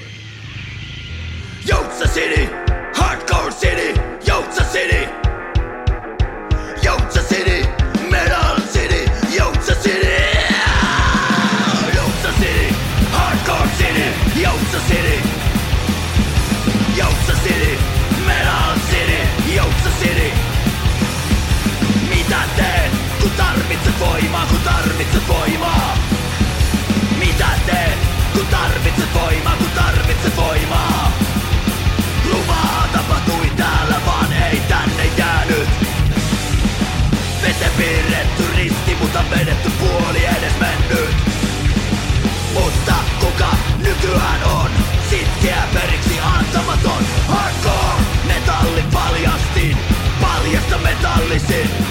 Joutsa 1.68 2.08
City! 2.08 2.48
Hardcore 2.94 3.52
City! 3.52 4.00
Joutsa 4.26 4.64
City! 4.72 5.08
Joutsa 6.82 7.22
City! 7.22 7.49
Tarvitset 23.80 24.08
voimaa, 24.08 24.46
kun 24.46 24.60
tarvitset 24.60 25.28
voimaa? 25.28 25.96
Mitä 27.18 27.48
teet, 27.66 27.98
kun 28.32 28.46
tarvitset 28.46 29.14
voimaa, 29.14 29.56
kun 29.56 29.70
tarvitset 29.70 30.36
voimaa? 30.36 31.12
Luvaa 32.32 32.88
tapahtui 32.92 33.50
täällä, 33.56 34.00
vaan 34.06 34.32
ei 34.32 34.60
tänne 34.60 35.06
jäänyt. 35.16 35.68
Vete 37.42 37.70
piirretty 37.76 38.44
risti, 38.56 38.96
mutta 39.00 39.24
vedetty 39.30 39.70
puoli 39.70 40.24
edes 40.24 40.54
mennyt. 40.60 41.16
Mutta 42.54 42.94
kuka 43.20 43.48
nykyään 43.78 44.44
on 44.44 44.70
sitkeä 45.10 45.62
periksi 45.74 46.20
antamaton? 46.20 47.04
Hardcore, 47.28 48.02
metalli 48.26 48.84
paljastin, 48.92 49.76
paljasta 50.20 50.78
metallisin. 50.78 51.89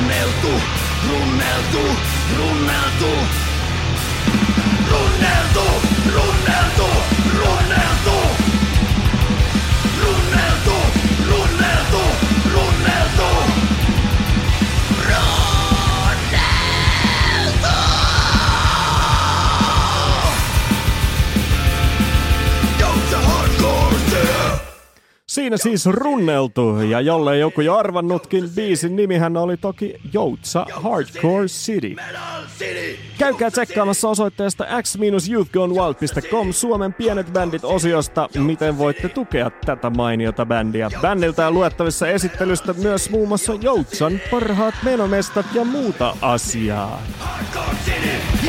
Runneltu, 0.00 0.52
runneltu, 1.08 1.84
runneltu. 2.38 3.12
Runneltu, 4.90 5.66
runneltu, 6.14 6.88
runneltu. 7.36 8.39
Siinä 25.50 25.76
siis 25.76 25.86
runneltu, 25.86 26.80
ja 26.80 27.00
jollei 27.00 27.40
joku 27.40 27.60
jo 27.60 27.76
arvannutkin, 27.76 28.50
biisin 28.54 28.96
nimihän 28.96 29.36
oli 29.36 29.56
toki 29.56 29.94
Joutsa 30.12 30.66
Hardcore 30.72 31.46
City. 31.46 31.96
Käykää 33.18 33.50
tsekkaamassa 33.50 34.08
osoitteesta 34.08 34.66
x-youthgonewild.com 34.82 36.52
Suomen 36.52 36.94
pienet 36.94 37.32
bändit 37.32 37.64
osiosta, 37.64 38.28
miten 38.38 38.78
voitte 38.78 39.08
tukea 39.08 39.50
tätä 39.66 39.90
mainiota 39.90 40.46
bändiä. 40.46 40.90
Bändiltä 41.00 41.46
on 41.46 41.54
luettavissa 41.54 42.08
esittelystä 42.08 42.72
myös 42.72 43.10
muun 43.10 43.28
muassa 43.28 43.52
Joutsan 43.60 44.20
parhaat 44.30 44.74
menomestat 44.82 45.46
ja 45.54 45.64
muuta 45.64 46.16
asiaa. 46.22 47.02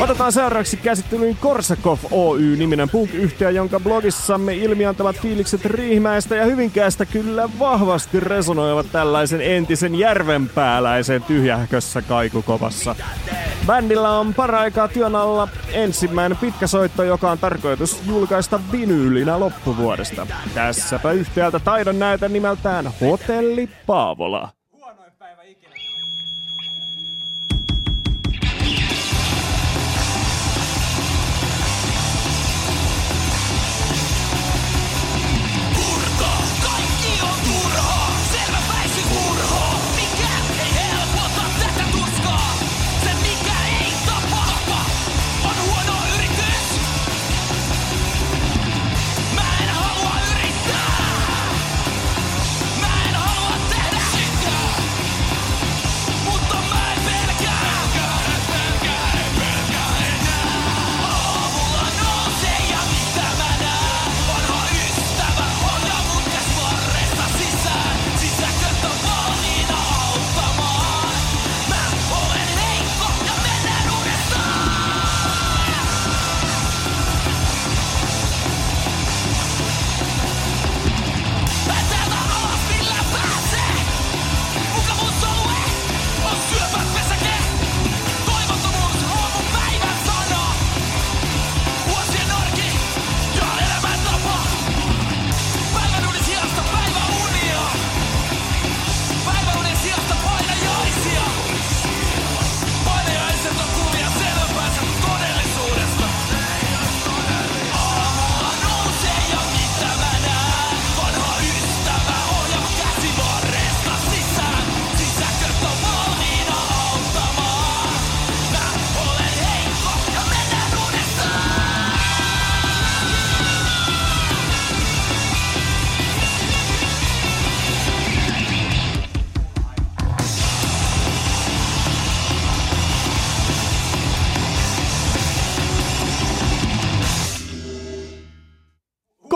Otetaan 0.00 0.32
seuraavaksi 0.32 0.76
käsittelyyn 0.76 1.36
Korsakov 1.40 1.98
Oy-niminen 2.10 2.90
punk-yhtiö, 2.90 3.50
jonka 3.50 3.80
blogissamme 3.80 4.54
ilmiantavat 4.54 5.16
fiilikset 5.16 5.64
Riihimäestä 5.64 6.36
ja 6.36 6.44
Hyvinkäästä 6.92 7.18
kyllä 7.18 7.48
vahvasti 7.58 8.20
resonoivat 8.20 8.86
tällaisen 8.92 9.40
entisen 9.40 9.94
järvenpääläisen 9.94 11.22
tyhjähkössä 11.22 12.02
kaikukovassa. 12.02 12.96
Bändillä 13.66 14.10
on 14.10 14.34
paraikaa 14.34 14.88
työn 14.88 15.16
alla 15.16 15.48
ensimmäinen 15.72 16.38
pitkä 16.38 16.66
soitto, 16.66 17.04
joka 17.04 17.30
on 17.30 17.38
tarkoitus 17.38 18.02
julkaista 18.06 18.60
vinyylinä 18.72 19.40
loppuvuodesta. 19.40 20.26
Tässäpä 20.54 21.12
yhtäältä 21.12 21.58
taidon 21.58 21.98
näytä 21.98 22.28
nimeltään 22.28 22.90
Hotelli 23.00 23.68
Paavola. 23.86 24.48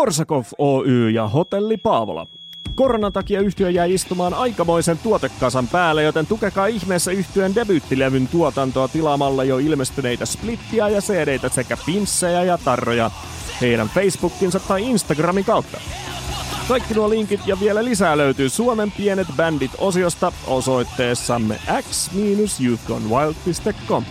Korsakov 0.06 0.44
Oy 0.58 1.10
ja 1.10 1.28
Hotelli 1.28 1.76
Paavola. 1.76 2.26
Koronan 2.74 3.12
takia 3.12 3.40
yhtiö 3.40 3.70
jäi 3.70 3.94
istumaan 3.94 4.34
aikamoisen 4.34 4.98
tuotekasan 4.98 5.68
päälle, 5.68 6.02
joten 6.02 6.26
tukekaa 6.26 6.66
ihmeessä 6.66 7.10
yhtyön 7.10 7.54
debyyttilevyn 7.54 8.28
tuotantoa 8.28 8.88
tilaamalla 8.88 9.44
jo 9.44 9.58
ilmestyneitä 9.58 10.26
splittiä 10.26 10.88
ja 10.88 11.00
cd 11.00 11.50
sekä 11.50 11.76
pinssejä 11.86 12.42
ja 12.42 12.58
tarroja 12.58 13.10
heidän 13.60 13.88
Facebookinsa 13.88 14.60
tai 14.60 14.82
Instagramin 14.82 15.44
kautta. 15.44 15.80
Kaikki 16.68 16.94
nuo 16.94 17.10
linkit 17.10 17.40
ja 17.46 17.60
vielä 17.60 17.84
lisää 17.84 18.16
löytyy 18.16 18.48
Suomen 18.48 18.92
pienet 18.96 19.28
bändit 19.36 19.72
osiosta 19.78 20.32
osoitteessamme 20.46 21.60
x-youthgonewild.com. 21.82 24.04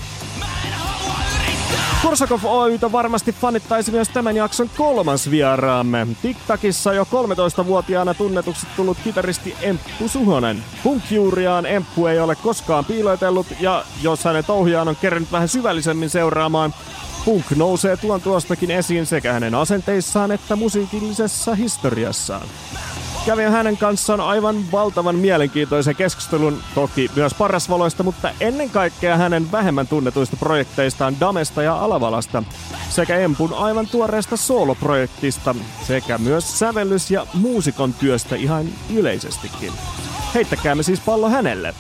Korsakov 2.06 2.44
Oytä 2.44 2.92
varmasti 2.92 3.32
fanittaisi 3.32 3.92
myös 3.92 4.10
tämän 4.10 4.36
jakson 4.36 4.70
kolmas 4.78 5.32
vieraamme. 5.32 6.08
TikTokissa 6.22 6.94
jo 6.94 7.04
13-vuotiaana 7.04 8.14
tunnetuksi 8.14 8.68
tullut 8.76 8.98
kitaristi 9.04 9.56
Emppu 9.62 10.08
Suhonen. 10.08 10.64
Punkjuuriaan 10.84 11.66
Emppu 11.66 12.06
ei 12.06 12.20
ole 12.20 12.36
koskaan 12.36 12.86
piilotellut 12.86 13.48
ja 13.60 13.84
jos 14.02 14.24
hänen 14.24 14.46
touhiaan 14.46 14.88
on 14.88 14.96
kerännyt 14.96 15.32
vähän 15.32 15.48
syvällisemmin 15.48 16.10
seuraamaan, 16.10 16.74
punk 17.26 17.52
nousee 17.56 17.98
tuon 17.98 18.22
tuostakin 18.22 18.72
esiin 18.72 19.06
sekä 19.06 19.34
hänen 19.34 19.56
asenteissaan 19.56 20.32
että 20.32 20.56
musiikillisessa 20.56 21.56
historiassaan. 21.56 22.48
Kävin 23.26 23.52
hänen 23.52 23.78
kanssaan 23.78 24.20
aivan 24.20 24.56
valtavan 24.72 25.16
mielenkiintoisen 25.16 25.96
keskustelun, 25.96 26.58
toki 26.76 27.10
myös 27.16 27.34
parasvaloista, 27.34 28.04
mutta 28.04 28.30
ennen 28.40 28.70
kaikkea 28.70 29.18
hänen 29.18 29.52
vähemmän 29.52 29.88
tunnetuista 29.88 30.38
projekteistaan 30.38 31.20
Damesta 31.20 31.64
ja 31.64 31.76
Alavalasta, 31.76 32.44
sekä 32.90 33.18
Empun 33.18 33.54
aivan 33.54 33.88
tuoreesta 33.88 34.38
sooloprojektista, 34.38 35.56
sekä 35.88 36.18
myös 36.18 36.60
sävellys- 36.60 37.12
ja 37.12 37.28
muusikon 37.34 37.94
työstä 37.94 38.36
ihan 38.36 38.66
yleisestikin. 38.96 39.74
Heittäkäämme 40.34 40.84
siis 40.84 41.00
pallo 41.00 41.30
hänelle. 41.30 41.74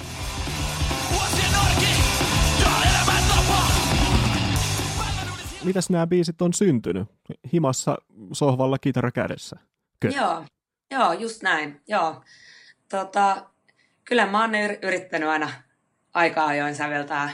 Mitäs 5.64 5.89
nämä 5.89 6.08
biisit 6.08 6.41
on 6.41 6.54
syntynyt? 6.54 7.08
Himassa 7.54 7.98
sohvalla 8.34 8.78
kitara 8.78 9.12
kädessä. 9.12 9.58
Kyllä. 10.00 10.18
Joo, 10.18 10.43
joo, 10.92 11.14
just 11.14 11.44
näin. 11.44 11.82
Joo. 11.88 12.22
Tota, 12.90 13.46
kyllä 14.06 14.26
mä 14.26 14.42
oon 14.42 14.52
yr- 14.52 14.80
yrittänyt 14.82 15.30
aina 15.30 15.52
aika 16.14 16.46
ajoin 16.46 16.76
säveltää 16.76 17.30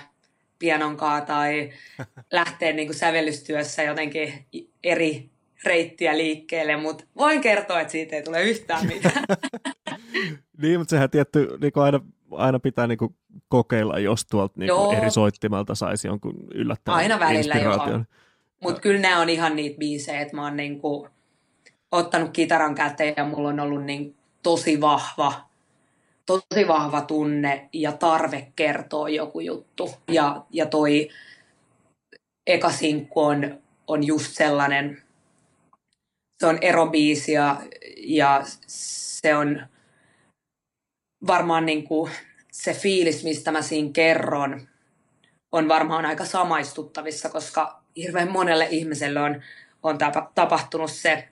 pianonkaa 0.60 1.22
tai 1.22 1.72
lähteä 2.32 2.74
niin 2.74 2.88
kuin 2.88 2.98
sävellystyössä 2.98 3.84
jotenkin 3.84 4.46
eri 4.84 5.30
reittiä 5.64 6.18
liikkeelle, 6.18 6.76
mutta 6.76 7.04
voin 7.16 7.42
kertoa, 7.42 7.82
että 7.82 7.92
siitä 7.92 8.16
ei 8.16 8.24
tule 8.24 8.44
yhtään 8.44 8.88
mitään. 8.88 9.24
Niin, 10.62 10.80
mutta 10.80 10.90
sehän 10.90 11.10
tietty 11.10 11.48
niin 11.62 11.72
aina, 11.76 12.00
aina 12.32 12.60
pitää 12.60 12.88
niin 12.88 12.98
kuin 12.98 13.16
kokeilla, 13.48 14.00
jos 14.00 14.26
tuolta 14.26 14.54
niin 14.58 14.68
Joo. 14.68 14.92
eri 14.92 15.12
soittimelta 15.12 15.76
saisi 15.76 16.08
jonkun 16.08 16.34
yllättävän 16.54 16.98
Aina 16.98 17.20
välillä 17.20 17.56
joo. 17.56 18.04
Mutta 18.64 18.82
kyllä 18.82 19.00
nämä 19.00 19.22
on 19.22 19.30
ihan 19.30 19.56
niitä 19.56 19.78
biisejä, 19.78 20.22
että 20.22 20.36
mä 20.36 20.44
oon 20.44 20.58
niinku 20.58 21.08
ottanut 21.92 22.32
kitaran 22.32 22.76
käteen 22.76 23.14
ja 23.18 23.26
mulla 23.26 23.50
on 23.50 23.60
ollut 23.60 23.84
niin 23.84 24.16
tosi 24.44 24.82
vahva, 24.82 25.34
tosi 26.26 26.68
vahva 26.68 27.02
tunne 27.02 27.70
ja 27.74 27.92
tarve 27.92 28.52
kertoa 28.56 29.10
joku 29.10 29.40
juttu. 29.40 29.92
Ja, 30.08 30.46
ja 30.50 30.66
toi 30.66 31.10
eka 32.48 32.72
sinkku 32.72 33.22
on, 33.22 33.62
on 33.88 34.08
just 34.08 34.32
sellainen, 34.34 35.04
se 36.40 36.48
on 36.48 36.58
erobiisi 36.62 37.32
ja, 37.32 37.62
ja 37.98 38.42
se 38.68 39.36
on 39.36 39.68
varmaan 41.28 41.66
niin 41.66 41.84
kuin 41.84 42.12
se 42.52 42.74
fiilis, 42.74 43.24
mistä 43.24 43.52
mä 43.52 43.62
siinä 43.62 43.90
kerron, 43.94 44.68
on 45.52 45.68
varmaan 45.68 46.06
aika 46.06 46.26
samaistuttavissa, 46.26 47.30
koska 47.30 47.82
hirveän 47.98 48.32
monelle 48.32 48.68
ihmiselle 48.70 49.22
on, 49.22 49.42
on 49.84 49.98
tapa, 49.98 50.32
tapahtunut 50.36 50.92
se, 50.92 51.31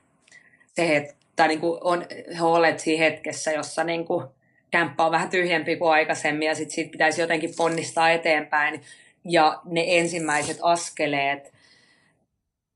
se 0.79 1.15
tai 1.35 1.47
niin 1.47 1.59
kuin 1.59 1.79
on, 1.83 2.05
he 2.37 2.43
olet 2.43 2.79
siinä 2.79 3.03
hetkessä, 3.03 3.51
jossa 3.51 3.83
niin 3.83 4.05
kuin 4.05 4.25
kämppä 4.71 5.05
on 5.05 5.11
vähän 5.11 5.29
tyhjempi 5.29 5.75
kuin 5.75 5.91
aikaisemmin 5.91 6.47
ja 6.47 6.55
sitten 6.55 6.75
siitä 6.75 6.91
pitäisi 6.91 7.21
jotenkin 7.21 7.53
ponnistaa 7.57 8.09
eteenpäin. 8.09 8.81
Ja 9.25 9.61
ne 9.65 9.83
ensimmäiset 9.87 10.57
askeleet 10.61 11.53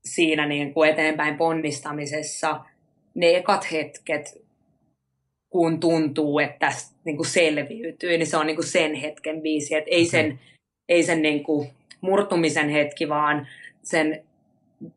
siinä 0.04 0.46
niin 0.46 0.74
kuin 0.74 0.90
eteenpäin 0.90 1.36
ponnistamisessa, 1.36 2.60
ne 3.14 3.36
ekat 3.36 3.72
hetket, 3.72 4.42
kun 5.50 5.80
tuntuu, 5.80 6.38
että 6.38 6.58
tästä 6.58 6.96
niin 7.04 7.16
kuin 7.16 7.26
selviytyy, 7.26 8.18
niin 8.18 8.26
se 8.26 8.36
on 8.36 8.46
niin 8.46 8.56
kuin 8.56 8.66
sen 8.66 8.94
hetken 8.94 9.42
biisi. 9.42 9.74
Et 9.74 9.84
ei 9.86 10.04
sen, 10.04 10.40
ei 10.88 11.02
sen 11.02 11.22
niin 11.22 11.42
kuin 11.42 11.68
murtumisen 12.00 12.68
hetki, 12.68 13.08
vaan 13.08 13.48
sen 13.82 14.24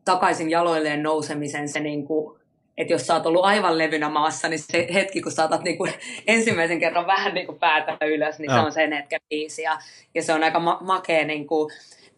takaisin 0.04 0.50
jaloilleen 0.50 1.02
nousemisen 1.02 1.68
se 1.68 1.80
niin 1.80 2.06
kuin 2.06 2.37
että 2.78 2.92
jos 2.92 3.06
sä 3.06 3.14
oot 3.14 3.26
ollut 3.26 3.44
aivan 3.44 3.78
levynä 3.78 4.08
maassa, 4.08 4.48
niin 4.48 4.58
se 4.58 4.88
hetki, 4.94 5.20
kun 5.20 5.32
saatat 5.32 5.62
niinku 5.64 5.88
ensimmäisen 6.26 6.80
kerran 6.80 7.06
vähän 7.06 7.34
niinku 7.34 7.52
päätä 7.52 7.96
ylös, 8.06 8.38
niin 8.38 8.50
ja. 8.50 8.56
se 8.56 8.60
on 8.60 8.72
sen 8.72 8.92
hetken 8.92 9.20
biisi. 9.30 9.62
Ja, 9.62 9.78
ja 10.14 10.22
se 10.22 10.32
on 10.32 10.42
aika 10.42 10.60
ma- 10.60 10.78
makea, 10.80 11.24
niinku, 11.24 11.70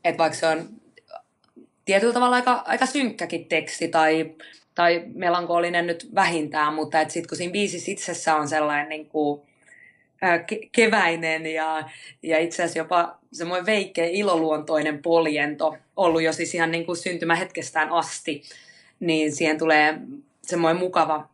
että 0.04 0.18
vaikka 0.18 0.38
se 0.38 0.46
on 0.46 0.68
tietyllä 1.84 2.12
tavalla 2.12 2.36
aika, 2.36 2.62
aika 2.66 2.86
synkkäkin 2.86 3.44
teksti 3.44 3.88
tai, 3.88 4.30
tai 4.74 5.04
melankolinen 5.14 5.86
nyt 5.86 6.08
vähintään, 6.14 6.74
mutta 6.74 6.98
sitten 7.08 7.28
kun 7.28 7.38
siinä 7.38 7.52
biisissä 7.52 7.90
itsessä 7.90 8.36
on 8.36 8.48
sellainen 8.48 8.88
niinku, 8.88 9.46
ke- 10.22 10.68
keväinen 10.72 11.46
ja, 11.46 11.90
ja 12.22 12.38
itse 12.38 12.62
asiassa 12.62 12.78
jopa 12.78 13.18
semmoinen 13.32 13.66
veikkeä 13.66 14.06
iloluontoinen 14.06 15.02
poljento 15.02 15.76
ollut 15.96 16.22
jo 16.22 16.32
siis 16.32 16.54
ihan 16.54 16.70
niin 16.70 16.86
kuin 16.86 16.96
syntymähetkestään 16.96 17.90
asti, 17.90 18.42
niin 19.00 19.32
siihen 19.32 19.58
tulee 19.58 19.98
semmoinen 20.42 20.80
mukava, 20.80 21.28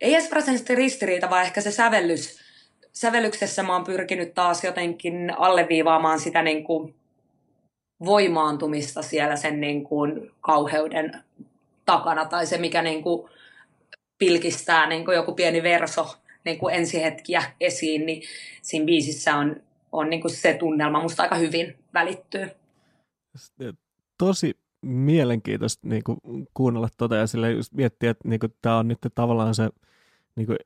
ei 0.00 0.14
edes 0.14 0.30
varsinaisesti 0.30 0.74
ristiriita, 0.74 1.30
vaan 1.30 1.42
ehkä 1.42 1.60
se 1.60 1.70
sävellys, 1.70 2.40
sävellyksessä 2.92 3.62
mä 3.62 3.72
oon 3.72 3.84
pyrkinyt 3.84 4.34
taas 4.34 4.64
jotenkin 4.64 5.38
alleviivaamaan 5.38 6.20
sitä 6.20 6.42
niin 6.42 6.64
kuin 6.64 6.94
voimaantumista 8.04 9.02
siellä 9.02 9.36
sen 9.36 9.60
niin 9.60 9.84
kuin 9.84 10.30
kauheuden 10.40 11.12
takana, 11.86 12.24
tai 12.24 12.46
se 12.46 12.58
mikä 12.58 12.82
niin 12.82 13.02
kuin 13.02 13.30
pilkistää 14.18 14.88
niin 14.88 15.04
kuin 15.04 15.14
joku 15.14 15.34
pieni 15.34 15.62
verso 15.62 16.16
niin 16.44 16.58
kuin 16.58 16.74
ensihetkiä 16.74 17.42
esiin, 17.60 18.06
niin 18.06 18.22
siinä 18.62 18.86
biisissä 18.86 19.36
on, 19.36 19.62
on 19.92 20.10
niin 20.10 20.20
kuin 20.20 20.34
se 20.34 20.54
tunnelma 20.54 21.02
musta 21.02 21.22
aika 21.22 21.34
hyvin 21.34 21.78
välittyy. 21.94 22.50
Tosi 24.18 24.56
mielenkiintoista 24.82 25.88
niin 25.88 26.04
kuin, 26.04 26.18
kuunnella 26.54 26.88
tuota 26.96 27.16
ja 27.16 27.26
sille 27.26 27.52
just 27.52 27.72
miettiä, 27.74 28.10
että 28.10 28.28
niin 28.28 28.40
kuin, 28.40 28.54
tämä 28.62 28.78
on 28.78 28.88
nyt 28.88 28.98
tavallaan 29.14 29.54
se 29.54 29.70
niin 30.36 30.46
kuin, 30.46 30.58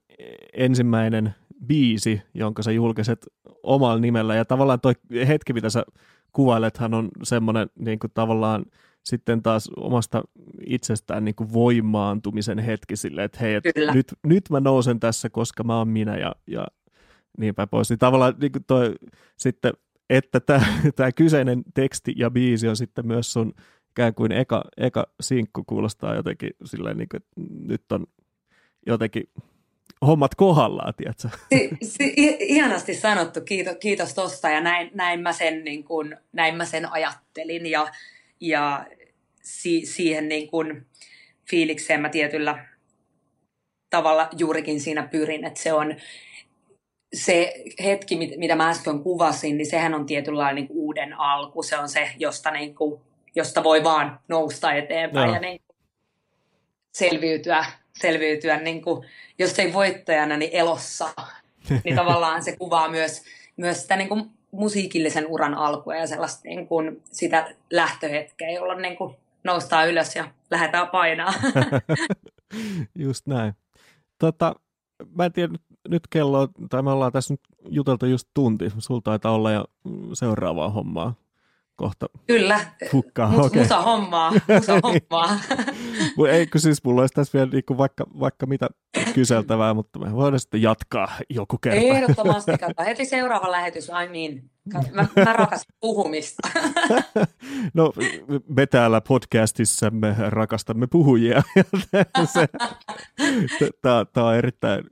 ensimmäinen 0.53 1.35
biisi, 1.67 2.23
jonka 2.35 2.63
sä 2.63 2.73
julkaiset 2.73 3.27
omalla 3.63 3.99
nimellä 3.99 4.35
ja 4.35 4.45
tavallaan 4.45 4.81
toi 4.81 4.93
hetki, 5.29 5.53
mitä 5.53 5.71
sä 5.71 5.85
kuvailethan 6.33 6.95
on 6.95 7.09
semmoinen 7.23 7.71
niin 7.79 7.99
kuin, 7.99 8.11
tavallaan 8.15 8.65
sitten 9.05 9.43
taas 9.43 9.71
omasta 9.77 10.23
itsestään 10.67 11.25
niin 11.25 11.35
kuin 11.35 11.53
voimaantumisen 11.53 12.59
hetki 12.59 12.97
silleen, 12.97 13.25
että 13.25 13.39
hei, 13.41 13.55
et 13.55 13.65
nyt, 13.95 14.15
nyt 14.27 14.51
mä 14.51 14.61
nousen 14.61 15.01
tässä, 15.01 15.31
koska 15.31 15.65
mä 15.65 15.79
oon 15.79 15.89
minä 15.89 16.17
ja, 16.17 16.35
ja 16.47 16.67
niin 17.39 17.55
päin 17.55 17.69
pois. 17.69 17.91
Niin 17.91 17.99
tavallaan 17.99 18.35
niin 18.41 18.53
kuin 18.53 18.65
toi, 18.67 18.95
sitten, 19.37 19.73
että 20.11 20.41
tämä 20.97 21.13
kyseinen 21.13 21.63
teksti 21.75 22.13
ja 22.17 22.31
biisi 22.31 22.69
on 22.69 22.77
sitten 22.77 23.07
myös 23.07 23.33
sun 23.33 23.55
ikään 23.95 24.15
kuin 24.15 24.33
eka, 24.33 24.65
eka 24.77 25.07
sinkku 25.21 25.65
kuulostaa 25.67 26.15
jotenkin 26.15 26.51
silleen, 26.65 26.97
niin 26.97 27.09
kuin, 27.09 27.23
että 27.23 27.41
nyt 27.67 27.93
on 27.93 28.07
jotenkin 28.87 29.25
hommat 30.07 30.35
kohdallaan, 30.35 30.95
tiedätkö? 30.97 31.29
Si, 31.49 31.71
si, 31.83 32.15
ihanasti 32.41 32.95
sanottu, 32.95 33.41
kiitos, 33.41 33.77
kiitos 33.81 34.15
tosta 34.15 34.49
ja 34.49 34.61
näin, 34.61 34.91
näin, 34.95 35.21
mä 35.21 35.33
sen, 35.33 35.65
niin 35.65 35.85
kuin, 35.85 36.17
näin 36.33 36.57
mä 36.57 36.65
sen 36.65 36.93
ajattelin 36.93 37.67
ja, 37.67 37.89
ja 38.41 38.87
si, 39.43 39.87
siihen 39.87 40.29
niin 40.29 40.51
kuin 40.51 40.87
fiilikseen 41.51 42.01
mä 42.01 42.09
tietyllä 42.09 42.67
tavalla 43.91 44.29
juurikin 44.39 44.81
siinä 44.81 45.03
pyrin, 45.03 45.45
että 45.45 45.61
se 45.61 45.73
on 45.73 45.97
se 47.15 47.55
hetki, 47.85 48.17
mitä 48.17 48.57
mä 48.57 48.69
äsken 48.69 49.03
kuvasin, 49.03 49.57
niin 49.57 49.71
sehän 49.71 49.95
on 49.95 50.07
tietynlainen 50.07 50.55
niin 50.55 50.69
uuden 50.71 51.21
alku. 51.21 51.63
Se 51.63 51.79
on 51.79 51.89
se, 51.89 52.11
josta, 52.19 52.51
niin 52.51 52.75
kuin, 52.75 53.01
josta 53.35 53.65
voi 53.65 53.85
vaan 53.85 54.21
nousta 54.29 54.73
eteenpäin 54.73 55.29
no. 55.29 55.35
ja 55.35 55.41
niin 55.41 55.61
selviytyä, 56.95 57.65
selviytyä 58.01 58.61
niin 58.61 58.83
kuin, 58.83 59.07
jos 59.39 59.59
ei 59.59 59.73
voittajana, 59.73 60.37
niin 60.37 60.51
elossa. 60.53 61.09
niin 61.85 61.97
tavallaan 62.01 62.45
se 62.45 62.57
kuvaa 62.57 62.89
myös, 62.89 63.23
myös 63.57 63.83
sitä 63.83 63.97
niin 63.97 64.09
kuin 64.09 64.31
musiikillisen 64.51 65.27
uran 65.27 65.55
alkua 65.55 65.97
ja 65.97 66.07
sellaista 66.07 66.41
niin 66.45 66.67
kuin 66.67 67.03
sitä 67.11 67.55
lähtöhetkeä, 67.71 68.51
jolloin 68.51 68.83
niin 68.83 68.97
kuin 68.97 69.17
noustaan 69.45 69.89
ylös 69.89 70.17
ja 70.17 70.31
lähdetään 70.51 70.89
painaa. 70.89 71.35
just 73.07 73.27
näin. 73.27 73.53
Tota, 74.19 74.55
mä 75.15 75.25
en 75.25 75.33
tiedä, 75.33 75.55
nyt 75.89 76.03
kello, 76.11 76.49
tai 76.71 76.83
me 76.83 76.91
ollaan 76.91 77.13
tässä 77.13 77.35
nyt 77.35 77.41
juteltu 77.69 78.07
just 78.07 78.29
tunti. 78.35 78.65
Sulla 78.79 79.01
taitaa 79.05 79.33
olla 79.33 79.53
jo 79.53 79.65
seuraavaa 80.13 80.71
hommaa 80.71 81.15
kohta 81.77 82.07
Kyllä, 82.27 82.61
hukkaa. 82.93 83.31
Mus, 83.31 83.47
okay. 83.47 83.63
musa 83.63 83.83
hommaa, 83.83 84.33
musa 84.33 84.81
hommaa. 84.85 85.39
Eikö 86.39 86.59
siis 86.59 86.85
mulla 86.85 87.01
olisi 87.01 87.15
tässä 87.15 87.39
vielä 87.39 87.51
niin 87.51 87.79
vaikka, 87.79 88.07
vaikka 88.21 88.47
mitä 88.47 88.69
kyseltävää, 89.15 89.75
mutta 89.75 89.99
me 89.99 90.13
voidaan 90.13 90.41
sitten 90.41 90.63
jatkaa 90.63 91.09
joku 91.31 91.59
kerta. 91.59 91.81
Ehdottomasti, 91.81 92.53
kato. 92.61 92.85
heti 92.85 93.05
seuraava 93.05 93.51
lähetys, 93.51 93.89
I 93.89 94.09
mean. 94.09 94.43
Mä, 94.93 95.07
mä 95.25 95.33
rakastan 95.33 95.77
puhumista. 95.81 96.49
no, 97.75 97.93
me 98.49 98.67
täällä 98.67 99.01
podcastissa 99.01 99.91
me 99.91 100.15
rakastamme 100.29 100.87
puhujia. 100.87 101.43
Tämä 104.13 104.27
on 104.27 104.37
erittäin 104.37 104.85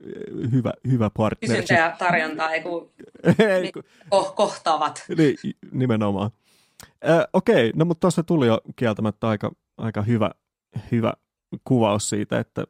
hyvä, 0.51 0.73
hyvä 0.91 1.09
partneri. 1.17 1.61
Kysyntä 1.61 1.83
ja 1.83 1.95
tarjonta 1.99 2.51
ei 2.51 2.61
kun, 2.61 2.91
ei, 3.39 3.71
kun... 3.71 3.83
kohtaavat. 4.35 5.05
Niin, 5.17 5.37
nimenomaan. 5.71 6.31
Äh, 7.09 7.25
okei, 7.33 7.71
no 7.75 7.85
mutta 7.85 8.01
tuossa 8.01 8.23
tuli 8.23 8.47
jo 8.47 8.61
kieltämättä 8.75 9.27
aika, 9.27 9.51
aika 9.77 10.01
hyvä, 10.01 10.31
hyvä 10.91 11.13
kuvaus 11.63 12.09
siitä, 12.09 12.39
että 12.39 12.63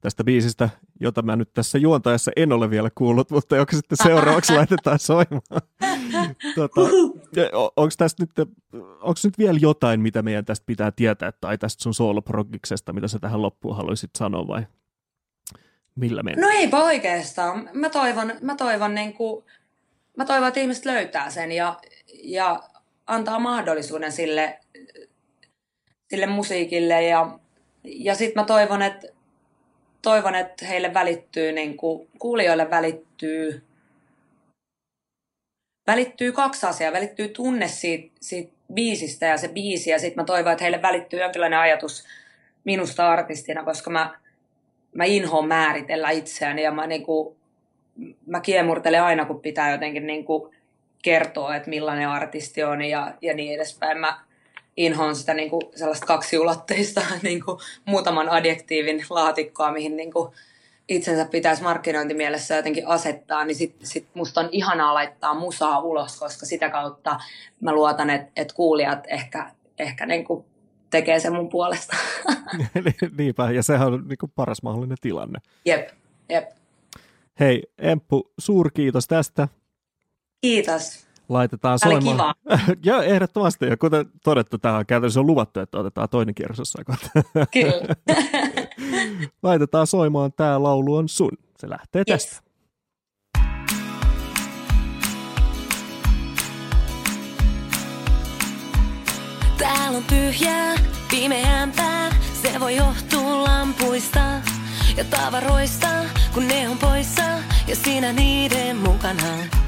tästä 0.00 0.24
biisistä, 0.24 0.70
jota 1.00 1.22
mä 1.22 1.36
nyt 1.36 1.52
tässä 1.52 1.78
juontajassa 1.78 2.30
en 2.36 2.52
ole 2.52 2.70
vielä 2.70 2.90
kuullut, 2.94 3.30
mutta 3.30 3.56
joka 3.56 3.76
sitten 3.76 3.98
seuraavaksi 4.02 4.52
laitetaan 4.56 4.98
soimaan. 4.98 5.62
tota, 6.56 6.80
onko 7.76 7.90
tästä 7.98 8.22
nyt, 8.22 8.48
onko 8.82 9.20
nyt 9.24 9.38
vielä 9.38 9.58
jotain, 9.62 10.00
mitä 10.00 10.22
meidän 10.22 10.44
tästä 10.44 10.66
pitää 10.66 10.90
tietää, 10.90 11.32
tai 11.32 11.58
tästä 11.58 11.82
sun 11.82 11.94
sooloprogiksesta, 11.94 12.92
mitä 12.92 13.08
sä 13.08 13.18
tähän 13.18 13.42
loppuun 13.42 13.76
haluaisit 13.76 14.10
sanoa, 14.18 14.48
vai 14.48 14.66
millä 15.94 16.22
mennään? 16.22 16.52
No 16.52 16.58
eipä 16.58 16.78
oikeastaan. 16.78 17.68
Mä 17.72 17.90
toivon, 17.90 18.32
mä 18.42 18.54
toivon, 18.54 18.94
niin 18.94 19.12
kuin, 19.12 19.44
mä 20.16 20.24
toivon 20.24 20.48
että 20.48 20.60
ihmiset 20.60 20.84
löytää 20.84 21.30
sen 21.30 21.52
ja, 21.52 21.80
ja 22.24 22.62
antaa 23.10 23.38
mahdollisuuden 23.38 24.12
sille, 24.12 24.58
sille 26.10 26.26
musiikille. 26.26 27.02
Ja, 27.02 27.38
ja 27.84 28.14
sitten 28.14 28.42
mä 28.42 28.46
toivon, 28.46 28.82
että 28.82 29.06
toivon, 30.02 30.34
että 30.34 30.66
heille 30.66 30.94
välittyy, 30.94 31.52
niin 31.52 31.76
kuin, 31.76 32.08
kuulijoille 32.18 32.70
välittyy, 32.70 33.62
välittyy 35.86 36.32
kaksi 36.32 36.66
asiaa. 36.66 36.92
Välittyy 36.92 37.28
tunne 37.28 37.68
siitä, 37.68 38.16
siitä 38.20 38.52
biisistä 38.74 39.26
ja 39.26 39.36
se 39.36 39.48
biisi. 39.48 39.90
Ja 39.90 39.98
sitten 39.98 40.22
mä 40.22 40.24
toivon, 40.24 40.52
että 40.52 40.64
heille 40.64 40.82
välittyy 40.82 41.20
jonkinlainen 41.20 41.58
ajatus 41.58 42.04
minusta 42.64 43.10
artistina, 43.10 43.64
koska 43.64 43.90
mä, 43.90 44.18
mä 44.94 45.04
inhoon 45.04 45.48
määritellä 45.48 46.10
itseäni. 46.10 46.62
Ja 46.62 46.72
mä, 46.72 46.86
niin 46.86 47.02
kuin, 47.02 47.36
mä 48.26 48.40
kiemurtelen 48.40 49.02
aina, 49.02 49.24
kun 49.24 49.40
pitää 49.40 49.70
jotenkin 49.70 50.06
niin 50.06 50.24
kuin, 50.24 50.59
kertoo, 51.02 51.52
että 51.52 51.70
millainen 51.70 52.08
artisti 52.08 52.62
on 52.62 52.82
ja, 52.82 53.14
ja 53.22 53.34
niin 53.34 53.54
edespäin. 53.54 53.98
Mä 53.98 54.20
inhoon 54.76 55.16
sitä 55.16 55.34
niin 55.34 55.50
kuin 55.50 55.62
sellaista 55.76 56.06
kaksiulotteista 56.06 57.00
niin 57.22 57.44
kuin 57.44 57.58
muutaman 57.84 58.28
adjektiivin 58.28 59.04
laatikkoa, 59.10 59.72
mihin 59.72 59.96
niin 59.96 60.12
kuin 60.12 60.32
itsensä 60.88 61.24
pitäisi 61.24 61.62
markkinointimielessä 61.62 62.56
jotenkin 62.56 62.86
asettaa, 62.86 63.44
niin 63.44 63.54
sit, 63.54 63.76
sit 63.82 64.06
musta 64.14 64.40
on 64.40 64.48
ihanaa 64.52 64.94
laittaa 64.94 65.34
musaa 65.34 65.80
ulos, 65.80 66.18
koska 66.18 66.46
sitä 66.46 66.70
kautta 66.70 67.20
mä 67.60 67.72
luotan, 67.72 68.10
että 68.10 68.32
et 68.36 68.52
kuulijat 68.52 69.04
ehkä, 69.08 69.50
ehkä 69.78 70.06
niin 70.06 70.24
kuin 70.24 70.44
tekee 70.90 71.20
sen 71.20 71.32
mun 71.32 71.48
puolesta. 71.48 71.96
Niinpä, 73.18 73.50
ja 73.50 73.62
sehän 73.62 73.92
on 73.92 74.08
niin 74.08 74.18
kuin 74.18 74.32
paras 74.34 74.62
mahdollinen 74.62 74.96
tilanne. 75.00 75.38
Jep, 75.64 75.88
jep. 76.28 76.50
Hei, 77.40 77.62
Emppu, 77.78 78.32
suurkiitos 78.38 79.06
tästä. 79.06 79.48
Kiitos. 80.40 81.06
Laitetaan 81.28 81.78
Tämä 81.78 81.92
soimaan. 81.92 82.34
Joo, 82.84 83.02
ehdottomasti. 83.02 83.66
Ja 83.66 83.76
kuten 83.76 84.06
todettu, 84.24 84.58
tämä 84.58 84.76
on 84.76 84.86
käytännössä 84.86 85.20
on 85.20 85.26
luvattu, 85.26 85.60
että 85.60 85.78
otetaan 85.78 86.08
toinen 86.08 86.34
kierros 86.34 86.58
jossain 86.58 86.84
Kyllä. 87.52 87.94
Laitetaan 89.42 89.86
soimaan. 89.86 90.32
Tämä 90.32 90.62
laulu 90.62 90.96
on 90.96 91.08
sun. 91.08 91.30
Se 91.58 91.70
lähtee 91.70 92.02
yes. 92.10 92.24
tästä. 92.24 92.50
Täällä 99.58 99.98
on 99.98 100.04
tyhjää, 100.04 100.74
pimeämpää, 101.10 102.10
se 102.42 102.60
voi 102.60 102.76
johtua 102.76 103.44
lampuista 103.44 104.40
ja 104.96 105.04
tavaroista, 105.10 105.88
kun 106.34 106.48
ne 106.48 106.68
on 106.68 106.78
poissa 106.78 107.22
ja 107.66 107.76
sinä 107.76 108.12
niiden 108.12 108.76
mukana. 108.76 109.60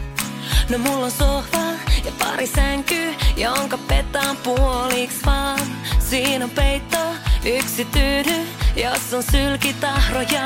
No 0.72 0.78
mulla 0.78 1.04
on 1.04 1.10
sohva 1.10 1.64
ja 2.04 2.12
pari 2.18 2.46
sänky, 2.46 3.14
jonka 3.36 3.78
petaan 3.78 4.36
puoliks 4.36 5.14
vaan. 5.26 5.58
Siinä 5.98 6.44
on 6.44 6.50
peitto, 6.50 6.98
yksi 7.44 7.84
tyydy 7.84 8.46
jos 8.76 9.14
on 9.14 9.22
sylkitahroja. 9.22 10.42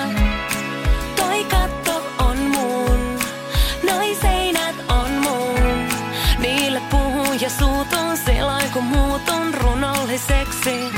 Toi 1.17 1.45
katto 1.45 2.03
on 2.19 2.39
mun, 2.39 3.19
noi 3.83 4.17
seinät 4.21 4.77
on 4.89 5.11
mun. 5.11 5.89
Niille 6.39 6.83
puhun 6.91 7.41
ja 7.41 7.51
suutun 7.51 8.17
silloin 8.25 8.71
kun 8.73 8.85
muut 8.85 9.29
on 9.29 9.55
runolliseksi. 9.55 10.96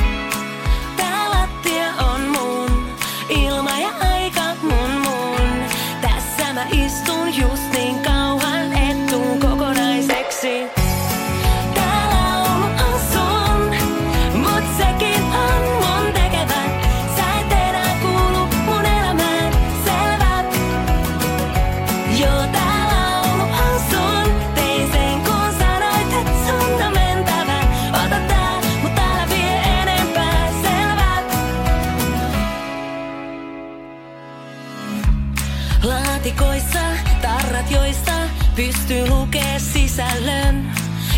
Sisällön. 39.99 40.72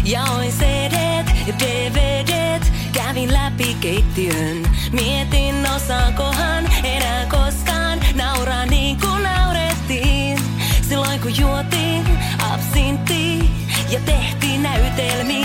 Jaoin 0.04 0.52
CD 0.52 0.96
DVD, 1.58 2.60
kävin 2.92 3.32
läpi 3.32 3.76
keittiön. 3.80 4.56
Mietin 4.92 5.66
osaakohan 5.76 6.64
enää 6.84 7.26
koskaan 7.26 8.00
nauraa 8.14 8.66
niin 8.66 9.00
kuin 9.00 9.22
naurettiin. 9.22 10.38
Silloin 10.88 11.20
kun 11.20 11.38
juotiin 11.38 12.04
absintti 12.52 13.50
ja 13.90 14.00
tehtiin 14.06 14.62
näytelmiä 14.62 15.39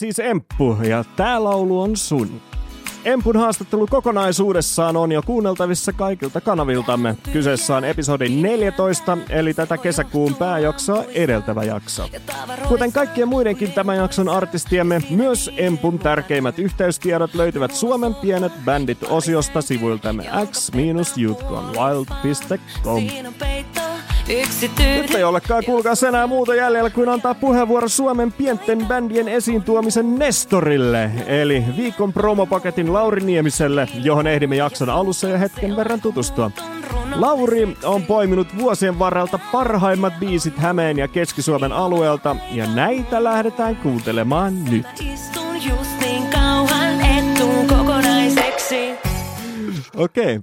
siis 0.00 0.18
Emppu, 0.18 0.76
ja 0.88 1.04
tää 1.16 1.44
laulu 1.44 1.80
on 1.80 1.96
sun. 1.96 2.40
Empun 3.04 3.36
haastattelu 3.36 3.86
kokonaisuudessaan 3.86 4.96
on 4.96 5.12
jo 5.12 5.22
kuunneltavissa 5.22 5.92
kaikilta 5.92 6.40
kanaviltamme. 6.40 7.16
Kyseessä 7.32 7.76
on 7.76 7.84
episodi 7.84 8.28
14, 8.28 9.18
eli 9.28 9.54
tätä 9.54 9.78
kesäkuun 9.78 10.34
pääjaksoa 10.34 11.04
edeltävä 11.04 11.64
jakso. 11.64 12.08
Kuten 12.68 12.92
kaikkien 12.92 13.28
muidenkin 13.28 13.72
tämän 13.72 13.96
jakson 13.96 14.28
artistiemme, 14.28 15.02
myös 15.10 15.50
Empun 15.56 15.98
tärkeimmät 15.98 16.58
yhteystiedot 16.58 17.34
löytyvät 17.34 17.74
Suomen 17.74 18.14
pienet 18.14 18.52
bändit 18.64 19.02
osiosta 19.02 19.62
sivuiltamme 19.62 20.24
x-youthgonewild.com. 20.50 23.02
Siinä 24.30 24.42
on 24.42 24.74
peitto, 24.76 24.82
yksi 24.82 25.02
Nyt 25.02 25.14
ei 25.14 25.24
olekaan 25.24 25.64
kuulkaa 25.64 25.92
enää 26.08 26.26
muuta 26.26 26.54
jäljellä 26.54 26.90
kuin 26.90 27.08
antaa 27.08 27.34
puheenvuoro 27.34 27.88
Suomen 27.88 28.32
pienten 28.32 28.86
bändien 28.86 29.28
esiin 29.28 29.62
tuomisen 29.62 30.14
Nestorille, 30.14 31.10
eli 31.26 31.64
viikon 31.76 32.12
promopaketin 32.12 32.92
Lauri 32.92 33.20
Niemiselle, 33.20 33.88
johon 34.02 34.26
ehdimme 34.26 34.56
jakson 34.56 34.90
alussa 34.90 35.28
jo 35.28 35.38
hetken 35.38 35.76
verran 35.76 36.00
tutustua. 36.00 36.50
Lauri 37.14 37.76
on 37.84 38.02
poiminut 38.02 38.58
vuosien 38.58 38.98
varrelta 38.98 39.38
parhaimmat 39.52 40.12
biisit 40.20 40.58
Hämeen 40.58 40.98
ja 40.98 41.08
Keski-Suomen 41.08 41.72
alueelta, 41.72 42.36
ja 42.52 42.66
näitä 42.74 43.24
lähdetään 43.24 43.76
kuuntelemaan 43.76 44.64
nyt. 44.64 44.86
Istun 45.14 45.56
just 45.68 46.00
niin 46.00 46.26
kauan, 46.26 47.00
et 47.00 47.38
kokonaiseksi. 47.68 49.09
Okei, 49.96 50.40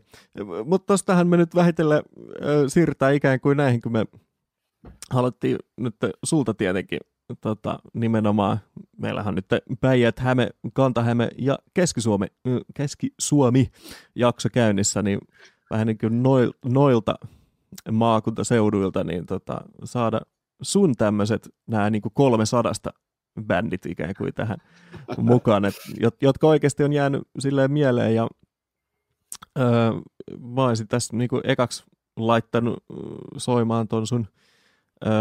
mutta 0.65 0.85
tostahan 0.85 1.27
me 1.27 1.37
nyt 1.37 1.55
vähitellen 1.55 2.03
siirrytään 2.67 3.15
ikään 3.15 3.39
kuin 3.39 3.57
näihin, 3.57 3.81
kun 3.81 3.91
me 3.91 4.05
haluttiin 5.11 5.57
nyt 5.77 5.95
sulta 6.23 6.53
tietenkin 6.53 6.99
tota, 7.41 7.79
nimenomaan, 7.93 8.59
meillähän 8.97 9.35
nyt 9.35 9.45
Päijät, 9.81 10.19
Häme, 10.19 10.49
Kanta-Häme 10.73 11.29
ja 11.37 11.59
Keski-Suomi, 11.73 12.25
Keski-Suomi 12.73 13.71
jakso 14.15 14.49
käynnissä, 14.53 15.01
niin 15.01 15.19
vähän 15.69 15.87
niin 15.87 15.97
kuin 15.97 16.23
noil, 16.23 16.51
noilta 16.65 17.15
maakuntaseuduilta, 17.91 19.03
niin 19.03 19.25
tota, 19.25 19.61
saada 19.83 20.21
sun 20.61 20.95
tämmöiset 20.95 21.49
nämä 21.67 21.89
niin 21.89 22.01
kolme 22.13 22.45
sadasta 22.45 22.93
bändit 23.41 23.85
ikään 23.85 24.13
kuin 24.17 24.33
tähän 24.33 24.57
mukaan, 25.17 25.65
et, 25.65 25.75
jot- 26.05 26.17
jotka 26.21 26.47
oikeasti 26.47 26.83
on 26.83 26.93
jäänyt 26.93 27.21
silleen 27.39 27.71
mieleen 27.71 28.15
ja 28.15 28.27
öö, 29.59 29.91
mä 30.39 30.63
olisin 30.65 30.87
tässä 30.87 31.17
niinku 31.17 31.41
ekaksi 31.43 31.83
laittanut 32.17 32.83
soimaan 33.37 33.87
ton 33.87 34.07
sun, 34.07 34.27
öö, 35.05 35.11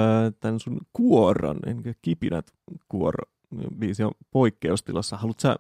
tän 0.41 0.61
sun 0.61 0.81
kuoron, 0.93 1.59
niin 1.67 1.97
kipinät 2.03 2.47
kuoro 2.89 3.25
biisi 3.79 4.03
on 4.03 4.12
poikkeustilassa. 4.31 5.17
Haluatko 5.17 5.41
sä 5.41 5.57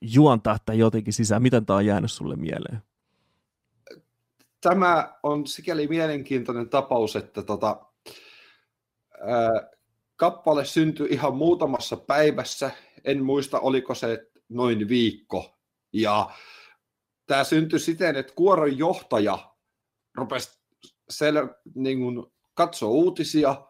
juontaa 0.00 0.58
tämän 0.64 0.78
jotenkin 0.78 1.12
sisään? 1.12 1.42
Miten 1.42 1.66
tämä 1.66 1.76
on 1.76 1.86
jäänyt 1.86 2.12
sulle 2.12 2.36
mieleen? 2.36 2.82
Tämä 4.60 5.14
on 5.22 5.46
sikäli 5.46 5.88
mielenkiintoinen 5.88 6.68
tapaus, 6.68 7.16
että 7.16 7.42
tota, 7.42 7.86
ää, 9.20 9.70
kappale 10.16 10.64
syntyi 10.64 11.08
ihan 11.10 11.36
muutamassa 11.36 11.96
päivässä. 11.96 12.70
En 13.04 13.24
muista, 13.24 13.60
oliko 13.60 13.94
se 13.94 14.30
noin 14.48 14.88
viikko. 14.88 15.58
Ja 15.92 16.30
tämä 17.28 17.44
syntyi 17.44 17.78
siten, 17.78 18.16
että 18.16 18.32
kuoron 18.36 18.78
johtaja 18.78 19.54
rupesi 20.14 20.58
sel- 21.12 21.54
niin 21.74 21.98
kuin 21.98 22.26
katsoa 22.54 22.88
uutisia, 22.88 23.66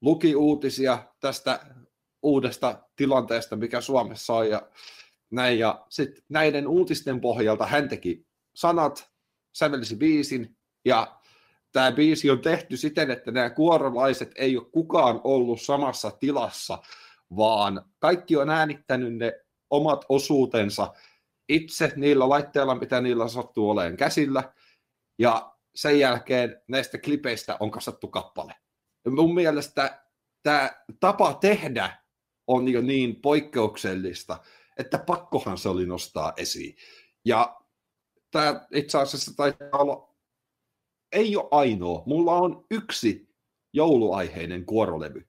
luki 0.00 0.36
uutisia 0.36 0.98
tästä 1.20 1.66
uudesta 2.22 2.82
tilanteesta, 2.96 3.56
mikä 3.56 3.80
Suomessa 3.80 4.34
on 4.34 4.50
ja 4.50 4.70
näin. 5.30 5.58
Ja 5.58 5.86
sitten 5.88 6.22
näiden 6.28 6.68
uutisten 6.68 7.20
pohjalta 7.20 7.66
hän 7.66 7.88
teki 7.88 8.26
sanat, 8.54 9.10
sävelsi 9.52 9.96
biisin 9.96 10.56
ja 10.84 11.20
tämä 11.72 11.92
biisi 11.92 12.30
on 12.30 12.40
tehty 12.40 12.76
siten, 12.76 13.10
että 13.10 13.30
nämä 13.30 13.50
kuorolaiset 13.50 14.32
ei 14.36 14.56
ole 14.56 14.66
kukaan 14.72 15.20
ollut 15.24 15.60
samassa 15.60 16.10
tilassa, 16.10 16.78
vaan 17.36 17.82
kaikki 17.98 18.36
on 18.36 18.50
äänittänyt 18.50 19.16
ne 19.16 19.32
omat 19.70 20.04
osuutensa 20.08 20.92
itse 21.48 21.92
niillä 21.96 22.28
laitteilla, 22.28 22.74
mitä 22.74 23.00
niillä 23.00 23.28
sattuu 23.28 23.70
olemaan 23.70 23.96
käsillä, 23.96 24.52
ja 25.18 25.56
sen 25.74 25.98
jälkeen 25.98 26.62
näistä 26.68 26.98
klipeistä 26.98 27.56
on 27.60 27.70
kasattu 27.70 28.08
kappale. 28.08 28.54
Ja 29.04 29.10
mun 29.10 29.34
mielestä 29.34 30.02
tämä 30.42 30.70
tapa 31.00 31.34
tehdä 31.34 32.02
on 32.46 32.68
jo 32.68 32.80
niin 32.80 33.20
poikkeuksellista, 33.20 34.38
että 34.76 34.98
pakkohan 34.98 35.58
se 35.58 35.68
oli 35.68 35.86
nostaa 35.86 36.32
esiin. 36.36 36.76
Ja 37.24 37.60
tämä 38.30 38.66
itse 38.74 38.98
asiassa 38.98 39.36
taitaa 39.36 39.68
olla, 39.72 40.14
ei 41.12 41.36
ole 41.36 41.48
ainoa. 41.50 42.02
Mulla 42.06 42.34
on 42.34 42.66
yksi 42.70 43.28
jouluaiheinen 43.72 44.66
kuorolevy, 44.66 45.28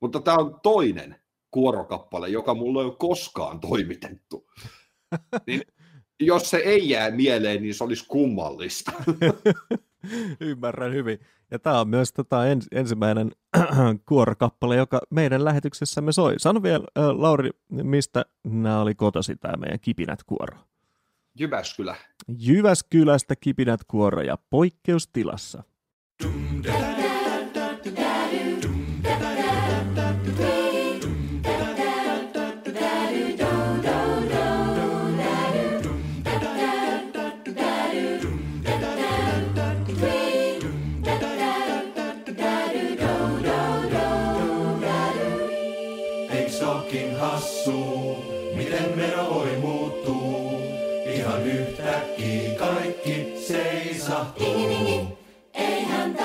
mutta 0.00 0.20
tämä 0.20 0.36
on 0.36 0.60
toinen 0.62 1.22
kuorokappale, 1.50 2.28
joka 2.28 2.54
mulla 2.54 2.80
ei 2.80 2.86
ole 2.86 2.96
koskaan 2.98 3.60
toimitettu. 3.60 4.50
Niin, 5.46 5.62
jos 6.20 6.50
se 6.50 6.56
ei 6.56 6.88
jää 6.88 7.10
mieleen, 7.10 7.62
niin 7.62 7.74
se 7.74 7.84
olisi 7.84 8.04
kummallista. 8.08 8.92
Ymmärrän 10.40 10.92
hyvin. 10.92 11.18
Ja 11.50 11.58
tämä 11.58 11.80
on 11.80 11.88
myös 11.88 12.12
tota 12.12 12.46
ens, 12.46 12.66
ensimmäinen 12.72 13.30
kuorokappale, 14.08 14.76
joka 14.76 15.00
meidän 15.10 15.44
lähetyksessämme 15.44 16.12
soi. 16.12 16.34
Sano 16.38 16.62
vielä, 16.62 16.84
äh, 16.98 17.04
Lauri, 17.04 17.50
mistä 17.68 18.24
nämä 18.44 18.80
oli 18.80 18.94
kotosi, 18.94 19.36
tämä 19.36 19.56
meidän 19.56 19.80
kipinät 19.80 20.24
kuoro? 20.24 20.58
Jyväskylä. 21.38 21.96
Jyväskylästä 22.38 23.36
kipinät 23.36 23.84
kuoro 23.84 24.22
ja 24.22 24.38
poikkeustilassa. 24.50 25.62
Eiks 26.24 26.91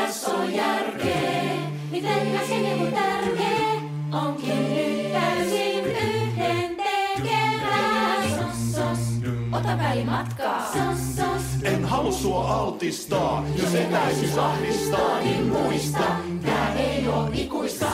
tässä 0.07 0.31
oo 0.31 0.43
järkeä, 0.43 1.43
miten 1.91 2.27
mä 2.27 2.39
sinne 2.47 2.91
tärkeä 2.91 3.81
onkin 4.11 4.75
nyt 4.75 5.11
täysin 5.13 5.85
yhden 5.85 6.75
tekevää. 6.75 8.29
Sos, 8.29 8.71
sos, 8.75 8.99
ota 9.51 9.77
välimatkaa. 9.77 10.71
Sos, 10.73 11.15
sos, 11.15 11.63
En 11.63 11.85
halua 11.85 12.11
sua 12.11 12.53
altistaa, 12.53 13.45
jos 13.57 13.75
etäisyys 13.75 14.37
ahdistaa, 14.37 15.19
niin 15.19 15.47
muista. 15.47 16.03
tää 16.45 16.73
ei 16.73 17.07
oo 17.07 17.29
ikuista. 17.33 17.86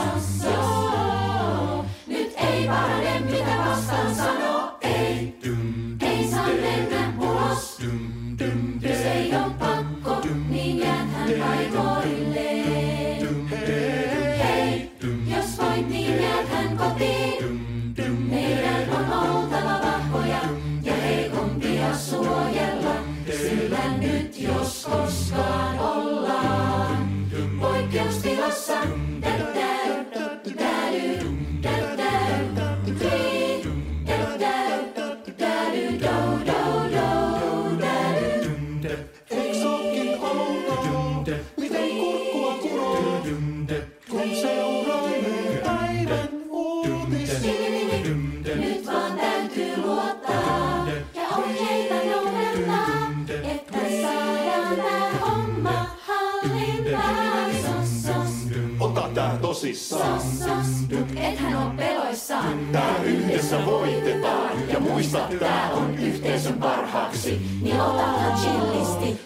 Voitetaan 64.94 65.32
ja 65.32 65.38
muista 65.38 65.46
tää 65.46 65.70
on 65.72 65.98
yhteisön 65.98 66.54
parhaaksi. 66.54 67.40
Niin 67.62 67.80
otahan 67.80 68.40
chillisti, 68.40 69.23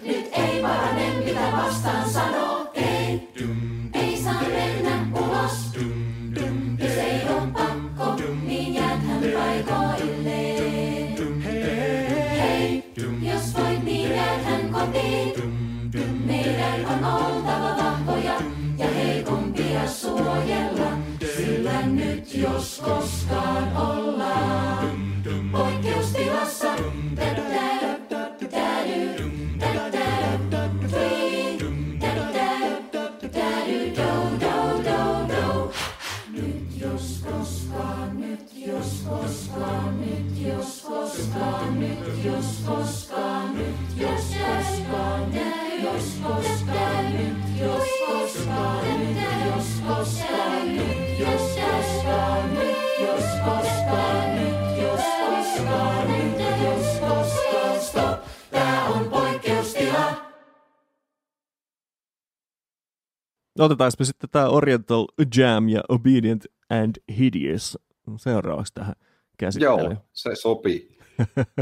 Otetaanpa 63.68 64.04
sitten 64.04 64.30
tämä 64.30 64.48
Oriental 64.48 65.06
Jam 65.36 65.68
ja 65.68 65.80
Obedient 65.88 66.44
and 66.70 66.96
Hideous 67.18 67.78
seuraavaksi 68.16 68.74
tähän 68.74 68.94
käsittelyyn. 69.38 69.90
Joo, 69.90 70.08
se 70.12 70.34
sopii. 70.34 70.98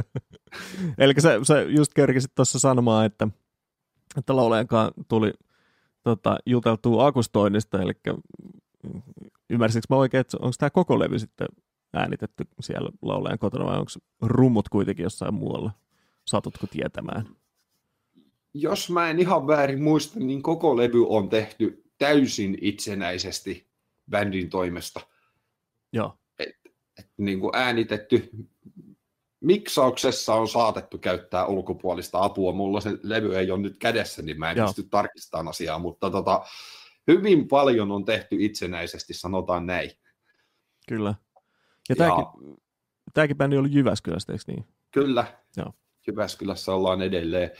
Eli 0.99 1.15
sä, 1.19 1.39
sä 1.43 1.62
just 1.62 1.95
kerkisit 1.95 2.35
tuossa 2.35 2.59
sanomaan, 2.59 3.07
että, 3.07 3.28
että 4.19 4.37
laulajankaan 4.37 4.93
tuli 5.09 5.33
tota, 6.03 6.39
juteltua 6.47 7.07
akustoinnista, 7.07 7.83
eli 7.83 7.93
ymmärsinkö 9.51 9.87
mä 9.91 9.97
oikein, 9.97 10.20
että 10.20 10.37
onko 10.41 10.55
tämä 10.59 10.70
koko 10.70 10.99
levy 10.99 11.19
sitten 11.19 11.49
äänitetty 11.95 12.45
siellä 12.61 12.91
laulajan 13.03 13.39
kotona 13.39 13.65
vai 13.65 13.78
onko 13.78 13.91
rummut 14.23 14.69
kuitenkin 14.69 15.03
jossain 15.03 15.35
muualla? 15.35 15.70
Satutko 16.27 16.66
tietämään? 16.66 17.28
Jos 18.55 18.91
mä 18.91 19.11
en 19.11 19.19
ihan 19.19 19.47
väärin 19.47 19.83
muista, 19.83 20.20
niin 20.20 20.43
koko 20.43 20.77
levy 20.77 21.07
on 21.09 21.28
tehty 21.28 21.86
täysin 21.98 22.59
itsenäisesti 22.60 23.66
bändin 24.10 24.51
toimesta. 24.51 25.01
Joo. 25.93 26.18
Et 26.39 26.56
niin 27.16 27.40
kuin 27.40 27.51
äänitetty. 27.56 28.31
Miksauksessa 29.40 30.35
on 30.35 30.48
saatettu 30.48 30.98
käyttää 30.98 31.47
ulkopuolista 31.47 32.24
apua. 32.24 32.52
Mulla 32.52 32.81
se 32.81 32.90
levy 33.02 33.36
ei 33.39 33.51
ole 33.51 33.60
nyt 33.60 33.77
kädessä, 33.78 34.23
niin 34.23 34.39
mä 34.39 34.51
en 34.51 34.56
Joo. 34.56 34.66
pysty 34.66 34.82
tarkistamaan 34.82 35.48
asiaa, 35.48 35.78
mutta 35.78 36.10
tota, 36.10 36.44
hyvin 37.06 37.48
paljon 37.48 37.93
on 37.93 38.05
tehty 38.05 38.36
itsenäisesti, 38.39 39.14
sanotaan 39.14 39.66
näin. 39.66 39.90
Kyllä. 40.89 41.14
Ja 41.89 41.94
Ja- 41.98 42.32
tämäkin 43.14 43.36
bändi 43.36 43.56
oli 43.56 43.68
Jyväskylästä, 43.73 44.32
eikö 44.32 44.44
niin? 44.47 44.64
Kyllä. 44.90 45.39
Joo. 45.56 45.73
Jyväskylässä 46.06 46.74
ollaan 46.74 47.02
edelleen. 47.02 47.51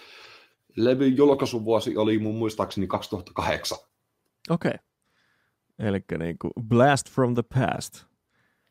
Levyn 0.77 1.17
julkaisuvuosi 1.17 1.97
oli 1.97 2.19
mun 2.19 2.35
muistaakseni 2.35 2.87
2008. 2.87 3.79
Okei. 4.51 4.69
Okay. 4.69 4.79
Eli 5.89 6.01
niin 6.19 6.37
Blast 6.69 7.11
from 7.11 7.35
the 7.35 7.43
Past. 7.55 8.05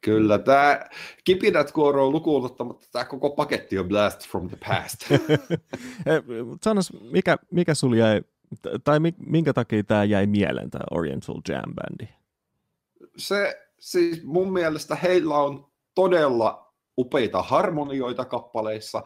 Kyllä, 0.01 0.39
tämä 0.39 0.79
kipinät 1.23 1.71
kuoroon 1.71 2.11
lukuun 2.11 2.45
ottamatta, 2.45 2.87
tämä 2.91 3.05
koko 3.05 3.29
paketti 3.29 3.79
on 3.79 3.87
Blast 3.87 4.29
from 4.29 4.49
the 4.49 4.57
Past. 4.67 5.01
Sanas, 6.63 6.93
mikä, 7.11 7.37
mikä 7.51 7.73
sulla 7.73 7.95
jäi, 7.95 8.21
tai 8.83 8.99
mi- 8.99 9.15
minkä 9.25 9.53
takia 9.53 9.83
tämä 9.83 10.03
jäi 10.03 10.27
mieleen, 10.27 10.69
tämä 10.69 10.83
Oriental 10.91 11.35
Jam 11.49 11.73
Bandi? 11.73 12.13
Se, 13.17 13.67
siis 13.79 14.23
mun 14.23 14.53
mielestä 14.53 14.95
heillä 14.95 15.35
on 15.37 15.67
todella 15.95 16.73
upeita 16.97 17.41
harmonioita 17.41 18.25
kappaleissa, 18.25 19.03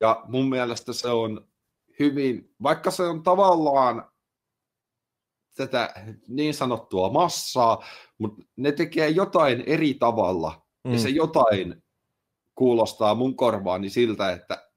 ja 0.00 0.24
mun 0.28 0.48
mielestä 0.48 0.92
se 0.92 1.08
on 1.08 1.46
hyvin, 1.98 2.54
vaikka 2.62 2.90
se 2.90 3.02
on 3.02 3.22
tavallaan 3.22 4.10
tätä 5.56 5.94
niin 6.28 6.54
sanottua 6.54 7.10
massaa, 7.10 7.84
mutta 8.18 8.42
ne 8.56 8.72
tekee 8.72 9.08
jotain 9.08 9.60
eri 9.66 9.94
tavalla, 9.94 10.62
mm. 10.84 10.92
ja 10.92 10.98
se 10.98 11.08
jotain 11.08 11.82
kuulostaa 12.54 13.14
mun 13.14 13.36
korvaani 13.36 13.90
siltä, 13.90 14.32
että, 14.32 14.68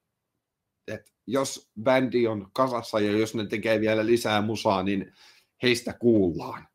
että 0.88 1.11
jos 1.27 1.72
bändi 1.84 2.27
on 2.27 2.47
kasassa 2.53 2.99
ja 2.99 3.11
jos 3.11 3.35
ne 3.35 3.45
tekee 3.47 3.80
vielä 3.80 4.06
lisää 4.06 4.41
musaa, 4.41 4.84
niin 4.84 5.14
heistä 5.64 5.93
kuullaan. 5.93 6.68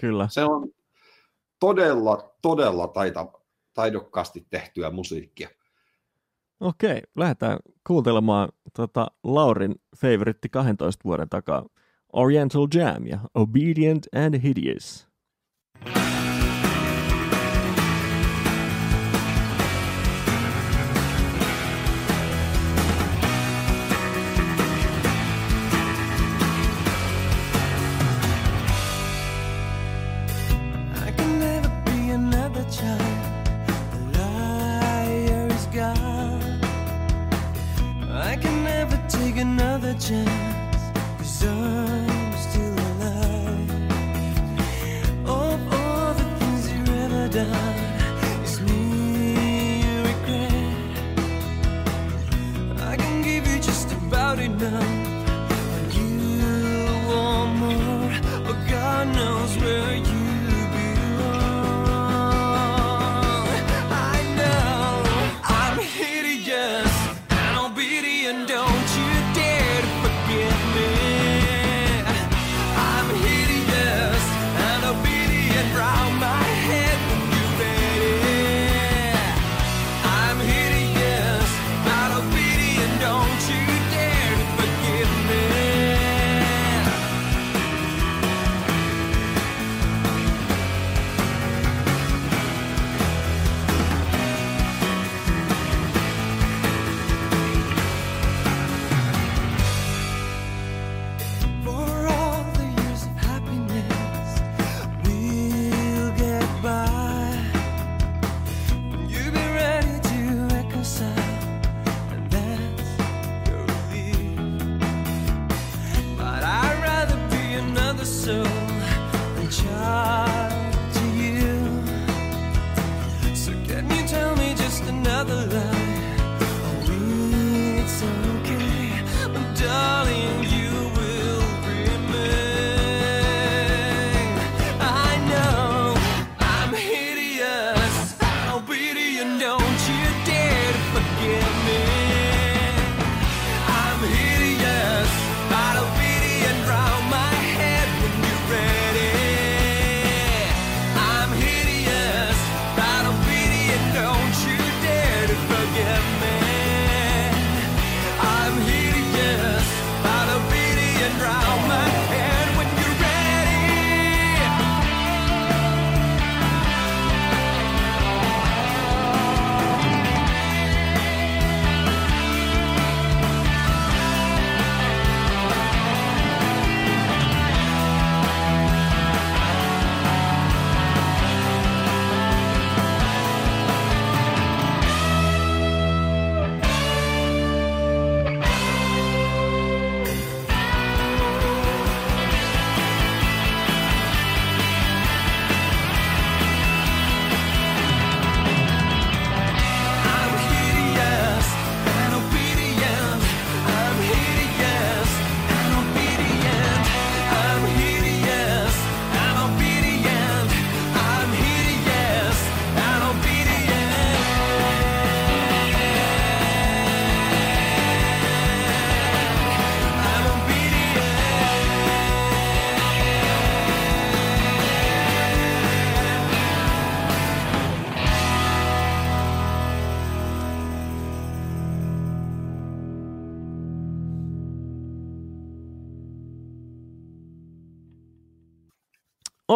Kyllä. 0.00 0.28
Se 0.30 0.44
on 0.44 0.68
todella, 1.60 2.34
todella 2.42 2.88
taita, 2.88 3.32
taidokkaasti 3.74 4.46
tehtyä 4.50 4.90
musiikkia. 4.90 5.48
Okei, 6.60 7.02
lähdetään 7.16 7.58
kuuntelemaan 7.86 8.48
tota 8.76 9.06
Laurin 9.24 9.74
favoritti 9.96 10.48
12 10.48 11.04
vuoden 11.04 11.28
takaa 11.28 11.66
Oriental 12.12 12.66
Jam 12.70 13.06
ja 13.06 13.28
Obedient 13.34 14.06
and 14.14 14.36
Hideous. 14.36 15.06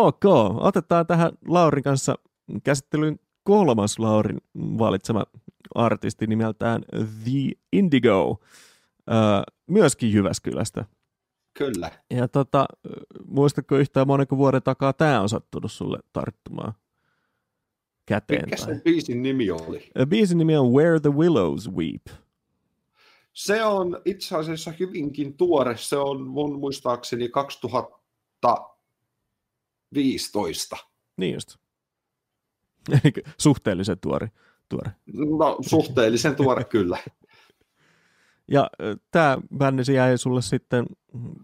Ok, 0.07 0.25
otetaan 0.61 1.07
tähän 1.07 1.33
Laurin 1.49 1.85
kanssa 1.85 2.15
käsittelyyn 2.65 3.19
kolmas 3.45 3.99
Laurin 3.99 4.41
valitsema 4.55 5.25
artisti 5.75 6.27
nimeltään 6.27 6.83
The 7.25 7.51
Indigo, 7.73 8.41
öö, 9.11 9.17
myöskin 9.67 10.13
Jyväskylästä. 10.13 10.85
Kyllä. 11.59 11.91
Ja 12.11 12.29
tota, 12.29 12.67
muistatko 13.29 13.77
yhtään 13.77 14.07
monenko 14.07 14.37
vuoden 14.37 14.63
takaa 14.63 14.93
tämä 14.93 15.21
on 15.21 15.29
sattunut 15.29 15.73
sulle 15.73 15.99
tarttumaan 16.13 16.73
käteen? 18.07 18.45
Mikä 18.45 18.57
tai- 18.57 18.67
sen 18.67 18.83
biisin 18.83 19.23
nimi 19.23 19.51
oli? 19.51 19.91
Ö, 20.01 20.07
Biisin 20.07 20.39
nimi 20.39 20.57
on 20.57 20.73
Where 20.73 21.01
the 21.01 21.11
Willows 21.11 21.71
Weep. 21.71 22.07
Se 23.33 23.65
on 23.65 24.01
itse 24.05 24.37
asiassa 24.37 24.73
hyvinkin 24.81 25.37
tuore. 25.37 25.77
Se 25.77 25.97
on 25.97 26.27
mun 26.27 26.59
muistaakseni 26.59 27.29
2015. 29.95 30.77
Niin 31.17 31.35
just. 31.35 31.57
Eli 33.05 33.13
suhteellisen 33.39 33.99
tuori, 33.99 34.29
tuore. 34.69 34.91
No, 35.39 35.57
suhteellisen 35.61 36.37
tuore 36.37 36.65
kyllä. 36.75 36.99
Ja 38.49 38.71
tämä 39.11 39.39
bändi 39.59 39.95
jäi 39.95 40.19
sulle 40.19 40.43
sitten 40.43 40.87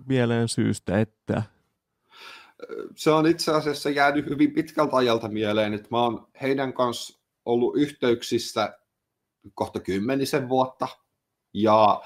mieleen 0.06 0.48
syystä, 0.48 1.00
että 1.00 1.42
Se 2.96 3.10
on 3.10 3.26
itse 3.26 3.52
asiassa 3.52 3.90
jäänyt 3.90 4.26
hyvin 4.30 4.52
pitkältä 4.52 4.96
ajalta 4.96 5.28
mieleen, 5.28 5.74
että 5.74 5.88
mä 5.90 6.02
oon 6.02 6.26
heidän 6.42 6.72
kanssa 6.72 7.20
ollut 7.44 7.76
yhteyksissä 7.76 8.78
kohta 9.54 9.80
kymmenisen 9.80 10.48
vuotta. 10.48 10.88
Ja 11.54 12.02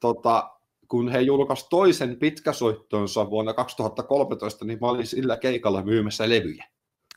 tota, 0.00 0.59
kun 0.90 1.08
he 1.08 1.20
julkaisivat 1.20 1.70
toisen 1.70 2.16
pitkäsoittonsa 2.16 3.30
vuonna 3.30 3.54
2013, 3.54 4.64
niin 4.64 4.78
mä 4.80 4.86
olin 4.86 5.06
sillä 5.06 5.36
keikalla 5.36 5.82
myymässä 5.82 6.28
levyjä. 6.28 6.64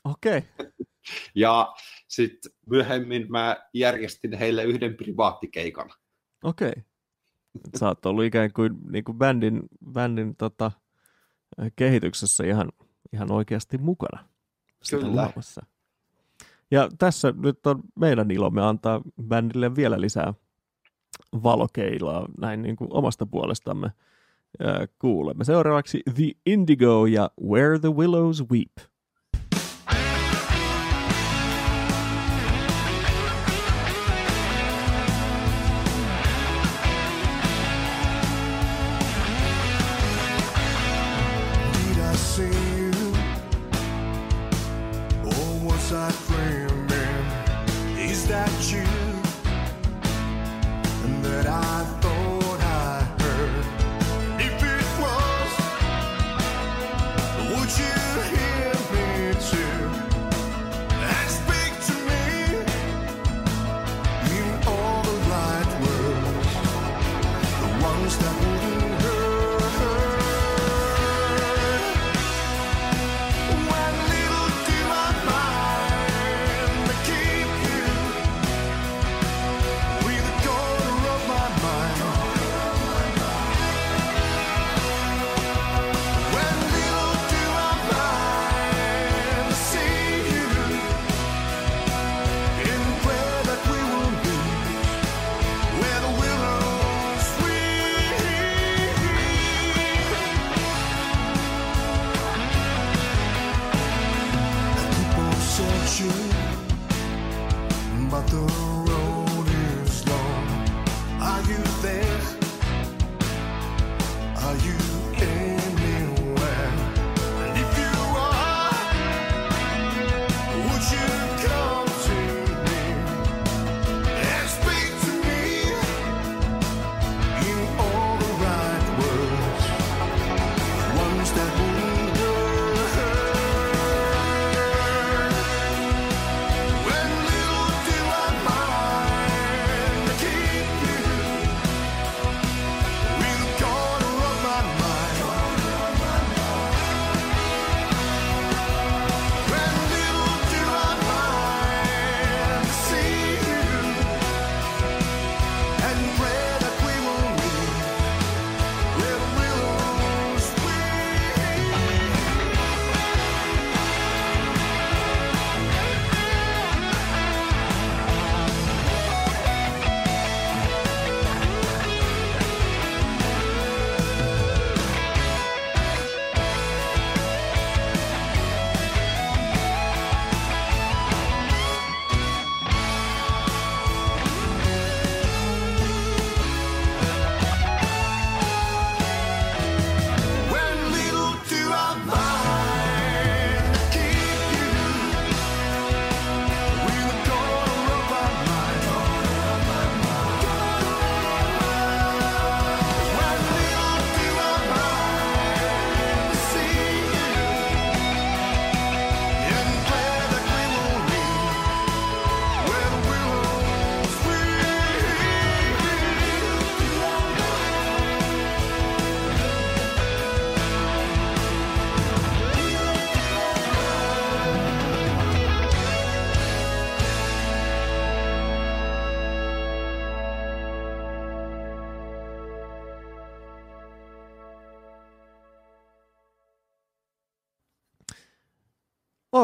okei, 0.04 0.38
okay. 0.38 0.72
Ja 1.34 1.74
sitten 2.08 2.52
myöhemmin 2.66 3.26
mä 3.30 3.56
järjestin 3.74 4.32
heille 4.38 4.64
yhden 4.64 4.94
privaattikeikan. 4.94 5.90
okei. 6.42 6.68
Okay. 6.68 6.82
Sä 7.78 7.88
oot 7.88 8.06
ollut 8.06 8.24
ikään 8.24 8.52
kuin, 8.52 8.74
niin 8.90 9.04
kuin 9.04 9.18
bändin, 9.18 9.62
bändin 9.92 10.36
tota, 10.36 10.72
kehityksessä 11.76 12.44
ihan, 12.44 12.72
ihan 13.12 13.32
oikeasti 13.32 13.78
mukana. 13.78 14.28
Kyllä. 14.90 15.06
luomassa. 15.06 15.66
Ja 16.70 16.88
tässä 16.98 17.34
nyt 17.36 17.66
on 17.66 17.82
meidän 17.94 18.30
ilomme 18.30 18.62
antaa 18.62 19.02
bändille 19.22 19.76
vielä 19.76 20.00
lisää 20.00 20.34
valokeilaa 21.42 22.28
näin 22.38 22.62
niin 22.62 22.76
kuin 22.76 22.92
omasta 22.92 23.26
puolestamme 23.26 23.90
kuulemme. 24.98 25.44
Seuraavaksi 25.44 26.02
The 26.14 26.30
Indigo 26.46 27.06
ja 27.06 27.30
Where 27.48 27.78
the 27.78 27.90
Willows 27.92 28.44
Weep. 28.50 28.93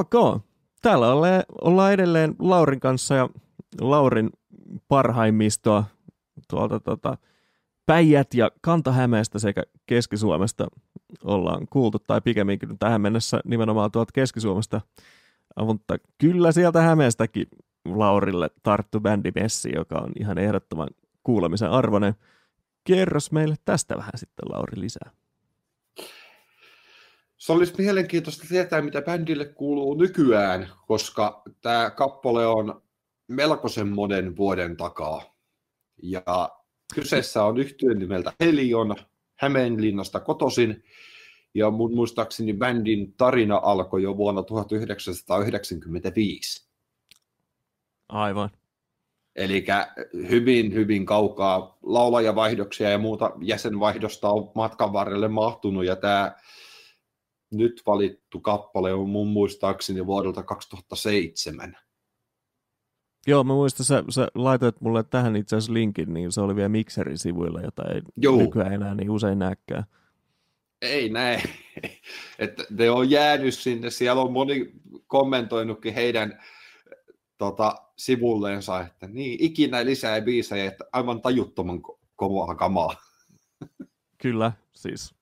Ok. 0.00 0.42
Täällä 0.82 1.12
ollaan, 1.12 1.42
ollaan 1.60 1.92
edelleen 1.92 2.34
Laurin 2.38 2.80
kanssa 2.80 3.14
ja 3.14 3.28
Laurin 3.80 4.30
parhaimmistoa 4.88 5.84
tuolta 6.50 6.80
tota, 6.80 7.18
Päijät 7.86 8.34
ja 8.34 8.50
Kanta-Hämeestä 8.60 9.38
sekä 9.38 9.62
Keski-Suomesta 9.86 10.66
ollaan 11.24 11.66
kuultu, 11.70 11.98
tai 11.98 12.20
pikemminkin 12.20 12.78
tähän 12.78 13.00
mennessä 13.00 13.40
nimenomaan 13.44 13.90
tuolta 13.90 14.12
Keski-Suomesta. 14.12 14.80
Mutta 15.60 15.96
kyllä 16.18 16.52
sieltä 16.52 16.80
Hämeestäkin 16.82 17.46
Laurille 17.84 18.50
tarttu 18.62 19.00
bändimessi, 19.00 19.72
joka 19.74 19.98
on 19.98 20.12
ihan 20.20 20.38
ehdottoman 20.38 20.88
kuulemisen 21.22 21.70
arvoinen. 21.70 22.14
Kerros 22.84 23.32
meille 23.32 23.56
tästä 23.64 23.96
vähän 23.96 24.12
sitten, 24.16 24.48
Lauri, 24.52 24.80
lisää. 24.80 25.10
Se 27.40 27.52
olisi 27.52 27.74
mielenkiintoista 27.78 28.46
tietää, 28.48 28.82
mitä 28.82 29.02
bändille 29.02 29.44
kuuluu 29.44 29.94
nykyään, 29.94 30.68
koska 30.86 31.42
tämä 31.60 31.90
kappale 31.90 32.46
on 32.46 32.82
melkoisen 33.28 33.88
monen 33.88 34.36
vuoden 34.36 34.76
takaa. 34.76 35.22
Ja 36.02 36.50
kyseessä 36.94 37.44
on 37.44 37.58
yhtyön 37.58 37.98
nimeltä 37.98 38.32
Helion, 38.40 38.96
Hämeenlinnasta 39.36 40.20
kotosin, 40.20 40.84
ja 41.54 41.70
mun 41.70 41.94
muistaakseni 41.94 42.52
bändin 42.52 43.14
tarina 43.16 43.60
alkoi 43.62 44.02
jo 44.02 44.16
vuonna 44.16 44.42
1995. 44.42 46.68
Aivan. 48.08 48.50
Eli 49.36 49.64
hyvin, 50.30 50.74
hyvin 50.74 51.06
kaukaa 51.06 51.78
laulajavaihdoksia 51.82 52.90
ja 52.90 52.98
muuta 52.98 53.30
jäsenvaihdosta 53.42 54.30
on 54.30 54.52
matkan 54.54 54.92
varrelle 54.92 55.28
mahtunut, 55.28 55.84
ja 55.84 55.96
tämä 55.96 56.36
nyt 57.50 57.82
valittu 57.86 58.40
kappale 58.40 58.94
on 58.94 59.08
mun 59.08 59.28
muistaakseni 59.28 60.06
vuodelta 60.06 60.42
2007. 60.42 61.76
Joo, 63.26 63.44
mä 63.44 63.52
muistan, 63.52 63.86
sä, 63.86 64.04
sä 64.10 64.28
laitoit 64.34 64.80
mulle 64.80 65.02
tähän 65.02 65.36
itse 65.36 65.56
asiassa 65.56 65.74
linkin, 65.74 66.14
niin 66.14 66.32
se 66.32 66.40
oli 66.40 66.56
vielä 66.56 66.68
Mixerin 66.68 67.18
sivuilla, 67.18 67.60
jota 67.60 67.82
ei 67.94 68.02
Joo. 68.16 68.36
nykyään 68.36 68.72
enää 68.72 68.94
niin 68.94 69.10
usein 69.10 69.38
näkään. 69.38 69.84
Ei 70.82 71.08
näin. 71.08 71.42
Että 72.38 72.64
ne 72.70 72.90
on 72.90 73.10
jäänyt 73.10 73.54
sinne. 73.54 73.90
Siellä 73.90 74.22
on 74.22 74.32
moni 74.32 74.72
kommentoinutkin 75.06 75.94
heidän 75.94 76.42
tota, 77.38 77.74
sivulleensa, 77.96 78.80
että 78.80 79.06
niin, 79.06 79.36
ikinä 79.40 79.84
lisää 79.84 80.20
biisejä, 80.20 80.64
että 80.64 80.84
aivan 80.92 81.20
tajuttoman 81.20 81.78
ko- 81.78 81.98
kovaa 82.16 82.54
kamaa. 82.54 82.96
Kyllä, 84.22 84.52
siis 84.72 85.14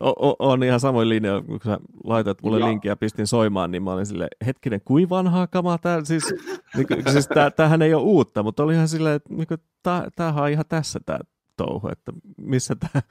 o- 0.00 0.28
o- 0.28 0.36
on 0.38 0.64
ihan 0.64 0.80
samoin 0.80 1.08
linja, 1.08 1.42
kun 1.46 1.60
sä 1.64 1.78
laitat 2.04 2.42
mulle 2.42 2.60
ja. 2.60 2.66
linkin 2.66 2.88
ja 2.88 2.96
pistin 2.96 3.26
soimaan, 3.26 3.70
niin 3.70 3.82
mä 3.82 3.92
olin 3.92 4.06
sille 4.06 4.28
hetkinen, 4.46 4.80
kuin 4.84 5.08
vanhaa 5.08 5.46
kamaa 5.46 5.78
tää, 5.78 6.04
siis, 6.04 6.34
niin, 6.76 6.86
siis 7.12 7.28
tää, 7.28 7.50
tämähän 7.50 7.82
ei 7.82 7.94
ole 7.94 8.02
uutta, 8.02 8.42
mutta 8.42 8.62
oli 8.62 8.74
ihan 8.74 8.88
silleen, 8.88 9.14
että 9.14 9.34
niin 9.34 9.46
tää, 9.82 10.08
tämähän 10.16 10.44
on 10.44 10.50
ihan 10.50 10.64
tässä 10.68 11.00
tämä 11.06 11.18
touhu, 11.56 11.88
että 11.88 12.12
missä 12.36 12.74
tämä 12.74 13.02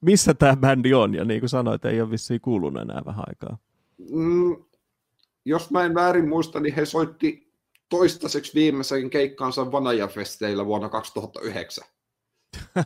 missä 0.00 0.34
tää 0.34 0.56
bändi 0.56 0.94
on, 0.94 1.14
ja 1.14 1.24
niin 1.24 1.40
kuin 1.40 1.50
sanoit, 1.50 1.84
ei 1.84 2.00
ole 2.00 2.10
vissiin 2.10 2.40
kuulunut 2.40 2.82
enää 2.82 3.02
vähän 3.06 3.24
aikaa. 3.28 3.58
Mm, 4.10 4.56
jos 5.44 5.70
mä 5.70 5.84
en 5.84 5.94
väärin 5.94 6.28
muista, 6.28 6.60
niin 6.60 6.74
he 6.74 6.84
soitti 6.84 7.52
toistaiseksi 7.88 8.54
viimeisen 8.54 9.10
keikkaansa 9.10 9.72
Vanajafesteillä 9.72 10.66
vuonna 10.66 10.88
2009. 10.88 11.84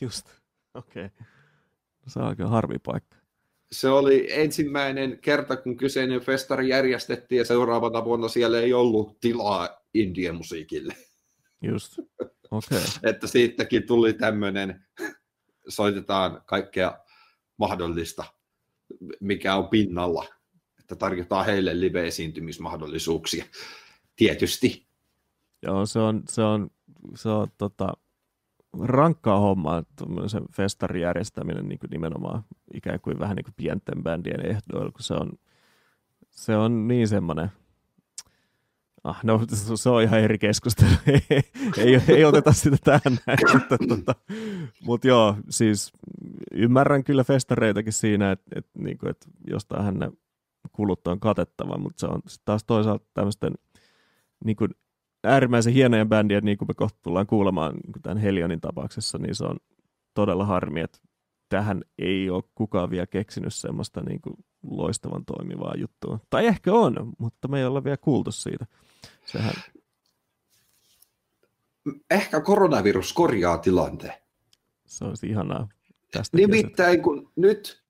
Just, 0.00 0.26
okei. 0.74 1.04
Okay. 1.04 1.26
Se 2.08 2.18
on 2.18 2.26
oikein 2.26 2.48
harmi 2.48 2.78
paikka. 2.78 3.16
Se 3.72 3.88
oli 3.88 4.28
ensimmäinen 4.30 5.18
kerta, 5.18 5.56
kun 5.56 5.76
kyseinen 5.76 6.20
festari 6.20 6.68
järjestettiin 6.68 7.38
ja 7.38 7.44
seuraavana 7.44 8.04
vuonna 8.04 8.28
siellä 8.28 8.60
ei 8.60 8.72
ollut 8.72 9.20
tilaa 9.20 9.68
indie-musiikille. 9.94 10.96
Just, 11.62 11.98
okei. 11.98 12.78
Okay. 12.78 12.80
että 13.10 13.26
siitäkin 13.26 13.86
tuli 13.86 14.12
tämmöinen, 14.12 14.86
soitetaan 15.68 16.42
kaikkea 16.46 16.98
mahdollista, 17.56 18.24
mikä 19.20 19.54
on 19.54 19.68
pinnalla, 19.68 20.26
että 20.80 20.96
tarjotaan 20.96 21.46
heille 21.46 21.80
live-esiintymismahdollisuuksia, 21.80 23.44
tietysti. 24.16 24.88
Joo, 25.62 25.86
se 25.86 25.98
on, 25.98 26.22
se 26.28 26.42
on, 26.42 26.70
se 27.16 27.28
on 27.28 27.48
tota, 27.58 27.92
rankkaa 28.80 29.38
hommaa, 29.38 29.82
sen 30.26 30.44
festarin 30.52 31.02
järjestäminen 31.02 31.68
niin 31.68 31.78
kuin 31.78 31.90
nimenomaan 31.90 32.44
ikään 32.74 33.00
kuin 33.00 33.18
vähän 33.18 33.36
niin 33.36 33.44
kuin 33.44 33.54
pienten 33.56 34.02
bändien 34.02 34.46
ehdoilla, 34.46 34.92
kun 34.92 35.02
se 35.02 35.14
on, 35.14 35.32
se 36.30 36.56
on 36.56 36.88
niin 36.88 37.08
semmoinen, 37.08 37.50
ah, 39.04 39.20
no 39.24 39.40
se 39.74 39.90
on 39.90 40.02
ihan 40.02 40.20
eri 40.20 40.38
keskustelu, 40.38 40.90
ei, 41.06 41.44
ei, 41.76 42.00
ei 42.08 42.24
oteta 42.24 42.52
sitä 42.52 42.76
tähän 42.84 43.18
mutta, 43.52 43.78
tota, 43.88 44.14
mutta 44.82 45.08
joo, 45.08 45.36
siis 45.48 45.92
ymmärrän 46.52 47.04
kyllä 47.04 47.24
festareitakin 47.24 47.92
siinä, 47.92 48.32
että, 48.32 48.50
että, 48.56 48.78
niin 48.78 48.98
kuin, 48.98 49.10
että 49.10 49.26
jostain 49.50 49.98
ne 49.98 50.10
kulut 50.72 51.06
on 51.06 51.20
katettava, 51.20 51.78
mutta 51.78 52.00
se 52.00 52.06
on 52.06 52.20
taas 52.44 52.64
toisaalta 52.64 53.06
tämmöisten 53.14 53.52
niin 54.44 54.56
kuin 54.56 54.70
äärimmäisen 55.24 55.72
hienojen 55.72 56.08
bändien, 56.08 56.44
niin 56.44 56.58
kuin 56.58 56.68
me 56.68 56.74
kohta 56.74 56.98
tullaan 57.02 57.26
kuulemaan 57.26 57.74
niin 57.74 58.02
tämän 58.02 58.18
Helionin 58.18 58.60
tapauksessa, 58.60 59.18
niin 59.18 59.34
se 59.34 59.44
on 59.44 59.56
todella 60.14 60.44
harmi, 60.44 60.80
että 60.80 60.98
tähän 61.48 61.82
ei 61.98 62.30
ole 62.30 62.42
kukaan 62.54 62.90
vielä 62.90 63.06
keksinyt 63.06 63.54
semmoista 63.54 64.00
niin 64.00 64.20
kuin 64.20 64.34
loistavan 64.62 65.24
toimivaa 65.24 65.74
juttua. 65.76 66.18
Tai 66.30 66.46
ehkä 66.46 66.72
on, 66.72 67.12
mutta 67.18 67.48
me 67.48 67.58
ei 67.58 67.64
olla 67.64 67.84
vielä 67.84 67.96
kuultu 67.96 68.32
siitä. 68.32 68.66
Sehän... 69.24 69.52
Ehkä 72.10 72.40
koronavirus 72.40 73.12
korjaa 73.12 73.58
tilanteen. 73.58 74.14
Se 74.86 75.04
olisi 75.04 75.26
ihanaa. 75.26 75.68
Tästä 76.12 76.36
Nimittäin 76.36 77.02
kun 77.02 77.32
nyt 77.36 77.82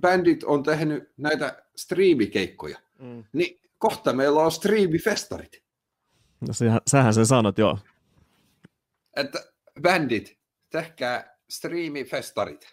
bändit 0.00 0.44
on 0.44 0.62
tehnyt 0.62 1.12
näitä 1.16 1.62
striimikeikkoja, 1.76 2.78
mm. 2.98 3.24
niin 3.32 3.60
kohta 3.78 4.12
meillä 4.12 4.40
on 4.40 4.52
striimifestarit. 4.52 5.62
No 6.40 6.52
sähän, 6.52 6.80
sähän 6.90 7.14
sen 7.14 7.26
sanot, 7.26 7.58
joo. 7.58 7.78
Että 9.16 9.38
bändit, 9.82 10.38
tehkää 10.70 11.36
striimifestarit. 11.50 12.66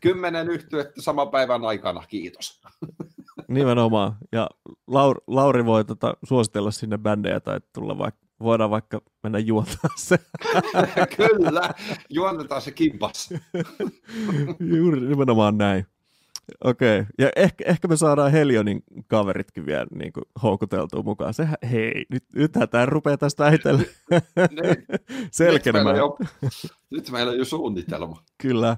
Kymmenen 0.00 0.50
yhtyettä 0.50 1.02
saman 1.02 1.30
päivän 1.30 1.64
aikana, 1.64 2.04
kiitos. 2.08 2.62
Nimenomaan. 3.48 4.16
Ja 4.32 4.50
Laur, 4.86 5.20
Lauri 5.26 5.64
voi 5.64 5.84
tota, 5.84 6.14
suositella 6.24 6.70
sinne 6.70 6.98
bändejä 6.98 7.40
tai 7.40 7.60
tulla 7.74 7.98
vaikka, 7.98 8.26
voidaan 8.40 8.70
vaikka 8.70 9.00
mennä 9.22 9.38
juontaa 9.38 9.90
se. 9.96 10.18
Kyllä, 11.16 11.74
juonnetaan 12.10 12.62
se 12.62 12.70
kimpas. 12.72 13.28
Juuri 14.60 15.00
nimenomaan 15.00 15.58
näin. 15.58 15.86
Okei, 16.64 17.00
okay. 17.00 17.06
ja 17.18 17.30
ehkä, 17.36 17.64
ehkä 17.66 17.88
me 17.88 17.96
saadaan 17.96 18.32
Helionin 18.32 18.82
kaveritkin 19.06 19.66
vielä 19.66 19.86
niin 19.94 20.12
kuin, 20.12 20.24
houkuteltua 20.42 21.02
mukaan. 21.02 21.34
Se, 21.34 21.48
hei, 21.70 22.06
nyt, 22.08 22.24
nythän 22.34 22.68
tämä 22.68 22.86
rupeaa 22.86 23.16
tästä 23.16 23.44
vähitellen 23.44 23.86
niin. 24.10 24.86
selkenemään. 25.30 25.96
Nyt 25.96 26.02
meillä, 26.02 26.14
jo, 26.42 26.50
nyt 26.90 27.10
meillä 27.10 27.32
on 27.32 27.38
jo 27.38 27.44
suunnitelma. 27.44 28.22
Kyllä. 28.38 28.76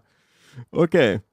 Okei. 0.73 1.15
Okay. 1.15 1.27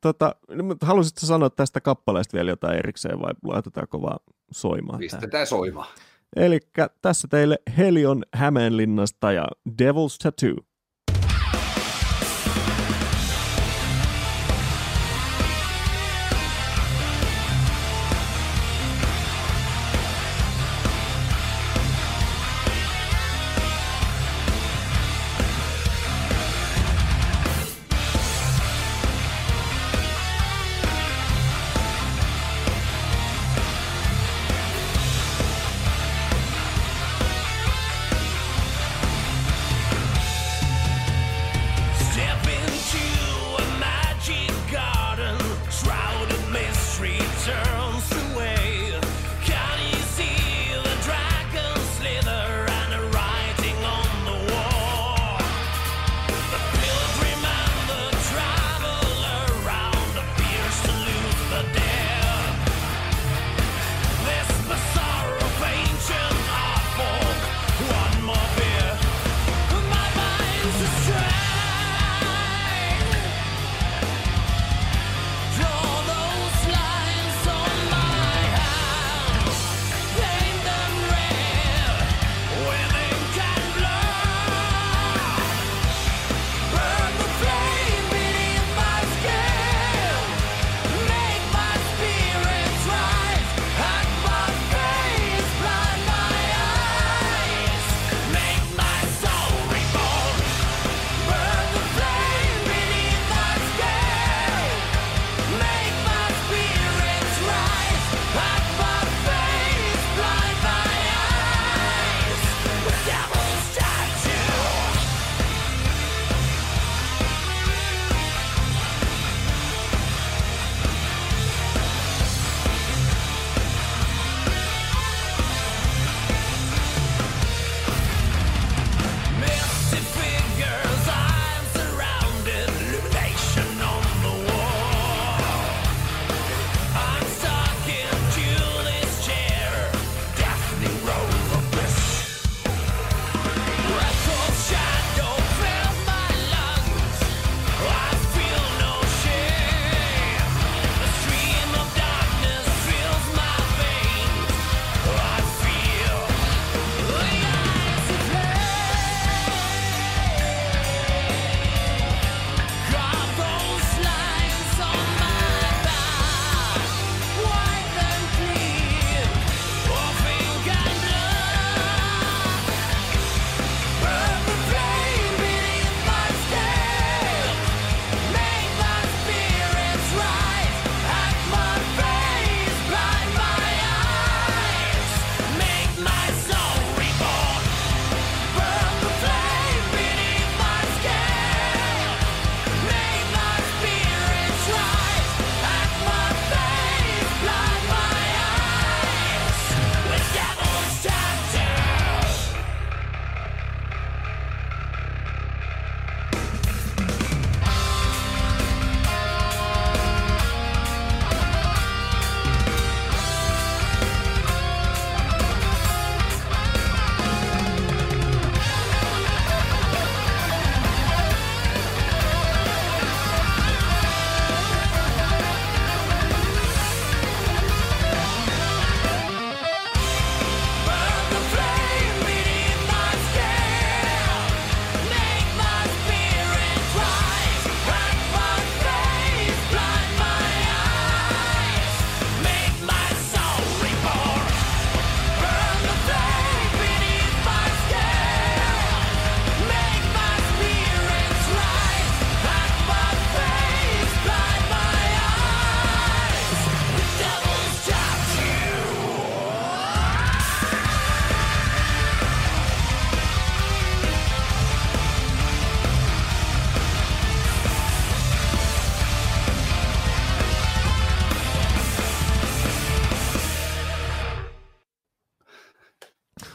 Tota, 0.00 0.34
halusitko 0.82 1.26
sanoa 1.26 1.50
tästä 1.50 1.80
kappaleesta 1.80 2.36
vielä 2.36 2.50
jotain 2.50 2.78
erikseen 2.78 3.20
vai 3.20 3.32
laitetaanko 3.44 4.02
vaan 4.02 4.18
soimaan? 4.52 4.98
Pistetään 4.98 5.46
soimaan. 5.46 5.88
Eli 6.36 6.60
tässä 7.02 7.28
teille 7.28 7.58
Helion 7.78 8.22
Hämeenlinnasta 8.34 9.32
ja 9.32 9.48
Devil's 9.68 10.18
Tattoo. 10.22 10.67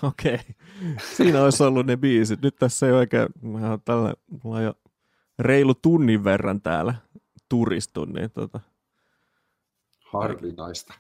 Okei. 0.10 0.40
Siinä 1.16 1.44
olisi 1.44 1.64
ollut 1.64 1.86
ne 1.86 1.98
biisit. 1.98 2.42
Nyt 2.42 2.56
tässä 2.56 2.88
ei 2.88 2.94
oikein, 2.94 3.28
mä 3.42 3.70
oon 3.70 3.82
tällä, 3.86 4.14
mulla 4.44 4.58
on 4.58 4.64
jo 4.64 4.74
reilu 5.40 5.74
tunnin 5.74 6.24
verran 6.24 6.62
täällä 6.62 6.96
turistu, 7.50 8.06
niin 8.06 8.32
tota, 8.32 8.60
Harvinaista. 10.06 10.94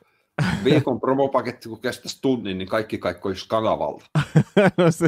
Viikon 0.64 1.02
promopaketti, 1.02 1.70
kun 1.70 1.82
kestäisi 1.82 2.22
tunnin, 2.22 2.58
niin 2.58 2.68
kaikki 2.68 2.98
kaikki 2.98 3.28
olisi 3.28 3.48
kanavalta. 3.48 4.06
no 4.78 4.92
se, 4.92 5.08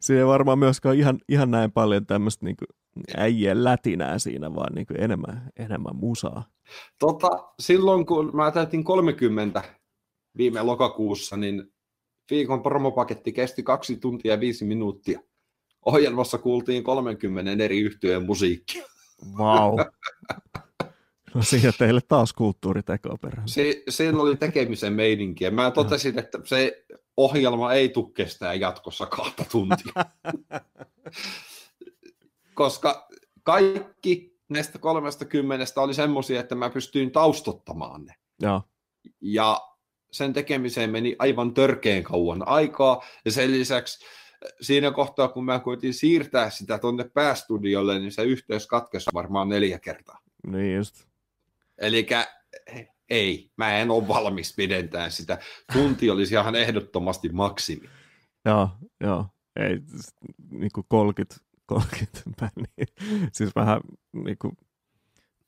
siinä 0.00 0.20
ei 0.20 0.26
varmaan 0.26 0.58
myöskään 0.58 0.96
ihan, 0.96 1.18
ihan 1.28 1.50
näin 1.50 1.72
paljon 1.72 2.06
tämmöistä 2.06 2.44
niin 2.44 2.56
äijien 3.16 3.64
lätinää 3.64 4.18
siinä, 4.18 4.54
vaan 4.54 4.74
niin 4.74 4.86
enemmän, 4.98 5.50
enemmän 5.56 5.96
musaa. 5.96 6.44
Tota, 6.98 7.30
silloin 7.60 8.06
kun 8.06 8.30
mä 8.36 8.50
täytin 8.50 8.84
30 8.84 9.62
viime 10.36 10.62
lokakuussa, 10.62 11.36
niin 11.36 11.72
viikon 12.30 12.62
promopaketti 12.62 13.32
kesti 13.32 13.62
kaksi 13.62 13.96
tuntia 13.96 14.32
ja 14.32 14.40
viisi 14.40 14.64
minuuttia. 14.64 15.20
Ohjelmassa 15.86 16.38
kuultiin 16.38 16.84
30 16.84 17.64
eri 17.64 17.80
yhtyeen 17.80 18.26
musiikkia. 18.26 18.84
Vau. 19.38 19.76
Wow. 19.76 19.86
No 21.34 21.42
siinä 21.42 21.72
teille 21.78 22.00
taas 22.00 22.32
kulttuuriteko 22.32 23.16
perään. 23.16 23.48
Se, 23.48 23.82
siinä 23.88 24.18
oli 24.18 24.36
tekemisen 24.36 24.92
meininkiä. 24.92 25.50
Mä 25.50 25.70
totesin, 25.70 26.18
että 26.18 26.38
se 26.44 26.84
ohjelma 27.16 27.72
ei 27.72 27.88
tule 27.88 28.10
kestää 28.14 28.54
jatkossa 28.54 29.06
kahta 29.06 29.44
tuntia. 29.50 29.92
Koska 32.54 33.08
kaikki 33.42 34.38
näistä 34.48 34.78
30 34.78 35.80
oli 35.82 35.94
semmoisia, 35.94 36.40
että 36.40 36.54
mä 36.54 36.70
pystyin 36.70 37.10
taustottamaan 37.10 38.04
ne. 38.04 38.14
Joo. 38.40 38.62
Ja 39.20 39.60
sen 40.12 40.32
tekemiseen 40.32 40.90
meni 40.90 41.16
aivan 41.18 41.54
törkeen 41.54 42.02
kauan 42.02 42.48
aikaa. 42.48 43.04
Ja 43.24 43.32
sen 43.32 43.52
lisäksi 43.52 44.04
siinä 44.60 44.90
kohtaa, 44.90 45.28
kun 45.28 45.44
mä 45.44 45.58
koitin 45.58 45.94
siirtää 45.94 46.50
sitä 46.50 46.78
tuonne 46.78 47.04
päästudiolle, 47.14 47.98
niin 47.98 48.12
se 48.12 48.22
yhteys 48.22 48.66
katkesi 48.66 49.10
varmaan 49.14 49.48
neljä 49.48 49.78
kertaa. 49.78 50.18
Niin 50.46 50.76
just. 50.76 51.04
Eli 51.78 52.06
ei, 53.10 53.50
mä 53.56 53.76
en 53.76 53.90
ole 53.90 54.08
valmis 54.08 54.54
pidentää 54.56 55.10
sitä. 55.10 55.38
Tunti 55.72 56.10
olisi 56.10 56.34
ihan 56.34 56.54
ehdottomasti 56.54 57.28
maksimi. 57.28 57.88
Joo, 58.44 58.68
joo. 59.00 59.26
Ei, 59.56 59.78
niin 60.60 60.70
kuin 60.74 60.86
30, 60.88 61.36
30 61.66 62.22
bänniä. 62.40 62.86
Siis 63.32 63.50
vähän 63.56 63.80
niin 64.12 64.38
kuin, 64.38 64.52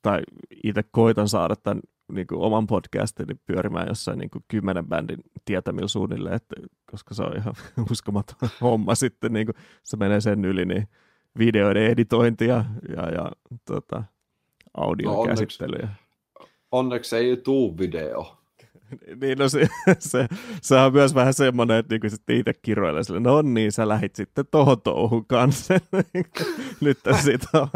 tai 0.02 0.22
itse 0.64 0.82
koitan 0.90 1.28
saada 1.28 1.56
tämän 1.56 1.80
niin 2.14 2.26
kuin 2.26 2.40
oman 2.40 2.66
podcastini 2.66 3.34
pyörimään 3.46 3.88
jossain 3.88 4.18
niin 4.18 4.30
kuin 4.30 4.44
kymmenen 4.48 4.86
bändin 4.86 5.18
tietämillä 5.44 5.88
suunnilleen, 5.88 6.36
että, 6.36 6.54
koska 6.90 7.14
se 7.14 7.22
on 7.22 7.36
ihan 7.36 7.54
uskomaton 7.90 8.48
homma 8.60 8.94
sitten, 8.94 9.32
niin 9.32 9.46
kuin, 9.46 9.56
se 9.82 9.96
menee 9.96 10.20
sen 10.20 10.44
yli, 10.44 10.64
niin 10.64 10.88
videoiden 11.38 11.86
editointi 11.86 12.46
ja, 12.46 12.64
ja, 12.96 13.10
ja 13.10 13.30
tota, 13.64 14.04
audion 14.74 15.14
no. 15.14 15.20
Onneksi, 15.20 15.64
onneksi 16.72 17.16
ei 17.16 17.36
tule 17.36 17.78
video. 17.78 18.42
niin 19.20 19.38
no 19.38 19.48
se, 19.48 19.68
se, 19.98 20.26
se, 20.62 20.76
on 20.76 20.92
myös 20.92 21.14
vähän 21.14 21.34
semmoinen, 21.34 21.76
että 21.76 21.94
niinku 21.94 22.10
sitten 22.10 22.36
itse 22.36 22.52
kiroilee 22.62 23.04
sille, 23.04 23.20
no 23.20 23.42
niin, 23.42 23.72
sä 23.72 23.88
lähit 23.88 24.16
sitten 24.16 24.44
tohon 24.50 24.82
touhun 24.82 25.26
kanssa. 25.26 25.74
Nyt 26.80 26.98
siitä 27.22 27.46
on 27.52 27.68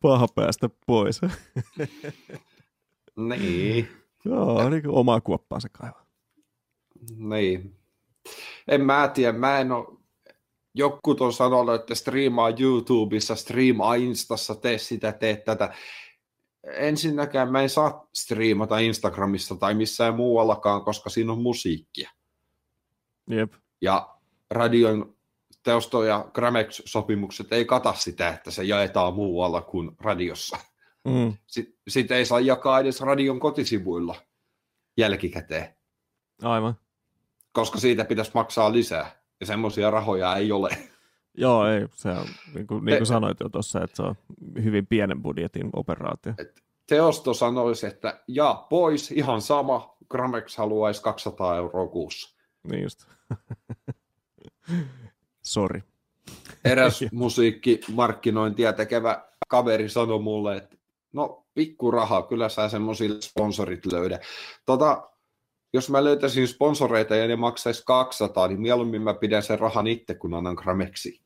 paha 0.00 0.26
päästä 0.34 0.70
pois. 0.86 1.20
Niin. 3.28 3.88
Joo, 4.24 4.68
niin 4.68 4.82
kuin 4.82 4.94
omaa 4.94 5.20
kuoppaansa 5.20 5.68
kaivaa. 5.68 6.06
Niin. 7.16 7.76
En 8.68 8.80
mä 8.80 9.10
tiedä, 9.14 9.38
mä 9.38 9.58
en 9.58 9.72
ole 9.72 9.86
joku 10.74 11.16
on 11.20 11.32
sanonut, 11.32 11.74
että 11.74 11.94
striimaa 11.94 12.52
YouTubessa, 12.58 13.36
striimaa 13.36 13.94
Instassa, 13.94 14.54
tee 14.54 14.78
sitä, 14.78 15.12
tee 15.12 15.36
tätä 15.36 15.74
ensinnäkään 16.64 17.52
mä 17.52 17.62
en 17.62 17.70
saa 17.70 18.08
striimata 18.14 18.78
Instagramissa 18.78 19.56
tai 19.56 19.74
missään 19.74 20.14
muuallakaan, 20.14 20.84
koska 20.84 21.10
siinä 21.10 21.32
on 21.32 21.42
musiikkia. 21.42 22.10
Jep. 23.30 23.52
Ja 23.80 24.14
radion 24.50 25.14
teosto- 25.62 26.04
ja 26.04 26.30
Gramex-sopimukset 26.34 27.52
ei 27.52 27.64
kata 27.64 27.94
sitä, 27.94 28.28
että 28.28 28.50
se 28.50 28.64
jaetaan 28.64 29.14
muualla 29.14 29.62
kuin 29.62 29.90
radiossa. 30.00 30.58
Mm. 31.04 31.34
Sitten 31.88 32.16
ei 32.16 32.24
saa 32.24 32.40
jakaa 32.40 32.80
edes 32.80 33.00
radion 33.00 33.40
kotisivuilla 33.40 34.14
jälkikäteen. 34.96 35.74
Aivan. 36.42 36.74
Koska 37.52 37.78
siitä 37.78 38.04
pitäisi 38.04 38.30
maksaa 38.34 38.72
lisää, 38.72 39.10
ja 39.40 39.46
semmoisia 39.46 39.90
rahoja 39.90 40.36
ei 40.36 40.52
ole. 40.52 40.70
Joo, 41.34 41.66
ei. 41.66 41.86
Se 41.94 42.08
on, 42.08 42.26
niin 42.54 42.66
kuin, 42.66 42.84
niin 42.84 42.98
kuin 42.98 43.06
sanoit 43.06 43.40
jo 43.40 43.48
tuossa, 43.48 43.82
että 43.82 43.96
se 43.96 44.02
on 44.02 44.14
hyvin 44.62 44.86
pienen 44.86 45.22
budjetin 45.22 45.70
operaatio. 45.72 46.34
Et 46.38 46.62
teosto 46.86 47.34
sanoisi, 47.34 47.86
että 47.86 48.20
ja 48.28 48.66
pois, 48.70 49.10
ihan 49.10 49.40
sama, 49.40 49.96
Gramex 50.10 50.56
haluaisi 50.56 51.02
200 51.02 51.56
euroa 51.56 51.88
kuussa. 51.88 52.36
Niin 52.70 52.82
just. 52.82 53.06
Sori. 55.42 55.82
Eräs 56.64 57.00
musiikkimarkkinointia 57.12 58.72
tekevä 58.72 59.24
kaveri 59.48 59.88
sanoi 59.88 60.18
mulle, 60.18 60.56
että 60.56 60.76
no 61.12 61.46
pikku 61.54 61.90
raha, 61.90 62.22
kyllä 62.22 62.48
sä 62.48 62.68
semmoisille 62.68 63.20
sponsorit 63.20 63.86
löydä. 63.86 64.18
Tota, 64.66 65.10
jos 65.72 65.90
mä 65.90 66.04
löytäisin 66.04 66.48
sponsoreita 66.48 67.16
ja 67.16 67.28
ne 67.28 67.36
maksaisi 67.36 67.82
200, 67.86 68.48
niin 68.48 68.60
mieluummin 68.60 69.02
mä 69.02 69.14
pidän 69.14 69.42
sen 69.42 69.58
rahan 69.58 69.86
itse, 69.86 70.14
kun 70.14 70.34
annan 70.34 70.54
Gramexi. 70.54 71.20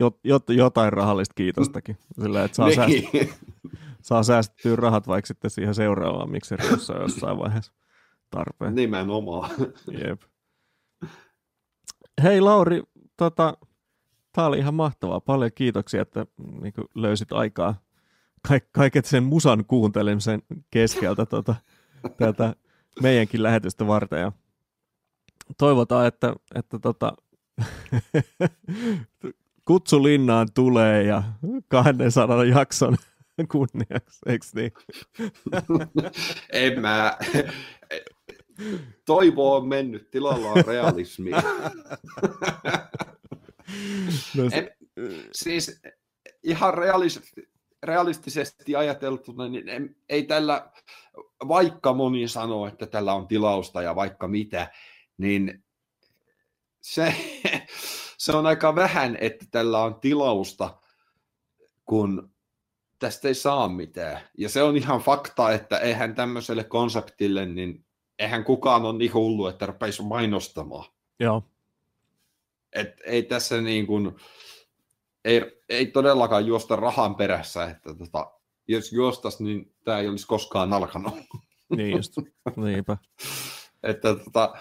Jot, 0.00 0.18
jot, 0.24 0.48
jotain 0.48 0.92
rahallista 0.92 1.34
kiitostakin. 1.34 1.98
Sillä, 2.20 2.44
että 2.44 2.56
saa, 2.56 2.66
niin. 2.66 2.76
sääst, 2.76 3.34
saa 4.02 4.22
säästettyä 4.22 4.76
rahat 4.76 5.08
vaikka 5.08 5.26
sitten 5.26 5.50
siihen 5.50 5.74
seuraavaan 5.74 6.30
mikseriössä 6.30 6.92
jossain 6.92 7.38
vaiheessa 7.38 7.72
tarpeen. 8.30 8.74
Nimenomaan. 8.74 9.50
Jep. 10.06 10.22
Hei 12.22 12.40
Lauri, 12.40 12.82
tota, 13.16 13.56
tämä 14.32 14.46
oli 14.46 14.58
ihan 14.58 14.74
mahtavaa. 14.74 15.20
Paljon 15.20 15.50
kiitoksia, 15.54 16.02
että 16.02 16.26
niin 16.60 16.74
löysit 16.94 17.32
aikaa 17.32 17.74
kaik- 18.48 18.68
kaiket 18.72 19.04
sen 19.04 19.22
musan 19.22 19.64
kuuntelemisen 19.64 20.42
keskeltä 20.70 21.26
tota, 21.26 21.54
tätä 22.16 22.54
meidänkin 23.02 23.42
lähetystä 23.42 23.86
varten. 23.86 24.20
Ja 24.20 24.32
toivotaan, 25.58 26.06
että, 26.06 26.34
että 26.54 26.78
tota, 26.78 27.12
kutsu 29.68 30.02
linnaan 30.02 30.48
tulee 30.54 31.02
ja 31.02 31.22
200 31.68 32.44
jakson 32.44 32.96
kunniaksi, 33.52 34.20
eikö 34.26 34.46
niin? 34.54 34.72
en 36.52 36.80
mä. 36.80 37.18
Toivo 39.04 39.56
on 39.56 39.68
mennyt, 39.68 40.10
tilalla 40.10 40.48
on 40.52 40.64
realismi. 40.66 41.30
no 44.36 44.50
se... 44.50 44.56
en, 44.56 44.70
siis 45.32 45.80
ihan 46.42 46.74
realistisesti, 46.74 47.53
realistisesti 47.84 48.76
ajateltuna, 48.76 49.48
niin 49.48 49.96
ei 50.08 50.22
tällä, 50.22 50.70
vaikka 51.48 51.92
moni 51.92 52.28
sanoo, 52.28 52.66
että 52.66 52.86
tällä 52.86 53.14
on 53.14 53.28
tilausta 53.28 53.82
ja 53.82 53.96
vaikka 53.96 54.28
mitä, 54.28 54.72
niin 55.18 55.64
se, 56.80 57.14
se 58.18 58.32
on 58.32 58.46
aika 58.46 58.74
vähän, 58.74 59.18
että 59.20 59.46
tällä 59.50 59.82
on 59.82 60.00
tilausta, 60.00 60.78
kun 61.84 62.30
tästä 62.98 63.28
ei 63.28 63.34
saa 63.34 63.68
mitään. 63.68 64.20
Ja 64.38 64.48
se 64.48 64.62
on 64.62 64.76
ihan 64.76 65.00
fakta, 65.00 65.52
että 65.52 65.78
eihän 65.78 66.14
tämmöiselle 66.14 66.64
konseptille, 66.64 67.46
niin 67.46 67.84
eihän 68.18 68.44
kukaan 68.44 68.84
ole 68.84 68.98
niin 68.98 69.14
hullu, 69.14 69.46
että 69.46 69.66
rupeisi 69.66 70.02
mainostamaan. 70.02 70.84
Joo. 71.20 71.42
Et 72.72 73.00
ei 73.04 73.22
tässä 73.22 73.60
niin 73.60 73.86
kuin, 73.86 74.16
ei, 75.24 75.60
ei 75.68 75.86
todellakaan 75.86 76.46
juosta 76.46 76.76
rahan 76.76 77.14
perässä, 77.14 77.64
että 77.64 77.94
tota, 77.94 78.32
jos 78.68 78.92
juostas, 78.92 79.40
niin 79.40 79.74
tämä 79.84 79.98
ei 79.98 80.08
olisi 80.08 80.26
koskaan 80.26 80.72
alkanut. 80.72 81.14
Niin 81.76 81.96
just, 81.96 82.12
niinpä. 82.56 82.96
että 83.82 84.14
tota, 84.14 84.54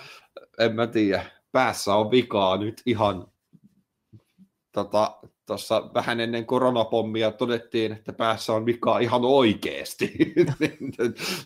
en 0.59 0.75
mä 0.75 0.87
tiedä, 0.87 1.25
päässä 1.51 1.95
on 1.95 2.11
vikaa 2.11 2.57
nyt 2.57 2.81
ihan 2.85 3.27
tota, 4.71 5.19
tuossa 5.45 5.93
vähän 5.93 6.19
ennen 6.19 6.45
koronapommia 6.45 7.31
todettiin, 7.31 7.91
että 7.91 8.13
päässä 8.13 8.53
on 8.53 8.65
vikaa 8.65 8.99
ihan 8.99 9.21
oikeasti. 9.23 10.13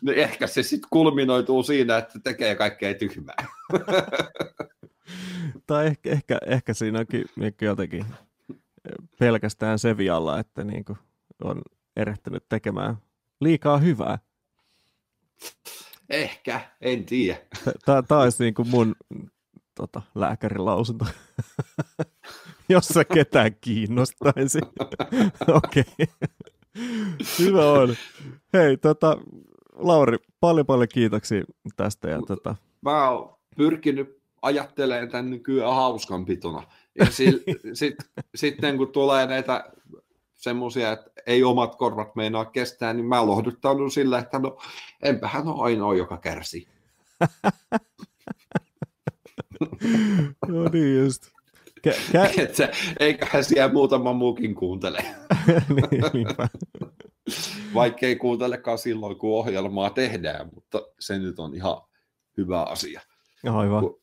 Niin 0.01 0.17
ehkä 0.17 0.47
se 0.47 0.63
sitten 0.63 0.89
kulminoituu 0.89 1.63
siinä, 1.63 1.97
että 1.97 2.19
tekee 2.23 2.55
kaikkea 2.55 2.93
tyhmää. 2.93 3.47
tai 5.67 5.87
ehkä, 5.87 6.11
ehkä, 6.11 6.37
ehkä 6.45 6.73
siinä 6.73 6.99
onkin 6.99 7.25
jotenkin 7.61 8.05
pelkästään 9.19 9.79
se 9.79 9.97
vialla, 9.97 10.39
että 10.39 10.63
niin 10.63 10.85
kuin 10.85 10.97
on 11.43 11.61
erehtynyt 11.95 12.45
tekemään 12.49 12.97
liikaa 13.39 13.77
hyvää. 13.77 14.19
Ehkä, 16.09 16.61
en 16.81 17.05
tiedä. 17.05 17.39
Tämä 18.07 18.21
olisi 18.21 18.43
niin 18.43 18.53
kuin 18.53 18.67
mun 18.67 18.95
tota, 19.75 20.01
lääkärin 20.15 20.65
lausunto. 20.65 21.05
Jos 22.69 22.87
se 22.87 23.05
ketään 23.05 23.55
kiinnostaisi. 23.61 24.59
Okei. 25.63 26.07
Hyvä 27.39 27.71
on. 27.71 27.95
Hei, 28.53 28.77
tota, 28.77 29.17
Lauri, 29.75 30.17
paljon 30.39 30.65
paljon 30.65 30.87
kiitoksia 30.93 31.43
tästä. 31.75 32.09
Ja, 32.09 32.21
tota... 32.27 32.55
Mä 32.81 33.09
oon 33.09 33.37
pyrkinyt 33.57 34.21
ajattelemaan 34.41 35.09
tämän 35.09 35.29
nykyään 35.29 35.75
hauskanpitona. 35.75 36.63
Ja 36.97 37.05
si- 37.05 37.43
sit, 37.73 37.95
sitten 38.35 38.77
kun 38.77 38.91
tulee 38.91 39.25
näitä 39.27 39.71
semmoisia, 40.35 40.91
että 40.91 41.11
ei 41.27 41.43
omat 41.43 41.75
korvat 41.75 42.15
meinaa 42.15 42.45
kestää, 42.45 42.93
niin 42.93 43.05
mä 43.05 43.25
lohduttaudun 43.25 43.91
sillä, 43.91 44.19
että 44.19 44.39
no 44.39 44.57
enpähän 45.01 45.47
ole 45.47 45.63
ainoa, 45.63 45.95
joka 45.95 46.17
kärsii. 46.17 46.67
no 50.47 50.69
niin 50.73 50.97
just. 50.97 51.23
Kä- 51.87 51.95
kä- 52.11 52.41
että, 52.43 52.69
eiköhän 52.99 53.43
siellä 53.43 53.73
muutama 53.73 54.13
muukin 54.13 54.55
kuuntele. 54.55 55.05
niin. 56.13 56.27
Vaikka 57.73 58.05
ei 58.05 58.15
kuuntelekaan 58.15 58.77
silloin, 58.77 59.17
kun 59.17 59.37
ohjelmaa 59.37 59.89
tehdään, 59.89 60.49
mutta 60.53 60.81
se 60.99 61.19
nyt 61.19 61.39
on 61.39 61.55
ihan 61.55 61.81
hyvä 62.37 62.63
asia. 62.63 63.01
Aivan. 63.53 63.83
Kun 63.83 64.01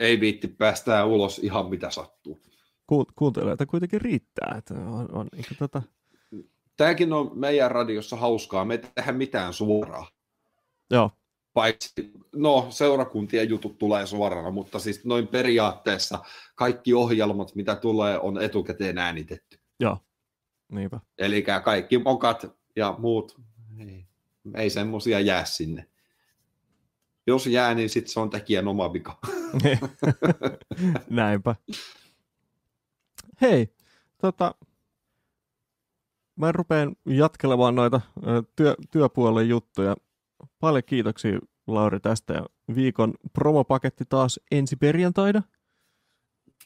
ei 0.00 0.20
viitti 0.20 0.48
päästää 0.48 1.04
ulos 1.04 1.38
ihan 1.38 1.70
mitä 1.70 1.90
sattuu. 1.90 2.42
Ku- 2.86 3.06
kuuntelijoita 3.16 3.66
kuitenkin 3.66 4.00
riittää. 4.00 4.54
Että 4.58 4.74
on, 4.74 5.14
on, 5.14 5.28
niin 5.32 5.44
tota... 5.58 5.82
Tämäkin 6.76 7.12
on 7.12 7.38
meidän 7.38 7.70
radiossa 7.70 8.16
hauskaa. 8.16 8.64
Me 8.64 8.74
ei 8.74 8.82
tehdä 8.94 9.12
mitään 9.12 9.52
suoraa. 9.52 10.10
Joo. 10.90 11.10
Paitsi, 11.54 11.92
no 12.34 12.66
seurakuntien 12.70 13.48
jutut 13.48 13.78
tulee 13.78 14.06
suorana, 14.06 14.50
mutta 14.50 14.78
siis 14.78 15.04
noin 15.04 15.28
periaatteessa 15.28 16.18
kaikki 16.54 16.94
ohjelmat, 16.94 17.54
mitä 17.54 17.76
tulee, 17.76 18.18
on 18.18 18.42
etukäteen 18.42 18.98
äänitetty. 18.98 19.58
Joo, 19.80 19.98
niinpä. 20.68 21.00
Eli 21.18 21.44
kaikki 21.64 21.98
mokat 21.98 22.56
ja 22.76 22.94
muut, 22.98 23.40
ei, 23.78 24.06
ei 24.54 24.70
semmosia 24.70 25.20
jää 25.20 25.44
sinne. 25.44 25.86
Jos 27.26 27.46
jää, 27.46 27.74
niin 27.74 27.90
sitten 27.90 28.12
se 28.12 28.20
on 28.20 28.30
tekijän 28.30 28.68
oma 28.68 28.92
vika. 28.92 29.18
Näinpä. 31.10 31.54
Hei, 33.40 33.74
tota, 34.20 34.54
mä 36.36 36.52
rupean 36.52 36.96
jatkelemaan 37.06 37.74
noita 37.74 38.00
työ, 38.56 38.74
työpuolen 38.90 39.48
juttuja. 39.48 39.96
Paljon 40.60 40.82
kiitoksia 40.86 41.38
Lauri 41.66 42.00
tästä 42.00 42.34
ja 42.34 42.46
viikon 42.74 43.14
promopaketti 43.32 44.04
taas 44.08 44.40
ensi 44.50 44.76
perjantaina. 44.76 45.42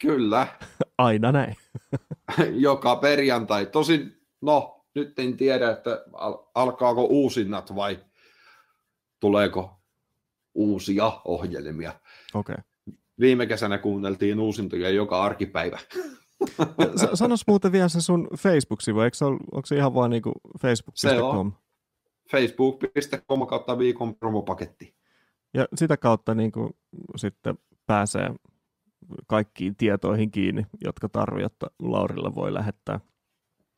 Kyllä. 0.00 0.46
Aina 0.98 1.32
näin. 1.32 1.56
Joka 2.66 2.96
perjantai. 2.96 3.66
Tosin, 3.66 4.26
no, 4.40 4.86
nyt 4.94 5.18
en 5.18 5.36
tiedä, 5.36 5.70
että 5.70 6.04
al- 6.12 6.44
alkaako 6.54 7.04
uusinnat 7.04 7.74
vai 7.74 7.98
tuleeko 9.20 9.79
uusia 10.54 11.12
ohjelmia. 11.24 11.92
Okay. 12.34 12.56
Viime 13.20 13.46
kesänä 13.46 13.78
kuunneltiin 13.78 14.40
uusintoja 14.40 14.90
joka 14.90 15.22
arkipäivä. 15.22 15.78
Sanois 17.14 17.46
muuten 17.46 17.72
vielä 17.72 17.88
se 17.88 18.00
sun 18.00 18.28
Facebook-sivu, 18.36 19.00
eikö 19.00 19.16
se 19.16 19.24
ole, 19.24 19.38
onko 19.52 19.66
se 19.66 19.76
ihan 19.76 19.94
vaan 19.94 20.10
niinku 20.10 20.32
facebook.com? 20.60 21.52
facebook.com 22.30 23.46
kautta 23.46 23.78
viikon 23.78 24.14
promopaketti. 24.14 24.94
Ja 25.54 25.66
sitä 25.74 25.96
kautta 25.96 26.34
niin 26.34 26.52
kuin 26.52 26.70
sitten 27.16 27.58
pääsee 27.86 28.30
kaikkiin 29.26 29.76
tietoihin 29.76 30.30
kiinni, 30.30 30.66
jotka 30.84 31.08
tarvii, 31.08 31.42
jotta 31.42 31.70
Laurilla 31.78 32.34
voi 32.34 32.54
lähettää. 32.54 33.00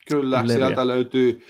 Kyllä, 0.09 0.43
leviä. 0.43 0.57
sieltä 0.57 0.87
löytyy, 0.87 1.43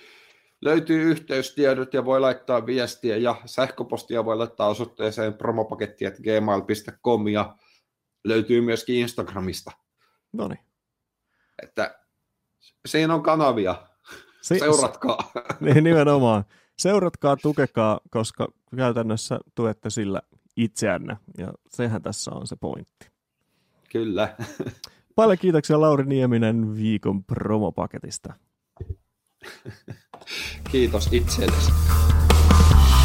löytyy 0.62 1.02
yhteystiedot 1.02 1.94
ja 1.94 2.05
voi 2.05 2.20
laittaa 2.20 2.66
viestiä 2.66 3.16
ja 3.16 3.36
sähköpostia 3.47 4.24
voi 4.24 4.36
laittaa 4.36 4.68
osoitteeseen 4.68 5.34
promopaketti.gmail.com 5.34 7.28
ja 7.28 7.56
löytyy 8.24 8.60
myöskin 8.60 8.97
Instagramista. 8.97 9.70
No 10.32 10.48
niin. 10.48 10.60
Että 11.62 11.98
siinä 12.86 13.14
on 13.14 13.22
kanavia. 13.22 13.74
Si- 14.43 14.59
Seuratkaa. 14.59 15.18
Niin, 15.60 15.84
nimenomaan. 15.84 16.44
Seuratkaa, 16.78 17.36
tukekaa, 17.36 18.01
koska 18.10 18.48
käytännössä 18.76 19.40
tuette 19.55 19.90
sillä 19.90 20.22
itseänne, 20.56 21.16
ja 21.39 21.52
sehän 21.68 22.02
tässä 22.02 22.30
on 22.30 22.47
se 22.47 22.56
pointti. 22.56 23.10
Kyllä. 23.93 24.36
Paljon 25.14 25.39
kiitoksia 25.39 25.80
Lauri 25.80 26.05
Nieminen 26.05 26.76
viikon 26.76 27.24
promopaketista. 27.24 28.32
Kiitos 30.70 31.09
itsellesi. 31.12 31.73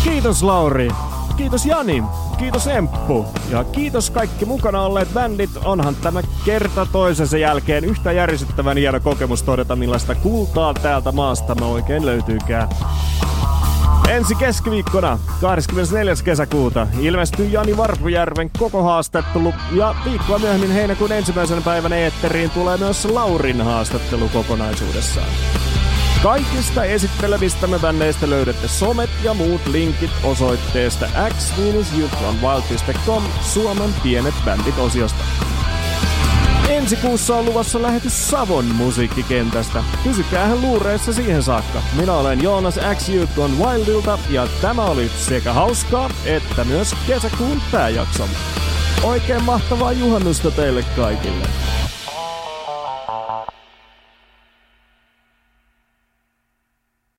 Kiitos 0.03 0.43
Lauri. 0.43 0.89
Kiitos 1.37 1.65
Jani. 1.65 2.03
Kiitos 2.37 2.67
Emppu. 2.67 3.25
Ja 3.49 3.63
kiitos 3.63 4.09
kaikki 4.09 4.45
mukana 4.45 4.81
olleet 4.81 5.13
bändit. 5.13 5.49
Onhan 5.65 5.95
tämä 5.95 6.21
kerta 6.45 6.87
toisensa 6.91 7.37
jälkeen 7.37 7.85
yhtä 7.85 8.11
järisyttävän 8.11 8.77
hieno 8.77 8.99
kokemus 8.99 9.43
todeta 9.43 9.75
millaista 9.75 10.15
kultaa 10.15 10.73
täältä 10.73 11.11
maasta 11.11 11.55
me 11.55 11.65
oikein 11.65 12.05
löytyykään. 12.05 12.69
Ensi 14.09 14.35
keskiviikkona 14.35 15.19
24. 15.41 16.13
kesäkuuta 16.23 16.87
ilmestyy 16.99 17.45
Jani 17.45 17.77
Varpujärven 17.77 18.51
koko 18.59 18.83
haastattelu 18.83 19.53
ja 19.71 19.95
viikkoa 20.05 20.39
myöhemmin 20.39 20.71
heinäkuun 20.71 21.11
ensimmäisen 21.11 21.63
päivän 21.63 21.93
eetteriin 21.93 22.49
tulee 22.49 22.77
myös 22.77 23.05
Laurin 23.05 23.61
haastattelu 23.61 24.29
kokonaisuudessaan. 24.33 25.27
Kaikista 26.23 26.83
esittelevistämme 26.83 27.79
bändeistä 27.79 28.29
löydätte 28.29 28.67
somet 28.67 29.09
ja 29.23 29.33
muut 29.33 29.67
linkit 29.67 30.11
osoitteesta 30.23 31.07
x 31.37 31.53
Suomen 33.41 33.93
pienet 34.03 34.33
bändit 34.45 34.79
osiosta. 34.79 35.23
Ensi 36.69 36.95
kuussa 36.95 37.35
on 37.35 37.45
luvassa 37.45 37.81
lähetys 37.81 38.29
Savon 38.29 38.65
musiikkikentästä. 38.65 39.83
Pysykäähän 40.03 40.61
luureissa 40.61 41.13
siihen 41.13 41.43
saakka. 41.43 41.81
Minä 41.99 42.13
olen 42.13 42.43
Joonas 42.43 42.79
X 42.95 43.09
Youth 43.09 43.39
on 43.39 43.59
Wildilta 43.59 44.19
ja 44.29 44.47
tämä 44.61 44.85
oli 44.85 45.11
sekä 45.17 45.53
hauskaa 45.53 46.09
että 46.25 46.63
myös 46.63 46.95
kesäkuun 47.07 47.61
pääjakso. 47.71 48.27
Oikein 49.03 49.43
mahtavaa 49.43 49.91
juhannusta 49.91 50.51
teille 50.51 50.83
kaikille. 50.95 51.47